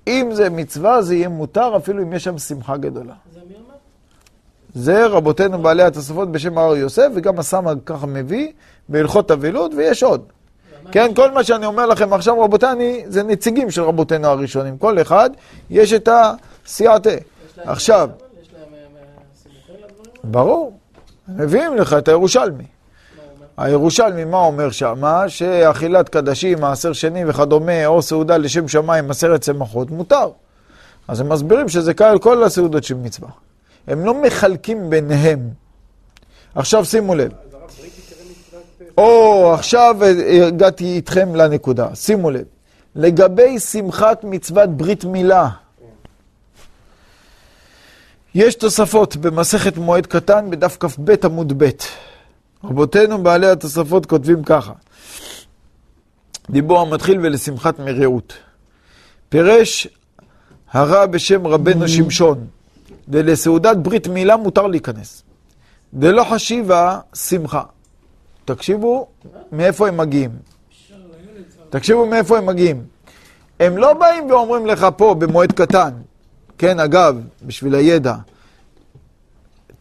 אם 0.08 0.30
זה 0.34 0.50
מצווה, 0.50 1.02
זה 1.02 1.16
יהיה 1.16 1.30
מותר 1.30 1.78
אפילו 1.78 2.04
אם 2.04 2.14
יש 2.14 2.24
שם 2.24 2.38
שמחה 2.38 2.78
גדולה. 2.78 3.14
זה 3.34 3.40
מי 3.48 3.54
אומר? 3.56 3.76
זה 4.74 5.06
רבותינו 5.06 5.62
בעלי 5.62 5.84
התוספות 5.84 6.32
בשם 6.32 6.58
הר 6.58 6.76
יוסף, 6.76 7.08
וגם 7.16 7.40
הסמ"ג 7.40 7.76
ככה 7.86 8.06
מביא 8.06 8.52
בהלכות 8.90 9.32
אבילות, 9.32 9.72
ויש 9.78 10.04
עוד. 10.04 10.22
כן, 10.92 11.12
כל 11.16 11.32
מה 11.32 11.44
שאני 11.44 11.66
אומר 11.66 11.86
לכם 11.86 12.14
עכשיו, 12.14 12.42
רבותיי, 12.42 12.72
אני, 12.72 13.04
זה 13.08 13.24
נציגים 13.24 13.72
של 13.72 13.82
רבותינו 13.82 14.28
הראשונים. 14.28 14.78
כל 14.78 15.02
אחד, 15.02 15.30
יש 15.70 15.94
את 15.94 16.10
הסייעתא. 16.12 17.18
עכשיו, 17.64 18.10
אה? 18.12 18.26
ברור, 20.24 20.78
מביאים 21.28 21.76
לך 21.76 21.94
את 21.94 22.08
הירושלמי. 22.08 22.64
הירושלמי, 23.58 24.24
מה 24.24 24.38
אומר 24.38 24.72
שמה? 24.72 25.30
שאכילת 25.30 26.10
קדשים, 26.10 26.62
מעשר 26.62 26.94
שני 26.94 27.26
וכדומה, 27.26 27.86
או 27.86 28.02
סעודה 28.02 28.38
לשם 28.38 28.68
שמיים, 28.68 29.12
עשרת 29.12 29.42
צמחות, 29.42 29.92
מותר. 29.92 30.30
אז 31.08 31.20
הם 31.20 31.30
מסבירים 31.30 31.70
שזה 31.70 31.94
קל 31.94 32.18
כל 32.20 32.44
הסעודות 32.44 32.84
של 32.84 32.96
מצווה. 32.96 33.30
הם 33.88 34.06
לא 34.06 34.22
מחלקים 34.22 34.90
ביניהם. 34.90 35.50
עכשיו 36.56 36.86
שימו 36.86 37.16
לב. 37.16 37.32
או, 38.98 39.54
עכשיו 39.54 39.96
הגעתי 40.48 40.86
איתכם 40.86 41.36
לנקודה. 41.36 41.96
שימו 41.96 42.32
לב. 42.32 42.44
לגבי 42.96 43.60
שמחת 43.60 44.24
מצוות 44.24 44.70
ברית 44.70 45.06
מילה, 45.06 45.50
יש 48.36 48.56
תוספות 48.56 49.16
במסכת 49.16 49.78
מועד 49.78 50.06
קטן 50.06 50.50
בדף 50.50 50.78
כ"ב 50.80 51.26
עמוד 51.26 51.64
ב'. 51.64 51.70
רבותינו 52.64 53.24
בעלי 53.24 53.48
התוספות 53.48 54.06
כותבים 54.06 54.44
ככה: 54.44 54.74
דיבור 56.50 56.80
המתחיל 56.80 57.20
ולשמחת 57.20 57.80
מרעות. 57.80 58.34
פירש 59.30 59.88
הרע 60.72 61.06
בשם 61.06 61.48
רבנו 61.48 61.88
שמשון, 61.88 62.48
ולסעודת 63.08 63.78
ברית 63.78 64.08
מילה 64.08 64.38
מותר 64.38 64.68
להיכנס. 64.68 65.24
דלא 65.94 66.24
חשיבה 66.24 67.00
שמחה. 67.16 67.64
תקשיבו 68.46 69.08
מאיפה 69.52 69.88
הם 69.88 69.98
מגיעים. 69.98 70.32
תקשיבו 71.70 72.06
מאיפה 72.06 72.38
הם 72.38 72.46
מגיעים. 72.46 72.84
הם 73.60 73.78
לא 73.78 73.94
באים 73.94 74.32
ואומרים 74.32 74.66
לך 74.66 74.88
פה 74.98 75.14
במועד 75.14 75.52
קטן, 75.52 75.90
כן, 76.58 76.80
אגב, 76.80 77.22
בשביל 77.46 77.76
הידע, 77.76 78.16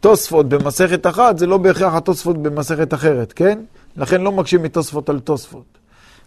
תוספות 0.00 0.48
במסכת 0.48 1.06
אחת 1.06 1.38
זה 1.38 1.46
לא 1.46 1.58
בהכרח 1.58 1.94
התוספות 1.94 2.42
במסכת 2.42 2.94
אחרת, 2.94 3.32
כן? 3.32 3.58
לכן 3.96 4.20
לא 4.20 4.32
מקשים 4.32 4.62
מתוספות 4.62 5.08
על 5.08 5.20
תוספות. 5.20 5.64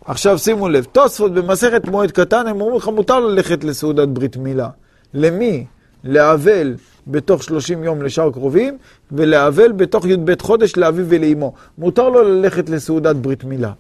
עכשיו 0.06 0.40
שימו 0.40 0.70
לב, 0.70 0.84
תוספות 0.84 1.34
במסכת 1.34 1.88
מועד 1.88 2.12
קטן, 2.12 2.48
הם 2.48 2.62
אומרים 2.62 2.78
לך 2.78 2.88
מותר 2.88 3.20
ללכת 3.20 3.64
לסעודת 3.64 4.08
ברית 4.08 4.38
מילה. 4.38 4.70
למי? 5.14 5.66
לאבל 6.04 6.76
בתוך 7.08 7.44
30 7.44 7.84
יום 7.84 8.02
לשאר 8.02 8.32
קרובים, 8.32 8.78
ולאבל 9.12 9.72
בתוך 9.72 10.06
י"ב 10.06 10.42
חודש 10.42 10.78
לאביו 10.78 11.06
ולאמו. 11.10 11.54
מותר 11.78 12.10
לו 12.10 12.24
ללכת 12.24 12.70
לסעודת 12.70 13.16
ברית 13.16 13.44
מילה. 13.44 13.72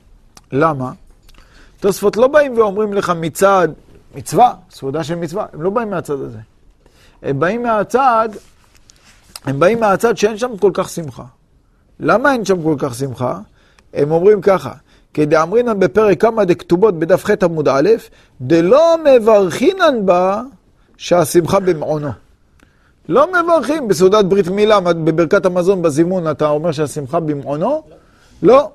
למה? 0.51 0.91
תוספות 1.79 2.17
לא 2.17 2.27
באים 2.27 2.57
ואומרים 2.57 2.93
לך 2.93 3.13
מצד 3.19 3.67
מצווה, 4.15 4.53
סעודה 4.71 5.03
של 5.03 5.15
מצווה, 5.15 5.45
הם 5.53 5.61
לא 5.61 5.69
באים 5.69 5.89
מהצד 5.89 6.21
הזה. 6.21 6.39
הם 7.21 7.39
באים 7.39 7.63
מהצד, 7.63 8.29
הם 9.45 9.59
באים 9.59 9.79
מהצד 9.79 10.17
שאין 10.17 10.37
שם 10.37 10.57
כל 10.57 10.71
כך 10.73 10.89
שמחה. 10.89 11.23
למה 11.99 12.33
אין 12.33 12.45
שם 12.45 12.63
כל 12.63 12.75
כך 12.79 12.95
שמחה? 12.95 13.39
הם 13.93 14.11
אומרים 14.11 14.41
ככה, 14.41 14.73
כדאמרינן 15.13 15.79
בפרק 15.79 16.21
כמה 16.21 16.45
דכתובות 16.45 16.99
בדף 16.99 17.25
ח' 17.25 17.43
עמוד 17.43 17.67
א', 17.67 17.89
דלא 18.41 18.95
מברכינן 19.05 20.05
בה 20.05 20.41
שהשמחה 20.97 21.59
במעונו. 21.59 22.11
לא 23.09 23.27
מברכים 23.31 23.87
בסעודת 23.87 24.25
ברית 24.25 24.47
מילה, 24.47 24.79
בברכת 24.79 25.45
המזון 25.45 25.81
בזימון, 25.81 26.31
אתה 26.31 26.49
אומר 26.49 26.71
שהשמחה 26.71 27.19
במעונו? 27.19 27.83
לא. 28.43 28.71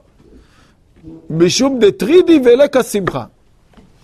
משום 1.30 1.78
דטרידי 1.80 2.40
ולקה 2.44 2.82
שמחה. 2.82 3.24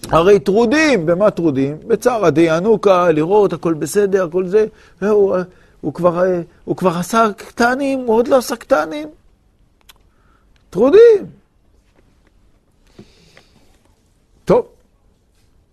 הרי 0.09 0.41
טרודים, 0.41 1.07
במה 1.07 1.31
טרודים? 1.31 1.77
בצער 1.87 2.25
הדיינוקה, 2.25 3.11
לראות, 3.11 3.53
הכל 3.53 3.75
בסדר, 3.75 4.25
הכל 4.25 4.47
זה, 4.47 4.67
והוא 5.03 5.37
הוא 5.81 5.95
כבר, 5.95 6.23
הוא 6.65 6.77
כבר 6.77 6.99
עשה 6.99 7.27
קטנים, 7.37 7.99
הוא 7.99 8.17
עוד 8.17 8.29
לא 8.29 8.37
עשה 8.37 8.57
קטנים. 8.57 9.09
טרודים. 10.71 11.27
טוב, 14.45 14.67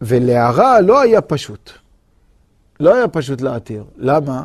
ולהרע 0.01 0.81
לא 0.81 1.01
היה 1.01 1.21
פשוט. 1.21 1.71
לא 2.79 2.95
היה 2.95 3.07
פשוט 3.07 3.41
להתיר. 3.41 3.83
למה? 3.97 4.43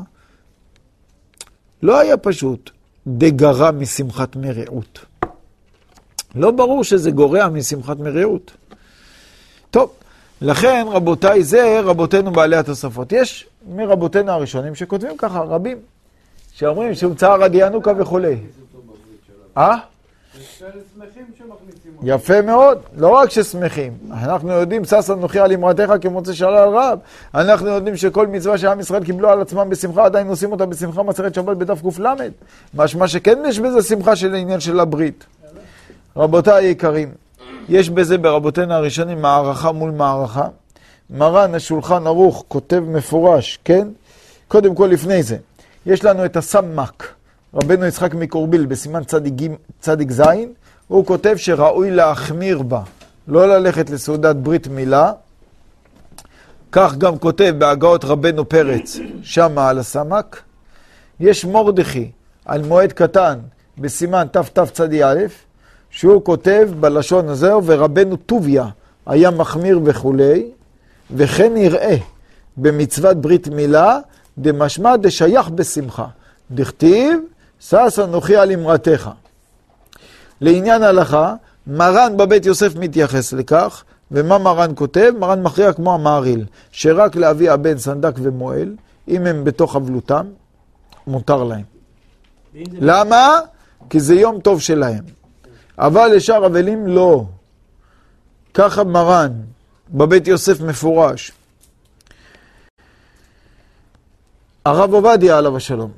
לא 1.83 2.01
היה 2.01 2.17
פשוט 2.17 2.71
דגרה 3.07 3.73
משמחת 3.73 4.37
מרעות. 4.37 4.99
לא 6.35 6.51
ברור 6.51 6.85
שזה 6.85 7.11
גורע 7.11 7.49
משמחת 7.49 7.97
מרעות. 7.99 8.53
טוב, 9.71 9.93
לכן, 10.43 10.87
רבותיי, 10.91 11.45
זה 11.45 11.81
רבותינו 11.81 12.33
בעלי 12.33 12.57
התוספות. 12.57 13.13
יש 13.13 13.47
מרבותינו 13.69 14.33
הראשונים 14.33 14.75
שכותבים 14.75 15.17
ככה, 15.17 15.41
רבים, 15.41 15.79
שאומרים 16.53 16.95
עד 17.43 17.53
ינוקה 17.55 17.93
וכולי. 17.99 18.37
אה? 19.57 19.77
יפה 22.03 22.43
מאוד, 22.43 22.79
לא 22.97 23.09
רק 23.09 23.31
ששמחים, 23.31 23.93
אנחנו 24.11 24.53
יודעים, 24.53 24.85
שש 24.85 25.11
אנוכי 25.11 25.39
על 25.39 25.53
אמרתך 25.53 25.93
כמוצא 26.01 26.33
שלל 26.33 26.69
רב, 26.69 26.99
אנחנו 27.35 27.69
יודעים 27.69 27.97
שכל 27.97 28.27
מצווה 28.27 28.59
שעם 28.59 28.81
ישראל 28.81 29.05
קיבלו 29.05 29.29
על 29.29 29.41
עצמם 29.41 29.71
בשמחה, 29.71 30.05
עדיין 30.05 30.29
עושים 30.29 30.53
אותה 30.53 30.67
בשמחה 30.67 31.03
מסכת 31.03 31.35
שבת 31.35 31.57
בדף 31.57 31.81
קל, 31.97 32.31
משמע 32.75 33.09
שכן 33.09 33.39
יש 33.49 33.59
בזה 33.59 33.83
שמחה 33.83 34.17
של 34.17 34.35
העניין 34.35 34.61
של 34.61 34.81
הברית. 34.81 35.25
רבותיי 36.17 36.67
היקרים, 36.67 37.09
יש 37.69 37.91
בזה 37.91 38.19
ברבותינו 38.19 38.75
הראשונים 38.75 39.23
מערכה 39.23 39.73
מול 39.73 39.91
מערכה. 39.91 40.47
מרן 41.11 41.55
השולחן 41.55 42.07
ערוך 42.07 42.45
כותב 42.49 42.83
מפורש, 42.87 43.59
כן? 43.65 43.89
קודם 44.49 44.75
כל 44.75 44.87
לפני 44.87 45.23
זה, 45.23 45.37
יש 45.87 46.05
לנו 46.05 46.25
את 46.25 46.37
הסמ"ק, 46.37 47.05
רבנו 47.55 47.87
יצחק 47.87 48.15
מקורביל 48.15 48.67
בסימן 48.67 49.03
צדיק, 49.81 50.11
ז', 50.11 50.23
הוא 50.89 51.07
כותב 51.07 51.37
שראוי 51.37 51.91
להחמיר 51.91 52.63
בה, 52.63 52.83
לא 53.29 53.49
ללכת 53.49 53.91
לסעודת 53.91 54.37
ברית 54.37 54.67
מילה. 54.67 55.13
כך 56.73 56.97
גם 56.97 57.19
כותב 57.19 57.55
בהגאות 57.59 58.05
רבנו 58.05 58.49
פרץ, 58.49 58.97
שמה 59.23 59.69
על 59.69 59.79
הסמ"ק. 59.79 60.41
יש 61.21 61.45
מורדכי 61.45 62.11
על 62.45 62.63
מועד 62.63 62.93
קטן 62.93 63.39
בסימן 63.79 64.27
תתצ"א, 64.33 65.15
שהוא 65.91 66.25
כותב 66.25 66.69
בלשון 66.81 67.29
הזה, 67.29 67.53
ורבנו 67.65 68.17
טוביה 68.17 68.67
היה 69.07 69.31
מחמיר 69.31 69.81
וכולי, 69.85 70.51
וכן 71.11 71.57
יראה 71.57 71.97
במצוות 72.57 73.17
ברית 73.17 73.49
מילה, 73.49 73.99
דמשמע 74.39 74.97
דשייך 74.97 75.49
בשמחה. 75.49 76.07
דכתיב, 76.51 77.19
שש 77.61 77.99
אנוכי 78.05 78.37
על 78.37 78.53
אמרתך. 78.53 79.11
לעניין 80.41 80.83
הלכה, 80.83 81.35
מרן 81.67 82.17
בבית 82.17 82.47
יוסף 82.47 82.77
מתייחס 82.77 83.33
לכך, 83.33 83.85
ומה 84.11 84.39
מרן 84.39 84.73
כותב? 84.75 85.13
מרן 85.19 85.43
מכריע 85.43 85.73
כמו 85.73 85.95
המעריל, 85.95 86.45
שרק 86.73 87.17
לאבי 87.17 87.49
הבן 87.49 87.79
סנדק 87.79 88.15
ומועל, 88.23 88.77
אם 89.09 89.27
הם 89.27 89.45
בתוך 89.45 89.77
אבלותם, 89.77 90.27
מותר 91.07 91.45
להם. 91.45 91.65
למה? 92.73 93.39
כי 93.91 94.01
זה 94.01 94.15
יום 94.15 94.41
טוב 94.41 94.61
שלהם. 94.61 95.05
אבל 95.79 96.07
לשאר 96.15 96.47
אבלים 96.47 96.87
לא. 96.87 97.25
ככה 98.55 98.85
מרן, 98.85 99.33
בבית 99.91 100.29
יוסף 100.29 100.61
מפורש. 100.61 101.33
הרב 104.65 104.95
עובדיה 104.95 105.39
עליו 105.39 105.57
השלום, 105.57 105.91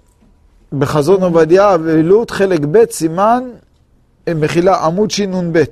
בחזון 0.78 1.22
עובדיה, 1.22 1.74
אבלות 1.74 2.30
חלק 2.30 2.60
ב', 2.70 2.90
סימן, 2.90 3.50
מחילה, 4.34 4.84
עמוד 4.84 5.10
שנ"ב. 5.10 5.62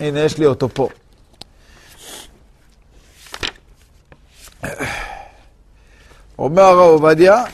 הנה, 0.00 0.20
יש 0.20 0.38
לי 0.38 0.46
אותו 0.46 0.68
פה. 0.68 0.88
אומר 6.38 6.62
הרב 6.62 6.78
עובדיה, 6.78 7.44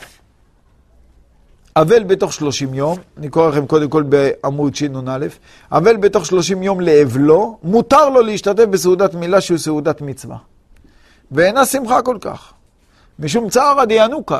אבל 1.75 2.03
בתוך 2.03 2.33
30 2.33 2.73
יום, 2.73 2.97
אני 3.17 3.29
קורא 3.29 3.49
לכם 3.49 3.67
קודם 3.67 3.89
כל 3.89 4.03
בעמוד 4.03 4.75
שנ"א, 4.75 5.25
אבל 5.71 5.97
בתוך 5.97 6.25
30 6.25 6.63
יום 6.63 6.81
לאבלו, 6.81 7.57
מותר 7.63 8.09
לו 8.09 8.21
להשתתף 8.21 8.65
בסעודת 8.65 9.13
מילה 9.13 9.41
שהוא 9.41 9.57
סעודת 9.57 10.01
מצווה. 10.01 10.37
ואינה 11.31 11.65
שמחה 11.65 12.01
כל 12.01 12.17
כך, 12.21 12.53
משום 13.19 13.49
צער 13.49 13.79
עד 13.79 13.91
ינוקה. 13.91 14.39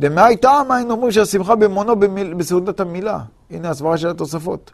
דמאי 0.00 0.36
טעם 0.36 0.70
היינו 0.70 0.90
אומרים 0.90 1.12
שהשמחה 1.12 1.54
במונו 1.54 1.96
במיל, 1.96 2.34
בסעודת 2.34 2.80
המילה. 2.80 3.18
הנה 3.50 3.70
הסברה 3.70 3.98
של 3.98 4.08
התוספות. 4.08 4.70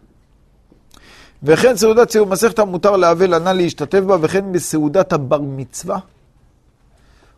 וכן 1.43 1.77
סעודת 1.77 2.11
סיום 2.11 2.33
מסכת 2.33 2.59
המותר 2.59 2.97
לאבל 2.97 3.35
הנ"ל 3.35 3.53
להשתתף 3.53 4.01
בה, 4.01 4.17
וכן 4.21 4.53
בסעודת 4.53 5.13
הבר 5.13 5.41
מצווה, 5.41 5.99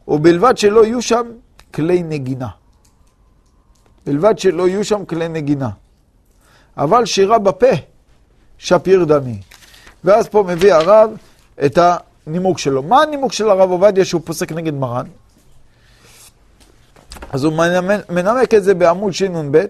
ובלבד 0.08 0.58
שלא 0.58 0.84
יהיו 0.84 1.02
שם 1.02 1.22
כלי 1.74 2.02
נגינה. 2.02 2.48
בלבד 4.06 4.38
שלא 4.38 4.68
יהיו 4.68 4.84
שם 4.84 5.04
כלי 5.04 5.28
נגינה. 5.28 5.70
אבל 6.76 7.04
שירה 7.04 7.38
בפה, 7.38 7.66
שפיר 8.58 9.04
דמי. 9.04 9.40
ואז 10.04 10.28
פה 10.28 10.44
מביא 10.48 10.74
הרב 10.74 11.10
את 11.64 11.78
הנימוק 12.26 12.58
שלו. 12.58 12.82
מה 12.82 13.02
הנימוק 13.02 13.32
של 13.32 13.50
הרב 13.50 13.70
עובדיה 13.70 14.04
שהוא 14.04 14.20
פוסק 14.24 14.52
נגד 14.52 14.74
מרן? 14.74 15.06
אז 17.30 17.44
הוא 17.44 17.52
מנמק 18.08 18.54
את 18.54 18.64
זה 18.64 18.74
בעמוד 18.74 19.12
שנ"ב, 19.12 19.64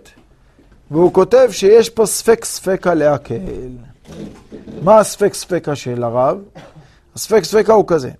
והוא 0.90 1.12
כותב 1.12 1.48
שיש 1.50 1.90
פה 1.90 2.06
ספק 2.06 2.44
ספקה 2.44 2.94
להקל. 2.94 3.68
מה 4.82 4.98
הספק 4.98 5.34
ספקה 5.34 5.76
של 5.76 6.04
הרב? 6.04 6.38
הספק 7.14 7.44
ספקה 7.44 7.72
הוא 7.72 7.84
כזה, 7.86 8.10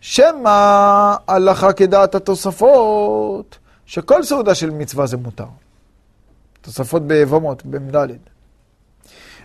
שמא 0.00 1.14
הלכה 1.28 1.72
כדעת 1.72 2.14
התוספות, 2.14 3.58
שכל 3.86 4.22
סעודה 4.22 4.54
של 4.54 4.70
מצווה 4.70 5.06
זה 5.06 5.16
מותר. 5.16 5.44
תוספות 6.60 7.06
ביבמות, 7.06 7.66
במ"ד. 7.66 8.08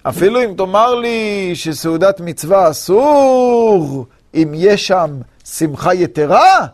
אפילו 0.04 0.44
אם 0.44 0.54
תאמר 0.58 0.96
לי 0.96 1.52
שסעודת 1.56 2.20
מצווה 2.20 2.70
אסור, 2.70 4.06
אם 4.34 4.52
יש 4.56 4.88
שם 4.88 5.20
שמחה 5.46 5.94
יתרה, 5.94 6.68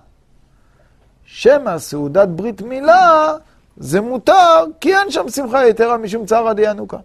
שמא 1.32 1.78
סעודת 1.78 2.28
ברית 2.28 2.62
מילה 2.62 3.34
זה 3.78 4.02
מותר, 4.02 4.66
כי 4.82 4.96
אין 4.96 5.12
שם 5.12 5.30
שמחה 5.30 5.68
יתרה 5.68 5.98
משום 5.98 6.26
צער 6.26 6.48
עדי 6.48 6.62
ינוקה. 6.70 6.98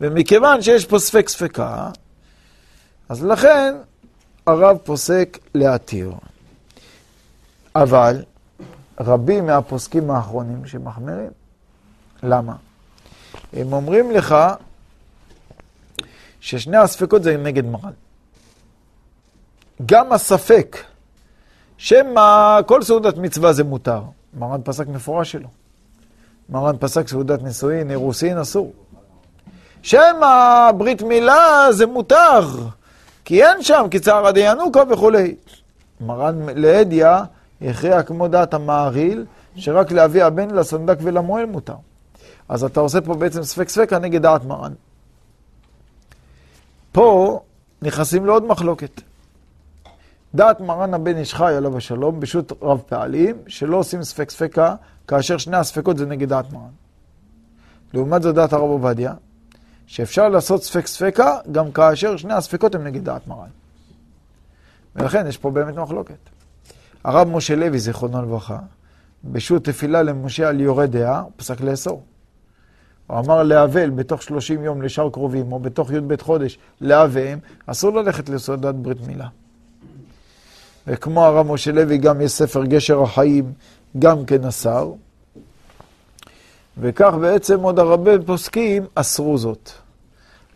ומכיוון 0.00 0.62
שיש 0.62 0.84
פה 0.84 0.98
ספק 0.98 1.28
ספקה, 1.28 1.90
אז 3.08 3.24
לכן 3.24 3.74
הרב 4.46 4.78
פוסק 4.84 5.38
להתיר. 5.54 6.12
אבל 7.74 8.24
רבים 9.00 9.46
מהפוסקים 9.46 10.10
האחרונים 10.10 10.66
שמחמירים. 10.66 11.30
למה? 12.22 12.56
הם 13.52 13.72
אומרים 13.72 14.10
לך 14.10 14.36
ששני 16.40 16.76
הספקות 16.76 17.22
זה 17.22 17.36
נגד 17.36 17.64
מרן. 17.64 17.92
גם 19.86 20.12
הספק 20.12 20.76
שמא 21.78 22.60
כל 22.66 22.82
סעודת 22.82 23.16
מצווה 23.16 23.52
זה 23.52 23.64
מותר. 23.64 24.02
מרן 24.38 24.60
פסק 24.64 24.88
מפורש 24.88 25.32
שלו. 25.32 25.48
מרן 26.48 26.76
פסק 26.80 27.08
סעודת 27.08 27.42
נישואין, 27.42 27.90
אירוסין, 27.90 28.38
אסור. 28.38 28.72
שמא 29.82 30.70
ברית 30.76 31.02
מילה 31.02 31.66
זה 31.70 31.86
מותר, 31.86 32.48
כי 33.24 33.44
אין 33.44 33.62
שם, 33.62 33.86
כי 33.90 33.98
צער 33.98 34.26
עדי 34.26 34.40
ינוקה 34.40 34.82
וכולי. 34.90 35.34
מרן 36.00 36.46
לאדיה 36.54 37.24
הכריע 37.62 38.02
כמו 38.02 38.28
דעת 38.28 38.54
המעריל, 38.54 39.24
שרק 39.56 39.92
לאבי 39.92 40.22
הבן, 40.22 40.50
לסנדק 40.50 40.96
ולמועל 41.02 41.46
מותר. 41.46 41.76
אז 42.48 42.64
אתה 42.64 42.80
עושה 42.80 43.00
פה 43.00 43.14
בעצם 43.14 43.42
ספק 43.42 43.68
ספקה 43.68 43.98
נגד 43.98 44.22
דעת 44.22 44.44
מרן. 44.44 44.72
פה 46.92 47.40
נכנסים 47.82 48.26
לעוד 48.26 48.46
מחלוקת. 48.46 49.00
דעת 50.36 50.60
מרן 50.60 50.94
הבן 50.94 51.16
איש 51.16 51.34
חי 51.34 51.54
עליו 51.54 51.76
השלום, 51.76 52.20
בשו"ת 52.20 52.52
רב 52.62 52.82
פעלים, 52.88 53.36
שלא 53.46 53.76
עושים 53.76 54.02
ספק 54.02 54.30
ספקה, 54.30 54.74
כאשר 55.08 55.38
שני 55.38 55.56
הספקות 55.56 55.98
זה 55.98 56.06
נגד 56.06 56.28
דעת 56.28 56.52
מרן. 56.52 56.70
לעומת 57.94 58.22
זאת 58.22 58.34
דעת 58.34 58.52
הרב 58.52 58.70
עובדיה, 58.70 59.14
שאפשר 59.86 60.28
לעשות 60.28 60.62
ספק 60.62 60.86
ספקה 60.86 61.38
גם 61.52 61.72
כאשר 61.72 62.16
שני 62.16 62.34
הספקות 62.34 62.74
הם 62.74 62.84
נגד 62.84 63.04
דעת 63.04 63.26
מרן. 63.26 63.48
ולכן 64.96 65.26
יש 65.26 65.38
פה 65.38 65.50
באמת 65.50 65.74
מחלוקת. 65.74 66.18
הרב 67.04 67.28
משה 67.28 67.56
לוי, 67.56 67.78
זיכרונו 67.78 68.22
לברכה, 68.22 68.58
בשו"ת 69.24 69.64
תפילה 69.64 70.02
למשה 70.02 70.48
על 70.48 70.60
יורה 70.60 70.86
דעה, 70.86 71.20
הוא 71.20 71.30
פסק 71.36 71.60
לאסור. 71.60 72.02
הוא 73.06 73.18
אמר 73.18 73.42
לאבל 73.42 73.90
בתוך 73.90 74.22
30 74.22 74.64
יום 74.64 74.82
לשאר 74.82 75.10
קרובים, 75.10 75.52
או 75.52 75.58
בתוך 75.58 75.90
י"ב 75.90 76.22
חודש 76.22 76.58
לאביהם, 76.80 77.38
אסור 77.66 77.96
ללכת 77.96 78.28
לסעודת 78.28 78.74
ברית 78.74 79.06
מילה. 79.06 79.28
וכמו 80.86 81.24
הרב 81.24 81.52
משה 81.52 81.72
לוי, 81.72 81.98
גם 81.98 82.20
יש 82.20 82.32
ספר 82.32 82.64
גשר 82.64 83.02
החיים, 83.02 83.52
גם 83.98 84.24
כן 84.24 84.44
אסר. 84.44 84.92
וכך 86.78 87.14
בעצם 87.20 87.60
עוד 87.60 87.78
הרבה 87.78 88.10
פוסקים 88.26 88.86
אסרו 88.94 89.38
זאת. 89.38 89.70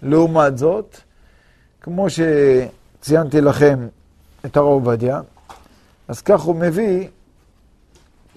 לעומת 0.02 0.58
זאת, 0.58 0.96
כמו 1.80 2.06
שציינתי 2.10 3.40
לכם 3.40 3.88
את 4.46 4.56
הרב 4.56 4.66
עובדיה, 4.66 5.20
אז 6.08 6.20
כך 6.22 6.40
הוא 6.40 6.56
מביא 6.56 7.08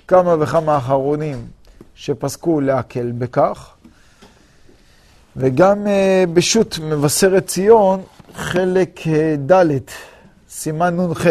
כמה 0.08 0.36
וכמה 0.39 0.78
אחרונים 0.78 1.48
שפסקו 1.96 2.62
להקל 2.62 3.12
בכך, 3.12 3.70
וגם 5.36 5.86
uh, 5.86 6.30
בשו"ת 6.34 6.80
מבשרת 6.80 7.48
ציון 7.48 8.02
חלק 8.34 9.08
אה, 9.08 9.36
ד', 9.52 9.78
סימן 10.50 11.00
נ"ח. 11.00 11.26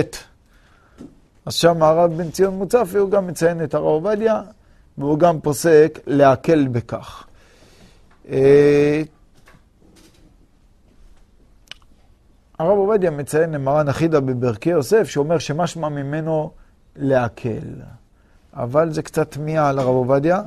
אז 1.47 1.55
שם 1.55 1.82
הרב 1.82 2.12
בן 2.16 2.30
ציון 2.30 2.55
מוצפי, 2.55 2.99
הוא 2.99 3.11
גם 3.11 3.26
מציין 3.26 3.64
את 3.64 3.74
הרב 3.74 3.84
עובדיה, 3.84 4.43
והוא 4.99 5.18
גם 5.18 5.40
פוסק 5.40 5.99
להקל 6.07 6.68
בכך. 6.68 7.26
אה, 8.28 9.03
הרב 12.59 12.78
עובדיה 12.78 13.11
מציין 13.11 13.51
למרן 13.51 13.88
אחידה 13.88 14.20
בברכי 14.20 14.70
יוסף, 14.70 15.09
שאומר 15.09 15.38
שמשמע 15.38 15.88
ממנו 15.88 16.51
להקל. 16.97 17.68
אבל 18.55 18.93
זה 18.93 19.03
קצת 19.03 19.30
תמיהה 19.30 19.68
על 19.68 19.78
הרב 19.78 19.88
עובדיה, 19.95 20.43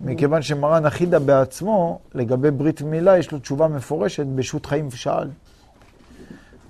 מכיוון 0.00 0.42
שמרן 0.42 0.86
אחידה 0.86 1.18
בעצמו, 1.18 1.98
לגבי 2.14 2.50
ברית 2.50 2.82
מילה, 2.82 3.18
יש 3.18 3.32
לו 3.32 3.38
תשובה 3.38 3.68
מפורשת 3.68 4.26
בשו"ת 4.26 4.66
חיים 4.66 4.90
שאל. 4.90 5.28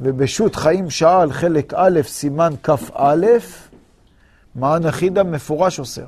ובשו"ת 0.00 0.56
חיים 0.56 0.90
שאל, 0.90 1.32
חלק 1.32 1.74
א', 1.76 2.00
סימן 2.02 2.52
כ"א, 2.62 3.26
מרן 4.56 4.86
אחידה 4.86 5.22
מפורש 5.22 5.78
אוסר. 5.78 6.06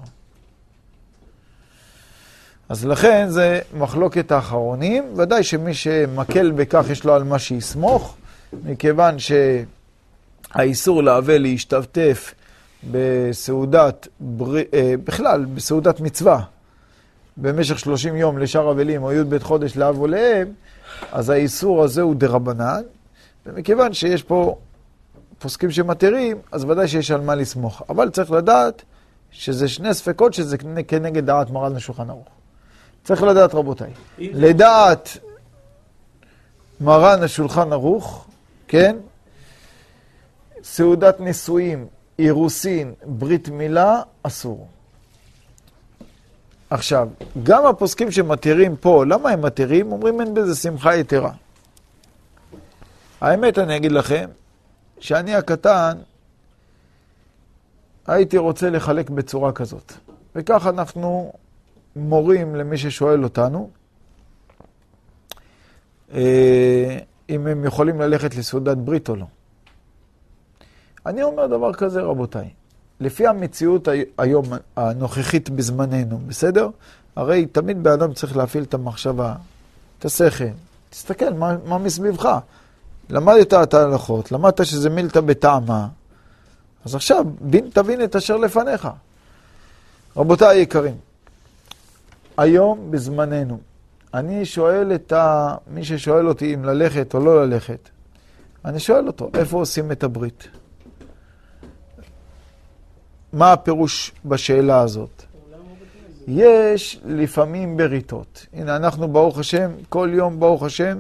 אז 2.69 2.87
לכן 2.87 3.27
זה 3.29 3.61
מחלוקת 3.79 4.33
האחרונים, 4.33 5.05
ודאי 5.17 5.43
שמי 5.43 5.75
שמקל 5.75 6.51
בכך 6.51 6.87
יש 6.91 7.05
לו 7.05 7.15
על 7.15 7.25
מה 7.25 7.39
שיסמוך, 7.39 8.17
מכיוון 8.65 9.17
שהאיסור 10.55 11.03
לאבל 11.03 11.39
להשתתף 11.39 12.35
בסעודת, 12.91 14.09
בר... 14.21 14.57
אה, 14.57 14.95
בכלל, 15.05 15.45
בסעודת 15.45 16.01
מצווה, 16.01 16.41
במשך 17.37 17.79
30 17.79 18.17
יום 18.17 18.39
לשאר 18.39 18.71
אבלים 18.71 19.03
או 19.03 19.13
י"ב 19.13 19.39
חודש 19.39 19.77
לאב 19.77 19.99
או 19.99 20.07
לאם, 20.07 20.47
אז 21.13 21.31
האיסור 21.31 21.85
הזה 21.85 22.03
הוא 22.03 22.15
דרבנן, 22.15 22.83
ומכיוון 23.47 23.93
שיש 23.93 24.23
פה 24.23 24.57
פוסקים 25.39 25.71
שמתירים, 25.71 26.39
אז 26.53 26.65
ודאי 26.65 26.89
שיש 26.89 27.11
על 27.11 27.21
מה 27.21 27.35
לסמוך. 27.35 27.83
אבל 27.89 28.11
צריך 28.11 28.31
לדעת 28.31 28.83
שזה 29.31 29.69
שני 29.69 29.95
ספקות 29.95 30.35
שזה 30.35 30.57
כנגד 30.89 31.27
דעת 31.27 31.51
מרן 31.51 31.77
השולחן 31.77 32.11
ערוך. 32.11 32.29
צריך 33.05 33.23
לדעת, 33.23 33.55
רבותיי. 33.55 33.91
לדעת 34.19 35.19
מרן 36.81 37.23
השולחן 37.23 37.73
ערוך, 37.73 38.27
כן? 38.69 38.97
סעודת 40.63 41.21
נישואים, 41.21 41.87
אירוסין, 42.19 42.93
ברית 43.05 43.49
מילה, 43.49 44.03
אסור. 44.23 44.67
עכשיו, 46.71 47.09
גם 47.43 47.67
הפוסקים 47.67 48.11
שמתירים 48.11 48.77
פה, 48.77 49.05
למה 49.07 49.31
הם 49.31 49.43
מתירים? 49.43 49.93
אומרים 49.93 50.21
אין 50.21 50.35
בזה 50.35 50.55
שמחה 50.55 50.97
יתרה. 50.97 51.31
האמת, 53.23 53.59
אני 53.59 53.77
אגיד 53.77 53.93
לכם, 53.93 54.31
שאני 54.99 55.35
הקטן, 55.35 55.99
הייתי 58.07 58.39
רוצה 58.39 58.71
לחלק 58.71 59.11
בצורה 59.11 59.53
כזאת. 59.53 59.93
וכך 60.35 60.67
אנחנו 60.67 61.33
מורים 61.97 62.55
למי 62.55 62.79
ששואל 62.79 63.25
אותנו, 63.25 63.71
אה, 66.15 66.99
אם 67.31 67.47
הם 67.47 67.65
יכולים 67.65 68.01
ללכת 68.01 68.35
לסעודת 68.37 68.77
ברית 68.77 69.09
או 69.09 69.17
לא. 69.17 69.27
אני 71.07 71.23
אומר 71.23 71.47
דבר 71.47 71.73
כזה, 71.73 72.01
רבותיי, 72.01 72.49
לפי 73.01 73.27
המציאות 73.27 73.89
היום 74.19 74.47
הנוכחית 74.77 75.51
בזמננו, 75.51 76.19
בסדר? 76.27 76.69
הרי 77.17 77.47
תמיד 77.47 77.83
באדם 77.83 78.13
צריך 78.13 78.37
להפעיל 78.37 78.65
את 78.65 78.75
המחשבה, 78.75 79.35
את 79.99 80.05
השכל. 80.05 80.45
תסתכל, 80.91 81.33
מה, 81.33 81.57
מה 81.65 81.79
מסביבך? 81.79 82.39
למדת 83.11 83.55
את 83.55 83.75
ההלכות, 83.75 84.33
למדת 84.33 84.67
שזה 84.67 84.91
מילתא 84.91 85.21
בטעמה, 85.21 85.89
אז 86.85 86.95
עכשיו, 86.95 87.25
בין 87.41 87.71
תבין 87.73 88.05
את 88.05 88.17
אשר 88.17 88.37
לפניך. 88.37 88.89
רבותיי 90.17 90.59
היקרים, 90.59 90.95
היום, 92.37 92.91
בזמננו, 92.91 93.59
אני 94.15 94.45
שואל 94.45 94.95
את 94.95 95.13
ה... 95.13 95.55
מי 95.67 95.85
ששואל 95.85 96.29
אותי 96.29 96.55
אם 96.55 96.65
ללכת 96.65 97.15
או 97.15 97.21
לא 97.21 97.45
ללכת, 97.45 97.89
אני 98.65 98.81
שואל 98.81 99.07
אותו, 99.07 99.31
איפה 99.35 99.57
עושים 99.57 99.93
את 99.93 100.05
הברית? 100.05 100.49
מה 103.33 103.53
הפירוש 103.53 104.13
בשאלה 104.25 104.81
הזאת? 104.81 105.23
יש 106.29 107.01
לפעמים 107.05 107.77
בריתות. 107.77 108.47
הנה, 108.53 108.77
אנחנו, 108.77 109.09
ברוך 109.09 109.39
השם, 109.39 109.71
כל 109.89 110.11
יום, 110.13 110.41
ברוך 110.41 110.63
השם, 110.63 110.99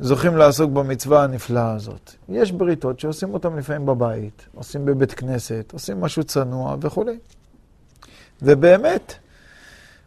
זוכים 0.00 0.36
לעסוק 0.36 0.70
במצווה 0.70 1.24
הנפלאה 1.24 1.72
הזאת. 1.72 2.12
יש 2.28 2.52
בריתות 2.52 3.00
שעושים 3.00 3.34
אותן 3.34 3.56
לפעמים 3.56 3.86
בבית, 3.86 4.46
עושים 4.54 4.84
בבית 4.84 5.14
כנסת, 5.14 5.70
עושים 5.72 6.00
משהו 6.00 6.24
צנוע 6.24 6.76
וכולי. 6.80 7.18
ובאמת, 8.42 9.14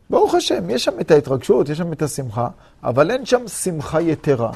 ברוך 0.09 0.36
השם, 0.36 0.70
יש 0.70 0.84
שם 0.84 0.99
את 1.01 1.11
ההתרגשות, 1.11 1.70
יש 1.70 1.78
שם 1.78 1.93
את 1.93 2.01
השמחה, 2.01 2.47
אבל 2.84 3.11
אין 3.11 3.26
שם 3.26 3.47
שמחה 3.47 4.01
יתרה. 4.01 4.51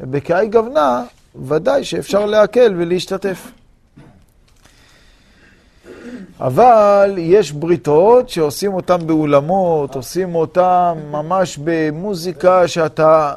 ובקהי 0.00 0.48
גוונה, 0.48 1.04
ודאי 1.46 1.84
שאפשר 1.84 2.26
להקל 2.26 2.74
ולהשתתף. 2.76 3.50
אבל 6.40 7.14
יש 7.18 7.52
בריתות 7.52 8.28
שעושים 8.28 8.74
אותן 8.74 9.06
באולמות, 9.06 9.94
עושים 9.94 10.34
אותן 10.34 10.92
ממש 11.10 11.58
במוזיקה 11.64 12.68
שאתה 12.68 13.34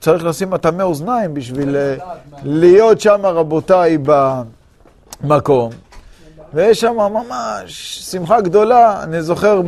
צריך 0.00 0.24
לשים 0.24 0.50
מטעמי 0.50 0.82
אוזניים 0.82 1.34
בשביל 1.34 1.76
אה, 1.76 1.96
להיות 2.42 3.00
שם, 3.00 3.20
רבותיי, 3.26 3.98
במקום. 5.22 5.70
ויש 6.54 6.80
שם 6.80 6.96
ממש 6.96 7.98
שמחה 8.10 8.40
גדולה. 8.40 9.02
אני 9.02 9.22
זוכר 9.22 9.62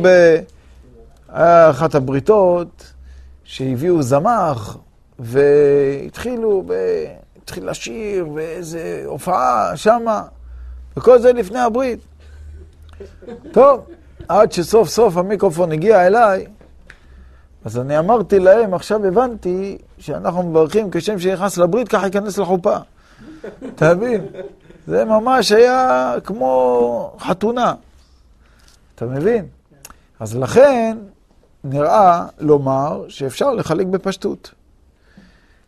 באחת 1.29 1.95
הבריתות 1.95 2.93
שהביאו 3.43 4.01
זמח 4.01 4.77
והתחילו, 5.19 6.63
ב... 6.67 6.73
התחיל 7.49 7.69
לשיר 7.69 8.27
ואיזה 8.33 9.03
הופעה 9.05 9.77
שמה, 9.77 10.23
וכל 10.97 11.19
זה 11.19 11.33
לפני 11.33 11.59
הברית. 11.59 11.99
טוב, 13.51 13.85
עד 14.27 14.51
שסוף 14.51 14.89
סוף 14.89 15.17
המיקרופון 15.17 15.71
הגיע 15.71 16.07
אליי, 16.07 16.47
אז 17.65 17.77
אני 17.77 17.99
אמרתי 17.99 18.39
להם, 18.39 18.73
עכשיו 18.73 19.05
הבנתי 19.05 19.77
שאנחנו 19.99 20.43
מברכים 20.43 20.91
כשם 20.91 21.19
שנכנס 21.19 21.57
לברית, 21.57 21.87
ככה 21.87 22.05
ייכנס 22.05 22.37
לחופה. 22.37 22.77
אתה 23.75 23.95
מבין? 23.95 24.25
זה 24.87 25.05
ממש 25.05 25.51
היה 25.51 26.13
כמו 26.23 27.15
חתונה. 27.19 27.73
אתה 28.95 29.05
מבין? 29.05 29.45
אז 30.19 30.37
לכן 30.37 30.97
נראה 31.63 32.25
לומר 32.39 33.05
שאפשר 33.07 33.53
לחלק 33.53 33.87
בפשטות. 33.87 34.53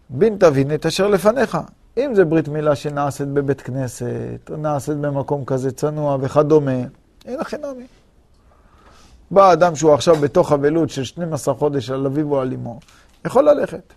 בין 0.09 0.37
תבין 0.37 0.73
את 0.73 0.85
אשר 0.85 1.07
לפניך. 1.07 1.57
אם 1.97 2.15
זה 2.15 2.25
ברית 2.25 2.47
מילה 2.47 2.75
שנעשית 2.75 3.27
בבית 3.27 3.61
כנסת, 3.61 4.49
או 4.49 4.57
נעשית 4.57 4.97
במקום 4.97 5.45
כזה 5.45 5.71
צנוע 5.71 6.17
וכדומה, 6.21 6.71
אין 7.25 7.39
הכי 7.39 7.57
נמי. 7.57 7.85
בא 9.31 9.53
אדם 9.53 9.75
שהוא 9.75 9.93
עכשיו 9.93 10.15
בתוך 10.15 10.51
אבלות 10.51 10.89
של 10.89 11.03
12 11.03 11.53
חודש 11.53 11.89
על 11.89 12.05
אביו 12.05 12.31
או 12.31 12.41
על 12.41 12.53
אמו, 12.53 12.79
יכול 13.25 13.49
ללכת. 13.49 13.93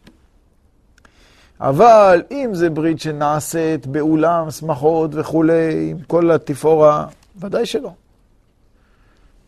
אבל 1.60 2.22
אם 2.30 2.50
זה 2.52 2.70
ברית 2.70 3.00
שנעשית 3.00 3.86
באולם, 3.86 4.50
שמחות 4.50 5.10
וכולי, 5.14 5.90
עם 5.90 5.98
כל 6.06 6.30
התפאורה, 6.30 7.06
ודאי 7.36 7.66
שלא. 7.66 7.90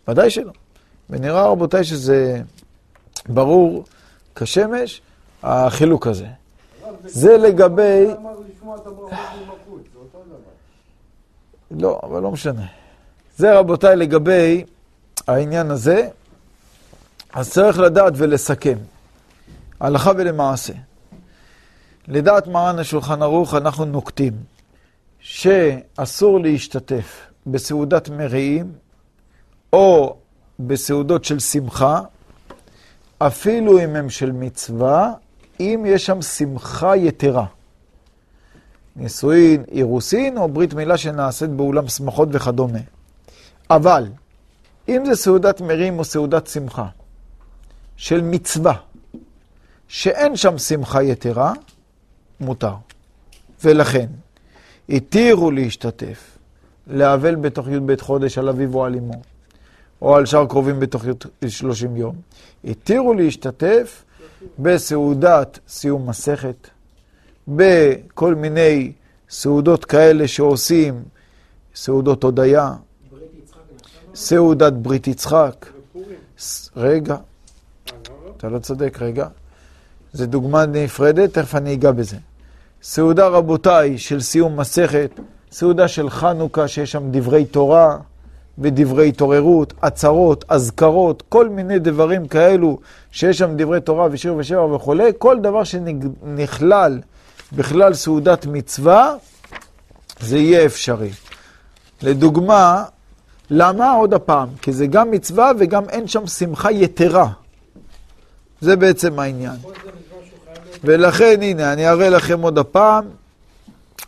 ודאי 0.08 0.30
שלא. 0.30 0.52
ונראה, 1.10 1.46
רבותיי, 1.46 1.84
שזה 1.84 2.40
ברור 3.28 3.84
כשמש, 4.34 5.02
החילוק 5.42 6.06
הזה. 6.06 6.26
זה 7.04 7.36
לגבי... 7.36 8.06
לא, 11.70 12.00
אבל 12.02 12.22
לא 12.22 12.30
משנה. 12.30 12.66
זה, 13.36 13.58
רבותיי, 13.58 13.96
לגבי 13.96 14.64
העניין 15.26 15.70
הזה. 15.70 16.08
אז 17.32 17.50
צריך 17.50 17.78
לדעת 17.78 18.12
ולסכם, 18.16 18.78
הלכה 19.80 20.10
ולמעשה. 20.16 20.72
לדעת 22.08 22.46
מרן 22.46 22.78
השולחן 22.78 23.22
ערוך 23.22 23.54
אנחנו 23.54 23.84
נוקטים 23.84 24.32
שאסור 25.18 26.40
להשתתף 26.40 27.26
בסעודת 27.46 28.08
מרעים 28.08 28.72
או 29.72 30.16
בסעודות 30.60 31.24
של 31.24 31.38
שמחה, 31.38 32.00
אפילו 33.18 33.78
אם 33.84 33.96
הם 33.96 34.10
של 34.10 34.32
מצווה, 34.32 35.12
אם 35.60 35.84
יש 35.86 36.06
שם 36.06 36.22
שמחה 36.22 36.96
יתרה. 36.96 37.46
נישואין, 38.96 39.64
אירוסין 39.72 40.38
או 40.38 40.48
ברית 40.48 40.74
מילה 40.74 40.96
שנעשית 40.96 41.50
באולם 41.50 41.88
שמחות 41.88 42.28
וכדומה. 42.32 42.78
אבל, 43.70 44.06
אם 44.88 45.02
זה 45.06 45.14
סעודת 45.14 45.60
מרים 45.60 45.98
או 45.98 46.04
סעודת 46.04 46.46
שמחה 46.46 46.86
של 47.96 48.20
מצווה, 48.20 48.74
שאין 49.88 50.36
שם 50.36 50.58
שמחה 50.58 51.02
יתרה, 51.02 51.52
מותר. 52.40 52.74
ולכן, 53.64 54.06
התירו 54.88 55.50
להשתתף, 55.50 56.38
לאבל 56.86 57.34
בתוך 57.34 57.68
י"ב 57.68 58.00
חודש 58.00 58.38
על 58.38 58.48
אביו 58.48 58.74
או 58.74 58.84
על 58.84 58.94
אמו, 58.94 59.22
או 60.02 60.16
על 60.16 60.26
שאר 60.26 60.46
קרובים 60.46 60.80
בתוך 60.80 61.04
י' 61.42 61.50
30 61.50 61.96
יום. 61.96 62.16
התירו 62.64 63.14
להשתתף 63.14 64.04
בסעודת 64.58 65.58
סיום 65.68 66.08
מסכת, 66.08 66.68
בכל 67.48 68.34
מיני 68.34 68.92
סעודות 69.30 69.84
כאלה 69.84 70.28
שעושים, 70.28 71.02
סעודות 71.74 72.22
הודיה? 72.22 72.74
סעודת 74.14 74.72
ברית 74.72 75.06
יצחק. 75.06 75.66
רגע. 76.76 77.16
אתה 78.36 78.48
לא 78.48 78.58
צודק, 78.58 78.98
רגע. 79.00 79.28
זו 80.16 80.26
דוגמה 80.26 80.66
נפרדת, 80.66 81.32
תכף 81.38 81.54
אני 81.54 81.74
אגע 81.74 81.90
בזה. 81.92 82.16
סעודה, 82.82 83.28
רבותיי, 83.28 83.98
של 83.98 84.20
סיום 84.20 84.60
מסכת, 84.60 85.10
סעודה 85.52 85.88
של 85.88 86.10
חנוכה, 86.10 86.68
שיש 86.68 86.92
שם 86.92 87.02
דברי 87.10 87.44
תורה 87.44 87.98
ודברי 88.58 89.08
התעוררות, 89.08 89.74
עצרות, 89.82 90.44
אזכרות, 90.48 91.22
כל 91.28 91.48
מיני 91.48 91.78
דברים 91.78 92.28
כאלו, 92.28 92.78
שיש 93.10 93.38
שם 93.38 93.56
דברי 93.56 93.80
תורה 93.80 94.08
ושיר 94.10 94.34
ושבע 94.36 94.64
וכולי, 94.64 95.12
כל 95.18 95.38
דבר 95.40 95.64
שנכלל 95.64 97.00
בכלל 97.52 97.94
סעודת 97.94 98.46
מצווה, 98.46 99.14
זה 100.20 100.38
יהיה 100.38 100.66
אפשרי. 100.66 101.10
לדוגמה, 102.02 102.84
למה? 103.50 103.92
עוד 103.92 104.14
הפעם, 104.14 104.48
כי 104.62 104.72
זה 104.72 104.86
גם 104.86 105.10
מצווה 105.10 105.52
וגם 105.58 105.88
אין 105.88 106.08
שם 106.08 106.26
שמחה 106.26 106.72
יתרה. 106.72 107.28
זה 108.66 108.76
בעצם 108.76 109.18
העניין. 109.18 109.56
ולכן, 110.84 111.38
הנה, 111.42 111.72
אני 111.72 111.88
אראה 111.88 112.08
לכם 112.08 112.40
עוד 112.40 112.58
הפעם. 112.58 113.04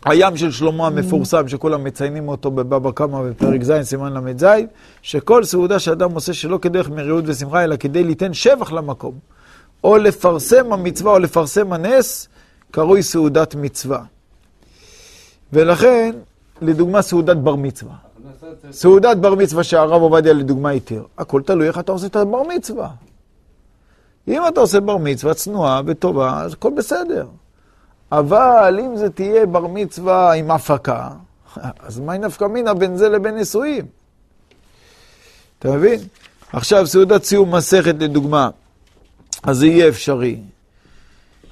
הים 0.05 0.37
של 0.37 0.51
שלמה 0.51 0.87
המפורסם, 0.87 1.47
שכולם 1.47 1.83
מציינים 1.83 2.27
אותו 2.27 2.51
בבבא 2.51 2.91
קמא 2.91 3.21
בפרק 3.21 3.63
ז', 3.63 3.81
סימן 3.81 4.13
ל"ז, 4.13 4.45
שכל 5.01 5.43
סעודה 5.43 5.79
שאדם 5.79 6.11
עושה 6.11 6.33
שלא 6.33 6.57
כדרך 6.57 6.89
מריעות 6.89 7.23
ושמחה, 7.27 7.63
אלא 7.63 7.75
כדי 7.75 8.03
ליתן 8.03 8.33
שבח 8.33 8.71
למקום, 8.71 9.13
או 9.83 9.97
לפרסם 9.97 10.73
המצווה 10.73 11.11
או 11.11 11.19
לפרסם 11.19 11.73
הנס, 11.73 12.27
קרוי 12.71 13.03
סעודת 13.03 13.55
מצווה. 13.55 14.01
ולכן, 15.53 16.15
לדוגמה, 16.61 17.01
סעודת 17.01 17.37
בר 17.37 17.55
מצווה. 17.55 17.95
סעודת 18.71 19.17
בר 19.17 19.35
מצווה 19.35 19.63
שהרב 19.63 20.01
עובדיה 20.01 20.33
לדוגמה 20.33 20.69
התיר. 20.69 21.03
הכל 21.17 21.41
תלוי 21.41 21.67
איך 21.67 21.79
אתה 21.79 21.91
עושה 21.91 22.07
את 22.07 22.15
הבר 22.15 22.43
מצווה. 22.43 22.89
אם 24.29 24.41
אתה 24.47 24.59
עושה 24.59 24.79
בר 24.79 24.97
מצווה 24.97 25.33
צנועה 25.33 25.81
וטובה, 25.85 26.41
אז 26.41 26.53
הכל 26.53 26.71
בסדר. 26.77 27.25
אבל 28.11 28.79
אם 28.85 28.97
זה 28.97 29.09
תהיה 29.09 29.45
בר 29.45 29.67
מצווה 29.67 30.33
עם 30.33 30.51
הפקה, 30.51 31.09
אז 31.85 31.99
מהי 31.99 32.17
נפקא 32.17 32.45
מינה 32.45 32.73
בין 32.73 32.97
זה 32.97 33.09
לבין 33.09 33.35
נישואים? 33.35 33.85
אתה 35.59 35.71
מבין? 35.71 35.99
עכשיו, 36.53 36.87
סעודת 36.87 37.23
סיום 37.23 37.55
מסכת 37.55 37.95
לדוגמה, 37.99 38.49
אז 39.43 39.57
זה 39.57 39.67
יהיה 39.67 39.87
אפשרי. 39.89 40.39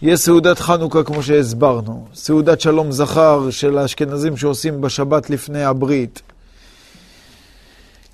יש 0.01 0.19
סעודת 0.19 0.59
חנוכה 0.59 1.03
כמו 1.03 1.23
שהסברנו, 1.23 2.07
סעודת 2.13 2.61
שלום 2.61 2.91
זכר 2.91 3.49
של 3.49 3.77
האשכנזים 3.77 4.37
שעושים 4.37 4.81
בשבת 4.81 5.29
לפני 5.29 5.63
הברית. 5.63 6.21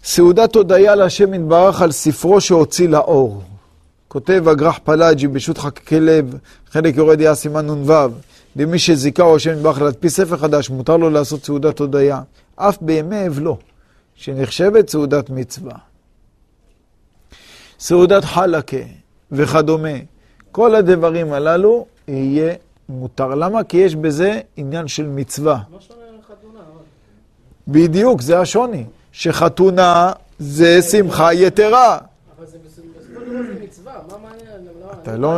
סעודת 0.03 0.55
הודיה 0.55 0.95
להשם 0.95 1.33
יתברך 1.33 1.81
על 1.81 1.91
ספרו 1.91 2.41
שהוציא 2.41 2.89
לאור. 2.89 3.43
כותב 4.13 4.47
אגרח 4.47 4.79
פלאג'י 4.83 5.27
בשו"ת 5.27 5.57
חכקי 5.57 5.99
לב, 5.99 6.37
חלק 6.71 6.95
יורד 6.97 7.21
יהיה 7.21 7.35
סימן 7.35 7.65
נ"ו, 7.67 7.93
למי 8.55 8.79
שזיכהו 8.79 9.35
השם 9.35 9.51
יתברך 9.51 9.81
להדפיס 9.81 10.15
ספר 10.15 10.37
חדש, 10.37 10.69
מותר 10.69 10.97
לו 10.97 11.09
לעשות 11.09 11.45
סעודת 11.45 11.79
הודיה, 11.79 12.21
אף 12.55 12.77
בימי 12.81 13.27
אבלו, 13.27 13.57
שנחשבת 14.15 14.89
סעודת 14.89 15.29
מצווה. 15.29 15.73
סעודת 17.79 18.23
חלקה 18.23 18.77
וכדומה, 19.31 19.97
כל 20.51 20.75
הדברים 20.75 21.33
הללו 21.33 21.85
יהיה 22.07 22.53
מותר. 22.89 23.35
למה? 23.35 23.63
כי 23.63 23.77
יש 23.77 23.95
בזה 23.95 24.39
עניין 24.57 24.87
של 24.87 25.07
מצווה. 25.07 25.59
שונה? 25.79 26.59
אבל? 26.59 26.83
בדיוק, 27.67 28.21
זה 28.21 28.39
השוני. 28.39 28.85
שחתונה 29.11 30.11
זה 30.39 30.81
שמחה 30.81 31.33
יתרה. 31.33 31.97
אתה 35.01 35.17
לא-. 35.17 35.33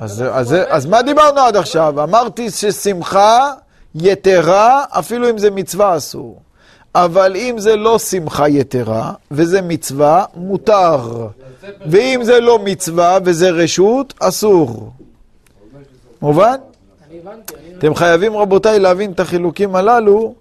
אז, 0.00 0.22
לא 0.22 0.62
אז, 0.68 0.86
מה 0.86 1.02
דיברנו 1.02 1.40
עד 1.40 1.56
עכשיו? 1.56 2.02
אמרתי 2.02 2.50
ששמחה 2.50 3.52
יתרה, 3.94 4.84
אפילו 4.90 5.30
אם 5.30 5.38
זה 5.38 5.50
מצווה 5.50 5.96
אסור. 5.96 6.40
אבל 6.94 7.36
אם 7.36 7.54
זה 7.58 7.76
לא 7.76 7.98
שמחה 7.98 8.48
יתרה, 8.48 9.12
וזה 9.30 9.62
מצווה, 9.62 10.24
מותר. 10.34 11.28
ואם 11.86 12.20
זה 12.22 12.40
לא 12.40 12.58
מצווה 12.58 13.18
וזה 13.24 13.50
רשות, 13.50 14.14
אסור. 14.20 14.92
מובן? 16.22 16.56
אני 17.10 17.18
הבנתי, 17.18 17.54
אני... 17.54 17.78
אתם 17.78 17.94
חייבים, 17.94 18.36
רבותיי, 18.36 18.78
להבין 18.78 19.12
את 19.12 19.20
החילוקים 19.20 19.76
הללו, 19.76 20.34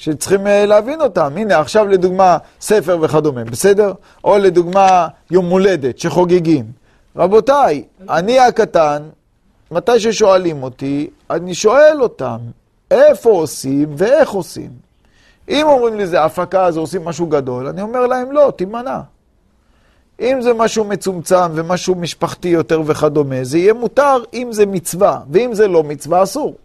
שצריכים 0.00 0.46
אה, 0.46 0.66
להבין 0.66 1.00
אותם. 1.00 1.32
הנה, 1.36 1.58
עכשיו 1.58 1.88
לדוגמה, 1.88 2.38
ספר 2.60 2.98
וכדומה, 3.00 3.44
בסדר? 3.44 3.92
או 4.24 4.38
לדוגמה, 4.38 5.08
יום 5.30 5.46
הולדת 5.46 5.98
שחוגגים. 5.98 6.64
רבותיי, 7.16 7.84
אני 8.08 8.38
הקטן, 8.38 9.02
מתי 9.70 10.00
ששואלים 10.00 10.62
אותי, 10.62 11.10
אני 11.30 11.54
שואל 11.54 12.02
אותם, 12.02 12.38
איפה 12.90 13.30
עושים 13.30 13.88
ואיך 13.96 14.30
עושים. 14.30 14.70
אם 15.48 15.66
אומרים 15.66 15.96
לי 15.96 16.06
זה 16.06 16.24
הפקה, 16.24 16.64
אז 16.64 16.76
עושים 16.76 17.04
משהו 17.04 17.26
גדול, 17.26 17.66
אני 17.66 17.82
אומר 17.82 18.06
להם, 18.06 18.32
לא, 18.32 18.52
תימנע. 18.56 19.00
אם 20.20 20.38
זה 20.40 20.54
משהו 20.54 20.84
מצומצם 20.84 21.50
ומשהו 21.54 21.94
משפחתי 21.94 22.48
יותר 22.48 22.82
וכדומה, 22.86 23.44
זה 23.44 23.58
יהיה 23.58 23.72
מותר 23.72 24.16
אם 24.34 24.48
זה 24.52 24.66
מצווה, 24.66 25.20
ואם 25.30 25.54
זה 25.54 25.68
לא 25.68 25.82
מצווה, 25.82 26.22
אסור. 26.22 26.56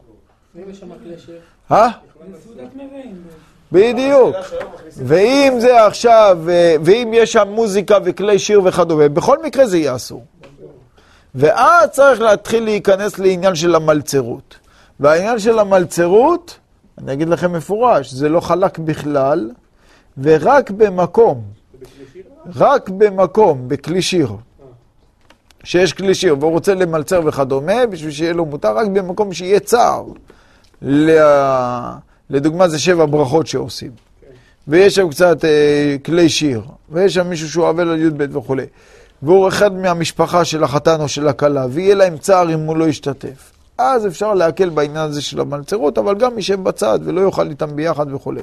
אם 0.55 0.69
יש 0.69 0.79
שם 0.79 0.89
כלי 1.03 1.13
שיר, 1.17 1.39
אה? 1.71 1.89
בדיוק. 3.71 4.35
ואם 4.97 5.53
זה 5.59 5.85
עכשיו, 5.85 6.39
אה, 6.49 6.75
ואם 6.83 7.11
יש 7.13 7.33
שם 7.33 7.47
מוזיקה 7.47 7.97
וכלי 8.03 8.39
שיר 8.39 8.61
וכדומה, 8.63 9.09
בכל 9.09 9.43
מקרה 9.43 9.67
זה 9.67 9.77
יהיה 9.77 9.95
אסור. 9.95 10.23
ואז 11.35 11.89
צריך 11.89 12.21
להתחיל 12.21 12.63
להיכנס 12.63 13.19
לעניין 13.19 13.55
של 13.55 13.75
המלצרות. 13.75 14.55
והעניין 14.99 15.39
של 15.39 15.59
המלצרות, 15.59 16.57
אני 16.97 17.13
אגיד 17.13 17.29
לכם 17.29 17.53
מפורש, 17.53 18.11
זה 18.11 18.29
לא 18.29 18.39
חלק 18.39 18.79
בכלל, 18.79 19.51
ורק 20.17 20.71
במקום, 20.71 21.41
רק 22.55 22.89
במקום, 22.89 23.67
בכלי 23.67 24.01
שיר. 24.01 24.29
שיש 25.63 25.93
כלי 25.93 26.15
שיר 26.15 26.35
והוא 26.39 26.51
רוצה 26.51 26.73
למלצר 26.73 27.21
וכדומה, 27.25 27.85
בשביל 27.85 28.11
שיהיה 28.11 28.33
לו 28.33 28.45
מותר, 28.45 28.77
רק 28.77 28.87
במקום 28.87 29.33
שיהיה 29.33 29.59
צער. 29.59 30.05
לדוגמה, 32.29 32.67
זה 32.67 32.79
שבע 32.79 33.05
ברכות 33.05 33.47
שעושים. 33.47 33.91
ויש 34.67 34.95
שם 34.95 35.09
קצת 35.09 35.45
אה, 35.45 35.95
כלי 36.05 36.29
שיר, 36.29 36.61
ויש 36.89 37.13
שם 37.13 37.29
מישהו 37.29 37.49
שהוא 37.49 37.69
אבל 37.69 37.89
על 37.89 38.01
י"ב 38.01 38.37
וכולי. 38.37 38.65
והוא 39.21 39.47
אחד 39.47 39.73
מהמשפחה 39.73 40.45
של 40.45 40.63
החתן 40.63 41.01
או 41.01 41.07
של 41.07 41.27
הכלה, 41.27 41.65
ויהיה 41.69 41.95
להם 41.95 42.17
צער 42.17 42.53
אם 42.53 42.59
הוא 42.59 42.77
לא 42.77 42.85
ישתתף. 42.85 43.51
אז 43.77 44.07
אפשר 44.07 44.33
להקל 44.33 44.69
בעניין 44.69 45.05
הזה 45.05 45.21
של 45.21 45.39
המלצרות, 45.39 45.97
אבל 45.97 46.15
גם 46.15 46.37
יישב 46.37 46.63
בצד 46.63 46.99
ולא 47.03 47.21
יאכל 47.21 47.49
איתם 47.49 47.75
ביחד 47.75 48.13
וכולי. 48.13 48.41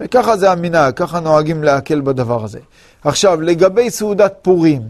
וככה 0.00 0.36
זה 0.36 0.50
המנהג, 0.50 0.94
ככה 0.94 1.20
נוהגים 1.20 1.64
להקל 1.64 2.00
בדבר 2.00 2.44
הזה. 2.44 2.58
עכשיו, 3.04 3.40
לגבי 3.40 3.90
סעודת 3.90 4.34
פורים. 4.42 4.82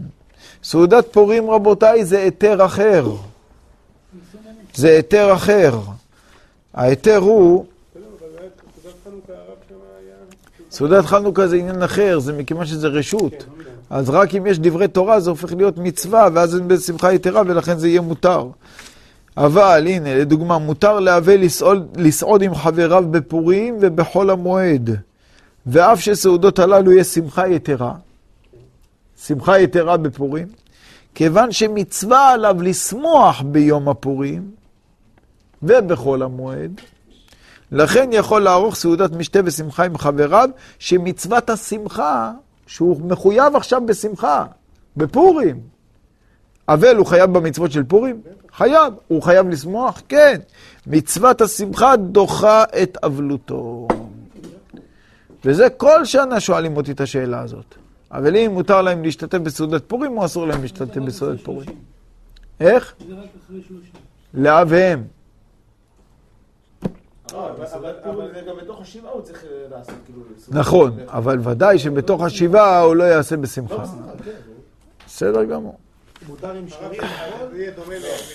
סעודת 0.63 1.05
פורים, 1.11 1.49
רבותיי, 1.49 2.05
זה 2.05 2.19
היתר 2.19 2.65
אחר. 2.65 3.07
זה 4.75 4.89
היתר 4.89 5.33
אחר. 5.33 5.79
ההיתר 6.73 7.17
הוא. 7.17 7.65
סעודת 10.71 11.05
חנוכה 11.05 11.47
זה 11.47 11.55
עניין 11.55 11.83
אחר, 11.83 12.19
זה 12.19 12.33
מכיוון 12.33 12.65
שזה 12.65 12.87
רשות. 12.87 13.45
אז 13.89 14.09
רק 14.09 14.35
אם 14.35 14.45
יש 14.45 14.59
דברי 14.59 14.87
תורה 14.87 15.19
זה 15.19 15.29
הופך 15.29 15.53
להיות 15.53 15.77
מצווה, 15.77 16.27
ואז 16.33 16.51
זה 16.51 16.61
בשמחה 16.61 17.13
יתרה, 17.13 17.41
ולכן 17.45 17.77
זה 17.77 17.87
יהיה 17.87 18.01
מותר. 18.01 18.47
אבל 19.37 19.87
הנה, 19.87 20.15
לדוגמה, 20.15 20.57
מותר 20.57 20.99
להווה 20.99 21.37
לסעוד, 21.37 21.97
לסעוד 21.97 22.41
עם 22.41 22.55
חבריו 22.55 23.03
בפורים 23.11 23.77
ובחול 23.81 24.29
המועד. 24.29 24.89
ואף 25.65 25.99
שסעודות 25.99 26.59
הללו 26.59 26.91
יש 26.91 27.07
שמחה 27.07 27.47
יתרה, 27.47 27.93
שמחה 29.25 29.59
יתרה 29.59 29.97
בפורים, 29.97 30.47
כיוון 31.15 31.51
שמצווה 31.51 32.31
עליו 32.31 32.57
לשמוח 32.61 33.41
ביום 33.41 33.89
הפורים 33.89 34.51
ובחול 35.63 36.23
המועד, 36.23 36.81
לכן 37.71 38.09
יכול 38.11 38.41
לערוך 38.41 38.75
סעודת 38.75 39.11
משתה 39.11 39.39
ושמחה 39.45 39.85
עם 39.85 39.97
חבריו, 39.97 40.49
שמצוות 40.79 41.49
השמחה, 41.49 42.31
שהוא 42.67 43.01
מחויב 43.01 43.55
עכשיו 43.55 43.85
בשמחה, 43.85 44.45
בפורים, 44.97 45.59
אבל 46.67 46.95
הוא 46.95 47.05
חייב 47.05 47.33
במצוות 47.33 47.71
של 47.71 47.83
פורים? 47.83 48.21
חייב. 48.53 48.93
הוא 49.07 49.23
חייב 49.23 49.49
לשמוח? 49.49 50.01
כן. 50.09 50.39
מצוות 50.87 51.41
השמחה 51.41 51.95
דוחה 51.95 52.63
את 52.83 52.97
אבלותו. 53.05 53.87
וזה 55.45 55.69
כל 55.69 56.05
שנה 56.05 56.39
שואלים 56.39 56.77
אותי 56.77 56.91
את 56.91 57.01
השאלה 57.01 57.41
הזאת. 57.41 57.75
אבל 58.11 58.35
אם 58.35 58.51
מותר 58.53 58.81
להם 58.81 59.03
להשתתף 59.03 59.37
בסעודת 59.37 59.83
פורים, 59.87 60.17
או 60.17 60.25
אסור 60.25 60.47
להם 60.47 60.61
להשתתף 60.61 60.97
בסעודת 60.97 61.41
פורים? 61.41 61.69
איך? 62.59 62.93
זה 63.07 63.13
רק 63.13 63.19
אחרי 63.45 63.61
שלושים. 63.67 63.91
לאביהם. 64.33 64.99
לא, 64.99 65.05
אבל- 67.33 67.65
אבל 67.73 67.93
אבל 68.03 68.33
זה 68.33 68.41
גם 68.41 68.57
בתוך 68.57 68.81
השבעה 68.81 69.11
הוא 69.11 69.21
צריך 69.21 69.43
אה, 69.43 69.49
לעשות 69.69 69.95
כאילו... 70.05 70.19
סעודה. 70.39 70.59
נכון, 70.59 70.97
אבל 71.07 71.39
ודאי 71.49 71.79
שבתוך 71.79 72.21
השבעה 72.23 72.79
הוא 72.81 72.95
לא 72.95 73.03
יעשה 73.03 73.35
לא 73.35 73.41
בשמחה. 73.41 73.83
כן. 74.25 74.31
בסדר 75.07 75.43
גמור. 75.43 75.77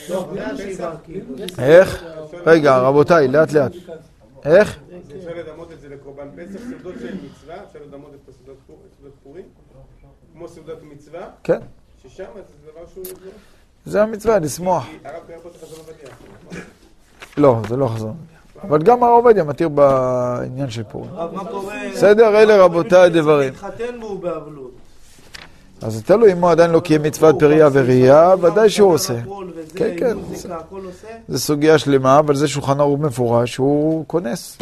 לא, 0.09 0.29
כאילו. 1.05 1.35
איך? 1.59 2.05
רגע, 2.47 2.79
רבותיי, 2.79 3.29
לאט 3.29 3.53
לאט. 3.53 3.73
איך? 4.45 4.79
אפשר 5.19 5.31
לדמות 5.37 5.73
את 5.73 5.81
זה 5.81 5.89
לקורבן 5.89 6.29
פסח, 6.37 6.61
סעודות 6.71 6.95
של 7.01 7.15
מצווה, 7.15 7.55
אפשר 7.69 7.79
לדמות 7.89 8.11
את 8.15 8.29
הסעודות 8.29 8.57
פורים, 9.23 9.45
כמו 10.33 10.49
סעודות 10.49 10.79
מצווה, 10.83 11.29
כן, 11.43 11.59
ששם 12.03 12.25
זה 12.35 12.71
דבר 12.73 12.87
שהוא... 12.95 13.05
זה 13.87 14.03
המצווה, 14.03 14.39
לשמוח. 14.39 14.87
כי 14.87 14.97
הרב 15.05 15.23
קיים 15.27 15.39
פה 15.43 15.49
את 15.49 15.55
החזון 15.55 15.79
עובדיה. 15.79 16.65
לא, 17.37 17.61
זה 17.69 17.77
לא 17.77 17.89
חזון. 17.89 18.17
אבל 18.63 18.83
גם 18.83 19.03
הרב 19.03 19.13
עובדיה 19.13 19.45
מתיר 19.45 19.69
בעניין 19.69 20.71
של 20.71 20.83
פורים. 20.83 21.11
בסדר, 21.93 22.43
אלה 22.43 22.65
רבותיי 22.65 23.07
הדברים. 23.07 23.53
אז 25.83 25.95
זה 25.95 26.03
תלוי 26.03 26.33
אם 26.33 26.39
הוא 26.39 26.51
עדיין 26.51 26.71
לא 26.71 26.81
קיים 26.81 27.03
מצוות 27.03 27.37
פריה 27.39 27.69
וראייה, 27.73 28.35
ודאי 28.41 28.71
שהוא 28.71 28.93
עושה. 28.93 29.21
כן, 29.75 29.95
כן. 29.99 30.17
זו 31.29 31.39
סוגיה 31.39 31.79
שלמה, 31.79 32.19
אבל 32.19 32.35
זה 32.35 32.49
שולחן 32.49 32.81
ערוך 32.81 33.01
מפורש, 33.01 33.57
הוא 33.57 34.05
כונס, 34.07 34.59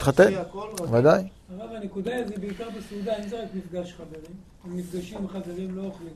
הכל, 0.00 0.68
ודאי. 0.90 1.24
הרב, 1.58 1.70
הנקודה 1.82 2.14
היא 2.14 2.24
זה 2.26 2.34
בעיקר 2.40 2.64
בסעודה, 2.78 3.12
אם 3.16 3.28
זה 3.28 3.36
רק 3.42 3.48
מפגש 3.54 3.94
חברים, 3.96 4.36
הם 4.64 4.76
נפגשים 4.78 5.18
עם 5.18 5.28
חברים, 5.28 5.76
לא 5.76 5.82
אוכלים. 5.82 6.12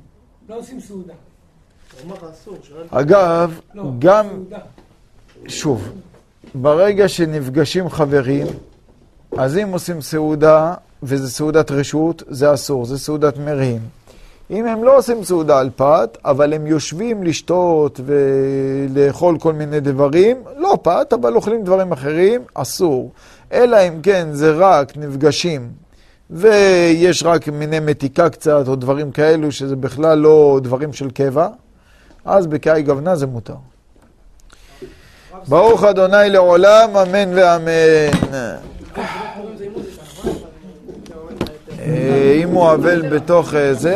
לא 0.48 0.58
עושים 0.58 0.80
סעודה. 0.80 1.14
אגב, 2.90 3.60
לא, 3.74 3.84
גם. 3.98 4.26
שוב, 5.48 5.92
ברגע 6.54 7.08
שנפגשים 7.08 7.88
חברים, 7.88 8.46
אז 9.38 9.56
אם 9.56 9.68
עושים 9.72 10.00
סעודה, 10.00 10.74
וזה 11.02 11.30
סעודת 11.30 11.70
רשות, 11.70 12.22
זה 12.28 12.54
אסור, 12.54 12.84
זה 12.84 12.98
סעודת 12.98 13.38
מרעים. 13.38 13.80
אם 14.50 14.66
הם 14.66 14.84
לא 14.84 14.98
עושים 14.98 15.24
סעודה 15.24 15.58
על 15.58 15.70
פת, 15.76 16.18
אבל 16.24 16.52
הם 16.52 16.66
יושבים 16.66 17.22
לשתות 17.22 18.00
ולאכול 18.04 19.38
כל 19.38 19.52
מיני 19.52 19.80
דברים, 19.80 20.36
לא 20.56 20.78
פת, 20.82 21.12
אבל 21.12 21.34
אוכלים 21.34 21.64
דברים 21.64 21.92
אחרים, 21.92 22.42
אסור. 22.54 23.10
אלא 23.52 23.76
אם 23.88 24.00
כן 24.02 24.28
זה 24.32 24.52
רק 24.56 24.96
נפגשים, 24.96 25.68
ויש 26.30 27.22
רק 27.22 27.48
מיני 27.48 27.80
מתיקה 27.80 28.28
קצת, 28.28 28.68
או 28.68 28.76
דברים 28.76 29.10
כאלו, 29.10 29.52
שזה 29.52 29.76
בכלל 29.76 30.18
לא 30.18 30.60
דברים 30.62 30.92
של 30.92 31.10
קבע, 31.10 31.48
אז 32.24 32.46
בקאי 32.46 32.82
גוונה 32.82 33.16
זה 33.16 33.26
מותר. 33.26 33.71
ברוך 35.48 35.84
אדוני 35.84 36.30
לעולם, 36.30 36.96
אמן 36.96 37.34
ואמן. 37.34 38.32
אה, 41.80 42.32
אם 42.42 42.48
הוא 42.48 42.72
אבל 42.72 43.02
בתוך 43.08 43.54
אה, 43.54 43.74
זה, 43.74 43.94